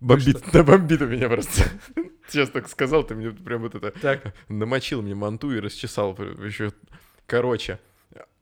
Бомбит, 0.00 0.42
да 0.52 0.62
бомбит 0.62 1.02
у 1.02 1.06
меня 1.06 1.28
просто. 1.28 1.64
Сейчас 2.28 2.50
так 2.50 2.68
сказал, 2.68 3.04
ты 3.04 3.14
мне 3.14 3.30
прям 3.30 3.62
вот 3.62 3.74
это 3.74 3.90
так. 3.90 4.34
намочил 4.48 5.02
мне 5.02 5.14
манту 5.14 5.52
и 5.52 5.60
расчесал 5.60 6.16
еще. 6.16 6.72
Короче, 7.26 7.78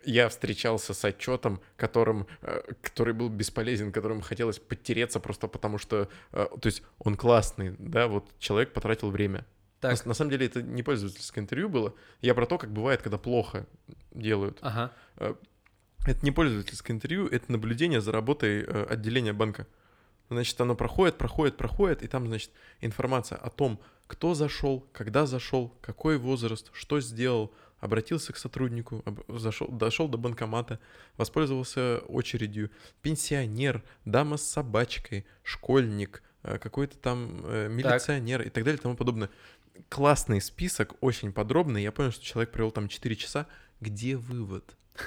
я 0.06 0.28
встречался 0.28 0.94
с 0.94 1.04
отчетом, 1.04 1.60
которым, 1.76 2.26
э, 2.42 2.62
который 2.80 3.12
был 3.12 3.28
бесполезен, 3.28 3.92
которым 3.92 4.20
хотелось 4.20 4.58
подтереться 4.58 5.20
просто 5.20 5.48
потому 5.48 5.78
что, 5.78 6.08
э, 6.32 6.46
то 6.60 6.66
есть 6.66 6.82
он 6.98 7.16
классный, 7.16 7.74
да, 7.78 8.08
вот 8.08 8.30
человек 8.38 8.72
потратил 8.72 9.10
время, 9.10 9.44
Так. 9.80 10.04
На, 10.04 10.10
на 10.10 10.14
самом 10.14 10.30
деле 10.30 10.46
это 10.46 10.62
не 10.62 10.82
пользовательское 10.82 11.42
интервью 11.42 11.68
было. 11.68 11.94
Я 12.22 12.34
про 12.34 12.46
то, 12.46 12.56
как 12.56 12.70
бывает, 12.72 13.02
когда 13.02 13.18
плохо 13.18 13.66
делают. 14.12 14.58
Ага. 14.62 14.92
Это 16.06 16.24
не 16.24 16.30
пользовательское 16.30 16.94
интервью, 16.94 17.26
это 17.26 17.50
наблюдение 17.50 18.00
за 18.00 18.12
работой 18.12 18.62
э, 18.62 18.86
отделения 18.88 19.32
банка. 19.32 19.66
Значит, 20.30 20.60
оно 20.60 20.74
проходит, 20.76 21.18
проходит, 21.18 21.56
проходит, 21.56 22.02
и 22.02 22.06
там, 22.06 22.26
значит, 22.28 22.50
информация 22.80 23.38
о 23.38 23.50
том, 23.50 23.80
кто 24.06 24.34
зашел, 24.34 24.88
когда 24.92 25.26
зашел, 25.26 25.76
какой 25.80 26.16
возраст, 26.18 26.70
что 26.72 27.00
сделал, 27.00 27.52
обратился 27.80 28.32
к 28.32 28.36
сотруднику, 28.36 29.04
зашел, 29.28 29.68
дошел 29.68 30.08
до 30.08 30.18
банкомата, 30.18 30.80
воспользовался 31.16 31.98
очередью, 32.08 32.70
пенсионер, 33.02 33.82
дама 34.04 34.36
с 34.36 34.42
собачкой, 34.42 35.26
школьник, 35.42 36.22
э, 36.42 36.58
какой-то 36.58 36.96
там 36.98 37.40
э, 37.44 37.68
милиционер 37.68 38.42
и 38.42 38.50
так 38.50 38.64
далее 38.64 38.78
и 38.78 38.82
тому 38.82 38.96
подобное. 38.96 39.30
Классный 39.88 40.40
список, 40.40 40.94
очень 41.00 41.32
подробный. 41.32 41.82
Я 41.82 41.92
понял, 41.92 42.10
что 42.10 42.24
человек 42.24 42.50
провел 42.50 42.70
там 42.70 42.88
4 42.88 43.16
часа. 43.16 43.46
Где 43.80 44.16
вывод? 44.16 44.76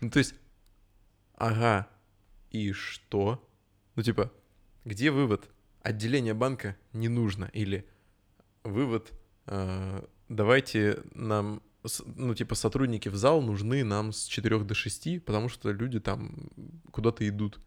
Ну, 0.00 0.10
то 0.10 0.18
есть, 0.18 0.34
ага, 1.36 1.88
и 2.50 2.72
что? 2.72 3.42
Ну, 3.94 4.02
типа, 4.02 4.30
где 4.84 5.10
вывод? 5.10 5.48
Отделение 5.80 6.34
банка 6.34 6.76
не 6.92 7.08
нужно. 7.08 7.48
Или 7.54 7.88
вывод, 8.64 9.12
э, 9.46 10.04
давайте 10.34 11.02
нам, 11.14 11.62
ну, 12.16 12.34
типа, 12.34 12.54
сотрудники 12.54 13.08
в 13.08 13.16
зал 13.16 13.42
нужны 13.42 13.84
нам 13.84 14.12
с 14.12 14.24
4 14.26 14.60
до 14.60 14.74
6, 14.74 15.24
потому 15.24 15.48
что 15.48 15.70
люди 15.70 16.00
там 16.00 16.50
куда-то 16.90 17.26
идут, 17.28 17.60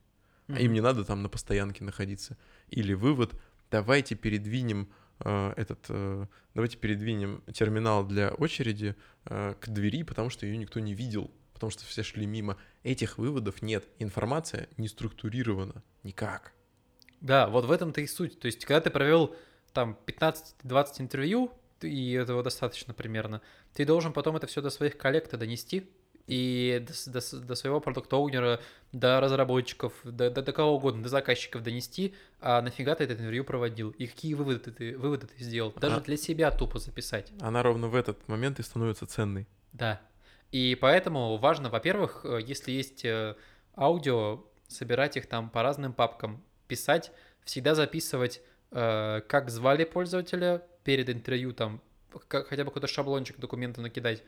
а 0.47 0.59
им 0.59 0.73
не 0.73 0.81
надо 0.81 1.03
там 1.03 1.21
на 1.23 1.29
постоянке 1.29 1.83
находиться. 1.83 2.37
Или 2.69 2.93
вывод, 2.93 3.39
давайте 3.71 4.15
передвинем 4.15 4.89
э, 5.19 5.53
этот, 5.55 5.85
э, 5.89 6.25
давайте 6.53 6.77
передвинем 6.77 7.43
терминал 7.53 8.05
для 8.05 8.29
очереди 8.29 8.95
э, 9.25 9.55
к 9.59 9.67
двери, 9.69 10.03
потому 10.03 10.29
что 10.29 10.45
ее 10.45 10.57
никто 10.57 10.79
не 10.79 10.93
видел, 10.93 11.31
потому 11.53 11.71
что 11.71 11.85
все 11.85 12.03
шли 12.03 12.25
мимо. 12.25 12.57
Этих 12.83 13.17
выводов 13.17 13.61
нет. 13.61 13.85
Информация 13.99 14.69
не 14.77 14.87
структурирована 14.87 15.83
никак. 16.03 16.53
Да, 17.19 17.47
вот 17.49 17.65
в 17.65 17.71
этом-то 17.71 18.01
и 18.01 18.07
суть. 18.07 18.39
То 18.39 18.45
есть, 18.45 18.63
когда 18.65 18.81
ты 18.81 18.89
провел 18.89 19.35
там 19.73 19.97
15-20 20.05 20.85
интервью, 20.99 21.51
и 21.81 22.11
этого 22.13 22.43
достаточно 22.43 22.93
примерно, 22.93 23.41
ты 23.73 23.85
должен 23.85 24.13
потом 24.13 24.35
это 24.35 24.47
все 24.47 24.61
до 24.61 24.69
своих 24.69 24.97
коллег-то 24.97 25.37
донести, 25.37 25.89
и 26.27 26.85
до, 26.85 27.11
до 27.11 27.39
до 27.39 27.55
своего 27.55 27.79
продукт-оунера, 27.79 28.59
до 28.91 29.21
разработчиков, 29.21 29.93
до, 30.03 30.29
до, 30.29 30.41
до 30.41 30.51
кого 30.51 30.75
угодно, 30.75 31.01
до 31.01 31.09
заказчиков 31.09 31.63
донести, 31.63 32.13
а 32.41 32.61
нафига 32.61 32.95
ты 32.95 33.05
это 33.05 33.13
интервью 33.13 33.45
проводил, 33.45 33.91
и 33.91 34.07
какие 34.07 34.33
выводы 34.33 34.71
ты, 34.71 34.97
выводы 34.97 35.27
ты 35.27 35.41
сделал. 35.43 35.73
Даже 35.77 35.95
А- 35.95 36.01
для 36.01 36.17
себя 36.17 36.51
тупо 36.51 36.79
записать. 36.79 37.31
Она 37.39 37.63
ровно 37.63 37.87
в 37.87 37.95
этот 37.95 38.27
момент 38.27 38.59
и 38.59 38.63
становится 38.63 39.07
ценной. 39.07 39.47
Да. 39.71 40.01
И 40.51 40.77
поэтому 40.79 41.37
важно, 41.37 41.69
во-первых, 41.69 42.25
э, 42.25 42.39
если 42.45 42.71
есть 42.71 43.05
э, 43.05 43.35
аудио, 43.77 44.43
собирать 44.67 45.15
их 45.15 45.27
там 45.27 45.49
по 45.49 45.63
разным 45.63 45.93
папкам, 45.93 46.43
писать, 46.67 47.11
всегда 47.45 47.73
записывать, 47.73 48.41
э, 48.71 49.21
как 49.27 49.49
звали 49.49 49.85
пользователя 49.85 50.65
перед 50.87 51.09
интервью, 51.09 51.51
там 51.51 51.81
как- 52.29 52.47
хотя 52.47 52.63
бы 52.63 52.69
какой-то 52.71 52.87
шаблончик 52.87 53.37
документа 53.39 53.81
накидать, 53.81 54.23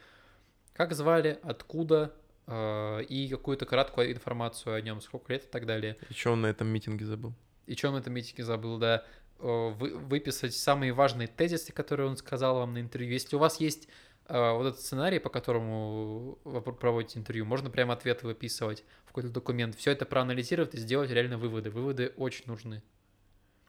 как 0.74 0.94
звали, 0.94 1.40
откуда, 1.42 2.14
э, 2.48 3.04
и 3.04 3.30
какую-то 3.30 3.66
краткую 3.66 4.12
информацию 4.12 4.76
о 4.76 4.82
нем, 4.82 5.00
сколько 5.00 5.32
лет 5.32 5.46
и 5.46 5.48
так 5.48 5.66
далее. 5.66 5.96
И 6.10 6.14
что 6.14 6.32
он 6.34 6.42
на 6.42 6.48
этом 6.48 6.68
митинге 6.68 7.06
забыл? 7.06 7.32
И 7.66 7.76
что 7.76 7.88
он 7.88 7.94
на 7.94 8.00
этом 8.00 8.14
митинге 8.14 8.44
забыл, 8.44 8.78
да, 8.78 9.06
э, 9.40 9.70
вы- 9.70 9.96
выписать 9.96 10.54
самые 10.54 10.92
важные 10.92 11.30
тезисы, 11.30 11.72
которые 11.72 12.10
он 12.10 12.18
сказал 12.18 12.56
вам 12.56 12.74
на 12.74 12.82
интервью. 12.82 13.14
Если 13.14 13.38
у 13.38 13.40
вас 13.40 13.62
есть 13.62 13.88
э, 14.32 14.52
вот 14.52 14.68
этот 14.68 14.82
сценарий, 14.82 15.20
по 15.20 15.30
которому 15.30 16.38
вы 16.44 16.62
пр- 16.62 16.76
проводите 16.76 17.18
интервью, 17.20 17.46
можно 17.46 17.70
прямо 17.70 17.94
ответы 17.94 18.28
выписывать 18.28 18.84
в 19.06 19.08
какой-то 19.08 19.30
документ, 19.30 19.76
все 19.76 19.92
это 19.92 20.06
проанализировать 20.06 20.76
и 20.76 20.78
сделать 20.78 21.10
реально 21.10 21.38
выводы. 21.38 21.70
Выводы 21.72 22.14
очень 22.18 22.44
нужны. 22.48 22.84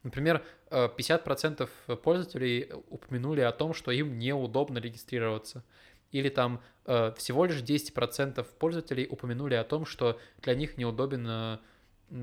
Например, 0.02 0.42
э, 0.70 0.88
50% 0.96 1.68
пользователей 2.02 2.70
упомянули 2.88 3.40
о 3.42 3.52
том, 3.52 3.74
что 3.74 3.90
им 3.90 4.18
неудобно 4.18 4.78
регистрироваться. 4.78 5.62
Или 6.10 6.28
там 6.28 6.62
э, 6.86 7.12
всего 7.16 7.44
лишь 7.44 7.62
10% 7.62 8.44
пользователей 8.58 9.06
упомянули 9.08 9.54
о 9.54 9.64
том, 9.64 9.84
что 9.84 10.18
для 10.42 10.54
них 10.54 10.76
неудобен 10.78 11.26
э, 11.28 11.58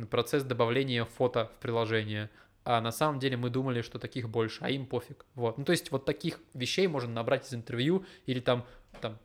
процесс 0.10 0.44
добавления 0.44 1.06
фото 1.06 1.52
в 1.56 1.62
приложение. 1.62 2.30
А 2.64 2.82
на 2.82 2.92
самом 2.92 3.20
деле 3.20 3.38
мы 3.38 3.50
думали, 3.50 3.82
что 3.82 3.98
таких 3.98 4.28
больше, 4.28 4.60
а 4.62 4.70
им 4.70 4.86
пофиг. 4.86 5.26
Вот. 5.36 5.58
Ну, 5.58 5.64
то 5.64 5.72
есть 5.72 5.92
вот 5.92 6.04
таких 6.04 6.40
вещей 6.54 6.88
можно 6.88 7.14
набрать 7.14 7.48
из 7.48 7.54
интервью, 7.54 8.06
или 8.26 8.42
там, 8.42 8.66
там 9.00 9.18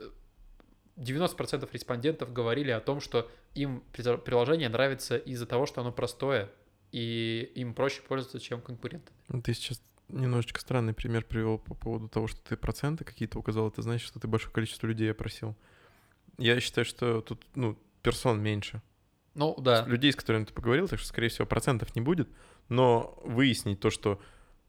э, 0.00 0.10
90% 0.96 1.68
респондентов 1.72 2.32
говорили 2.32 2.72
о 2.72 2.80
том, 2.80 3.00
что 3.00 3.30
им 3.54 3.84
при- 3.92 4.16
приложение 4.16 4.68
нравится 4.68 5.16
из-за 5.16 5.46
того, 5.46 5.66
что 5.66 5.80
оно 5.82 5.92
простое, 5.92 6.50
и 6.92 7.52
им 7.54 7.74
проще 7.74 8.02
пользоваться, 8.02 8.40
чем 8.40 8.60
конкуренты. 8.60 9.12
Ну, 9.28 9.42
Ты 9.42 9.54
сейчас 9.54 9.80
немножечко 10.08 10.60
странный 10.60 10.92
пример 10.92 11.24
привел 11.24 11.58
по 11.58 11.74
поводу 11.74 12.08
того, 12.08 12.26
что 12.26 12.40
ты 12.42 12.56
проценты 12.56 13.04
какие-то 13.04 13.38
указал. 13.38 13.68
Это 13.68 13.82
значит, 13.82 14.06
что 14.06 14.18
ты 14.18 14.28
большое 14.28 14.52
количество 14.52 14.86
людей 14.86 15.10
опросил. 15.10 15.56
Я 16.38 16.58
считаю, 16.60 16.84
что 16.84 17.20
тут, 17.20 17.44
ну, 17.54 17.78
персон 18.02 18.40
меньше. 18.40 18.82
Ну, 19.34 19.54
да. 19.60 19.84
Людей, 19.86 20.12
с 20.12 20.16
которыми 20.16 20.44
ты 20.44 20.52
поговорил, 20.52 20.88
так 20.88 20.98
что, 20.98 21.08
скорее 21.08 21.28
всего, 21.28 21.46
процентов 21.46 21.94
не 21.94 22.00
будет. 22.00 22.28
Но 22.68 23.18
выяснить 23.24 23.80
то, 23.80 23.90
что 23.90 24.20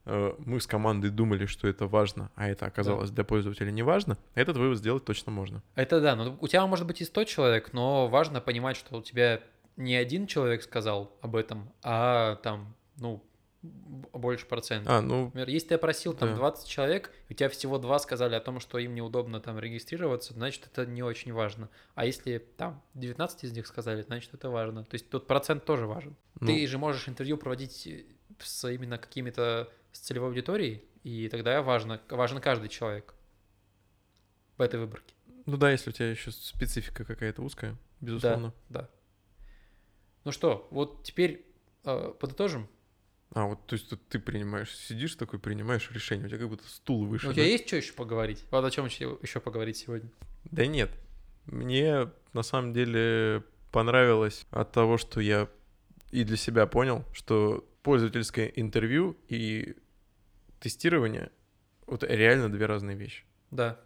э, 0.05 0.33
мы 0.39 0.59
с 0.59 0.67
командой 0.67 1.09
думали, 1.09 1.45
что 1.45 1.67
это 1.67 1.87
важно, 1.87 2.31
а 2.35 2.47
это 2.47 2.65
оказалось 2.65 3.09
для 3.11 3.23
пользователя 3.23 3.71
не 3.71 3.83
важно, 3.83 4.17
этот 4.35 4.57
вывод 4.57 4.77
сделать 4.77 5.05
точно 5.05 5.31
можно. 5.31 5.63
Это 5.75 6.01
да, 6.01 6.15
но 6.15 6.37
у 6.39 6.47
тебя 6.47 6.65
может 6.67 6.85
быть 6.87 7.01
и 7.01 7.05
100 7.05 7.23
человек, 7.25 7.73
но 7.73 8.07
важно 8.07 8.41
понимать, 8.41 8.77
что 8.77 8.97
у 8.97 9.01
тебя 9.01 9.41
не 9.77 9.95
один 9.95 10.27
человек 10.27 10.63
сказал 10.63 11.17
об 11.21 11.35
этом, 11.35 11.71
а 11.83 12.35
там, 12.37 12.75
ну, 12.97 13.23
больше 13.61 14.47
процентов. 14.47 14.91
А, 14.91 15.01
ну, 15.01 15.25
Например, 15.25 15.47
если 15.49 15.69
ты 15.69 15.75
опросил 15.75 16.13
там 16.13 16.29
Да. 16.29 16.35
20 16.35 16.67
человек, 16.67 17.11
у 17.29 17.33
тебя 17.33 17.47
всего 17.49 17.77
два 17.77 17.99
сказали 17.99 18.33
о 18.33 18.39
том, 18.39 18.59
что 18.59 18.79
им 18.79 18.95
неудобно 18.95 19.39
там 19.39 19.59
регистрироваться, 19.59 20.33
значит, 20.33 20.65
это 20.65 20.85
не 20.87 21.03
очень 21.03 21.31
важно. 21.31 21.69
А 21.93 22.05
если 22.05 22.39
там 22.39 22.81
19 22.95 23.43
из 23.43 23.51
них 23.53 23.67
сказали, 23.67 24.01
значит, 24.01 24.33
это 24.33 24.49
важно. 24.49 24.83
То 24.83 24.95
есть 24.95 25.09
тут 25.09 25.27
процент 25.27 25.63
тоже 25.65 25.85
важен. 25.85 26.15
ну, 26.39 26.47
Ты 26.47 26.65
же 26.65 26.77
можешь 26.79 27.07
интервью 27.07 27.37
проводить 27.37 27.85
э, 27.85 28.05
с 28.39 28.67
именно 28.67 28.97
какими-то 28.97 29.69
с 29.91 29.99
целевой 29.99 30.29
аудиторией, 30.29 30.83
и 31.03 31.29
тогда 31.29 31.61
важно, 31.61 32.01
важен 32.09 32.39
каждый 32.41 32.69
человек 32.69 33.13
в 34.57 34.61
этой 34.61 34.79
выборке. 34.79 35.13
ну 35.45 35.57
да, 35.57 35.71
если 35.71 35.89
у 35.91 35.93
тебя 35.93 36.09
еще 36.09 36.31
специфика 36.31 37.03
какая-то 37.05 37.41
узкая, 37.43 37.77
безусловно. 37.99 38.53
Да. 38.69 38.89
Ну 40.23 40.31
что, 40.31 40.67
вот 40.71 41.03
теперь 41.03 41.45
э, 41.83 42.13
подытожим. 42.19 42.67
А, 43.33 43.45
вот, 43.45 43.65
то 43.65 43.75
есть 43.75 43.89
тут 43.89 44.05
ты 44.09 44.19
принимаешь, 44.19 44.75
сидишь 44.75 45.15
такой, 45.15 45.39
принимаешь 45.39 45.89
решение, 45.91 46.25
у 46.25 46.29
тебя 46.29 46.39
как 46.39 46.49
будто 46.49 46.67
стул 46.67 47.05
выше. 47.05 47.29
у 47.29 47.33
тебя 47.33 47.43
да? 47.43 47.49
есть 47.49 47.65
что 47.67 47.77
еще 47.77 47.93
поговорить? 47.93 48.43
Вот 48.51 48.65
о 48.65 48.71
чем 48.71 48.85
еще 48.85 49.39
поговорить 49.39 49.77
сегодня? 49.77 50.09
Да 50.43 50.65
нет. 50.65 50.91
Мне 51.45 52.11
на 52.33 52.43
самом 52.43 52.73
деле 52.73 53.43
понравилось 53.71 54.45
от 54.51 54.71
того, 54.73 54.97
что 54.97 55.21
я 55.21 55.47
и 56.11 56.23
для 56.23 56.37
себя 56.37 56.67
понял, 56.67 57.05
что 57.13 57.65
пользовательское 57.83 58.47
интервью 58.47 59.17
и 59.27 59.75
тестирование 60.59 61.31
вот 61.87 62.03
реально 62.03 62.51
две 62.51 62.65
разные 62.65 62.95
вещи. 62.95 63.23
Да. 63.49 63.79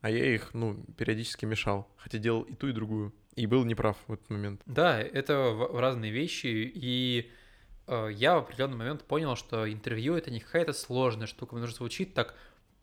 А 0.00 0.10
я 0.10 0.34
их, 0.34 0.52
ну, 0.52 0.84
периодически 0.96 1.46
мешал, 1.46 1.90
хотя 1.96 2.18
делал 2.18 2.42
и 2.42 2.54
ту, 2.54 2.68
и 2.68 2.72
другую. 2.72 3.14
И 3.36 3.46
был 3.46 3.64
неправ 3.64 3.96
в 4.06 4.12
этот 4.12 4.30
момент. 4.30 4.62
Да, 4.66 5.00
это 5.00 5.68
разные 5.72 6.12
вещи, 6.12 6.46
и 6.46 7.30
э, 7.86 8.08
я 8.12 8.36
в 8.36 8.38
определенный 8.44 8.76
момент 8.76 9.04
понял, 9.04 9.34
что 9.34 9.70
интервью 9.70 10.14
это 10.14 10.30
не 10.30 10.40
какая-то 10.40 10.72
сложная 10.72 11.26
штука, 11.26 11.50
потому 11.54 11.66
что 11.66 11.78
звучит 11.78 12.14
так 12.14 12.36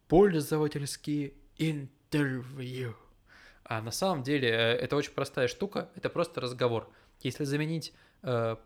пользовательские 0.07 1.33
интервью. 1.57 2.95
А 3.63 3.81
на 3.81 3.91
самом 3.91 4.23
деле 4.23 4.49
э, 4.49 4.73
это 4.75 4.97
очень 4.97 5.13
простая 5.13 5.47
штука, 5.47 5.89
это 5.95 6.09
просто 6.09 6.41
разговор. 6.41 6.91
Если 7.21 7.45
заменить 7.45 7.93
э, 8.23 8.57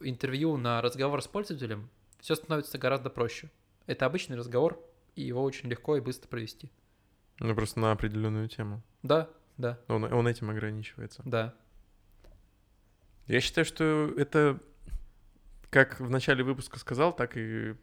интервью 0.00 0.58
на 0.58 0.82
разговор 0.82 1.22
с 1.22 1.26
пользователем, 1.26 1.88
все 2.18 2.34
становится 2.34 2.76
гораздо 2.76 3.08
проще. 3.08 3.50
Это 3.86 4.04
обычный 4.04 4.36
разговор, 4.36 4.78
и 5.14 5.22
его 5.22 5.42
очень 5.42 5.70
легко 5.70 5.96
и 5.96 6.00
быстро 6.00 6.28
провести. 6.28 6.70
Ну, 7.38 7.54
просто 7.54 7.80
на 7.80 7.92
определенную 7.92 8.48
тему. 8.48 8.82
Да, 9.02 9.30
да, 9.60 9.78
Он, 9.88 10.04
он 10.04 10.26
этим 10.26 10.50
ограничивается. 10.50 11.22
да. 11.24 11.54
Я 13.26 13.40
считаю, 13.40 13.64
что 13.64 14.12
это, 14.16 14.58
как 15.70 16.00
в 16.00 16.10
начале 16.10 16.42
выпуска 16.42 16.78
сказал, 16.80 17.14
так 17.14 17.36
и 17.36 17.76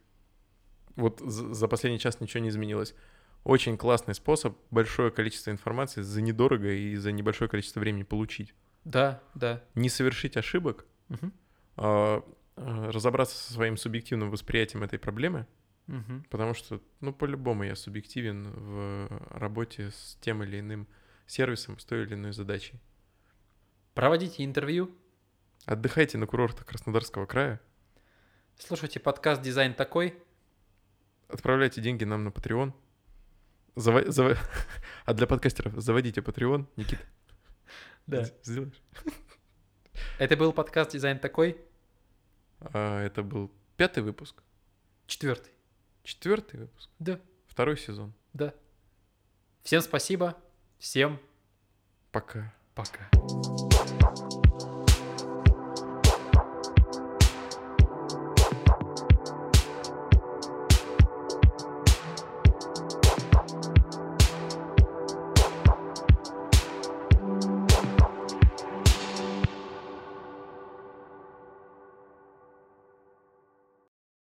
вот 0.97 1.21
за 1.21 1.67
последний 1.69 1.99
час 1.99 2.19
ничего 2.19 2.43
не 2.43 2.49
изменилось. 2.49 2.93
Очень 3.45 3.77
классный 3.77 4.13
способ 4.13 4.57
большое 4.71 5.09
количество 5.09 5.51
информации 5.51 6.01
за 6.01 6.21
недорого 6.21 6.69
и 6.69 6.95
за 6.97 7.13
небольшое 7.13 7.49
количество 7.49 7.79
времени 7.79 8.03
получить. 8.03 8.53
Да, 8.83 9.21
да. 9.35 9.63
Не 9.75 9.87
совершить 9.89 10.35
ошибок, 10.35 10.85
Мгм. 11.07 11.31
а, 11.77 12.23
разобраться 12.57 13.37
со 13.37 13.53
своим 13.53 13.77
субъективным 13.77 14.31
восприятием 14.31 14.83
этой 14.83 14.99
проблемы 14.99 15.45
Мгм. 15.87 16.25
Потому 16.29 16.53
что, 16.53 16.81
ну, 16.99 17.13
по-любому 17.13 17.63
я 17.63 17.73
субъективен 17.77 18.51
в 18.51 19.07
работе 19.29 19.91
с 19.91 20.17
тем 20.19 20.43
или 20.43 20.59
иным 20.59 20.85
сервисом, 21.27 21.77
с 21.79 21.85
той 21.85 22.03
или 22.03 22.13
иной 22.15 22.33
задачей. 22.33 22.79
Проводите 23.93 24.43
интервью, 24.43 24.91
Отдыхайте 25.65 26.17
на 26.17 26.27
курортах 26.27 26.65
Краснодарского 26.65 27.25
края, 27.25 27.59
слушайте 28.57 28.99
подкаст 28.99 29.41
«Дизайн 29.41 29.73
такой». 29.73 30.17
отправляйте 31.27 31.81
деньги 31.81 32.05
нам 32.05 32.23
на 32.23 32.29
Patreon. 32.29 32.71
Зава- 33.75 34.07
зава- 34.07 34.37
А 35.05 35.13
для 35.13 35.27
подкастеров 35.27 35.73
заводите 35.75 36.21
Patreon. 36.21 36.65
Никита, 36.77 37.03
з- 38.07 38.33
сделаешь? 38.43 38.81
Это 40.19 40.37
был 40.37 40.53
подкаст 40.53 40.91
«Дизайн 40.91 41.19
такой». 41.19 41.59
А, 42.59 43.03
это 43.03 43.21
был 43.21 43.51
пятый 43.75 44.01
выпуск, 44.01 44.41
Четвертый. 45.05 45.51
четвертый 46.03 46.61
выпуск, 46.61 46.89
Да, 46.97 47.19
второй 47.45 47.77
сезон. 47.77 48.13
да. 48.33 48.53
Всем 49.63 49.81
спасибо. 49.81 50.35
Всем 50.79 51.19
Пока. 52.11 52.53
пока. 52.75 53.09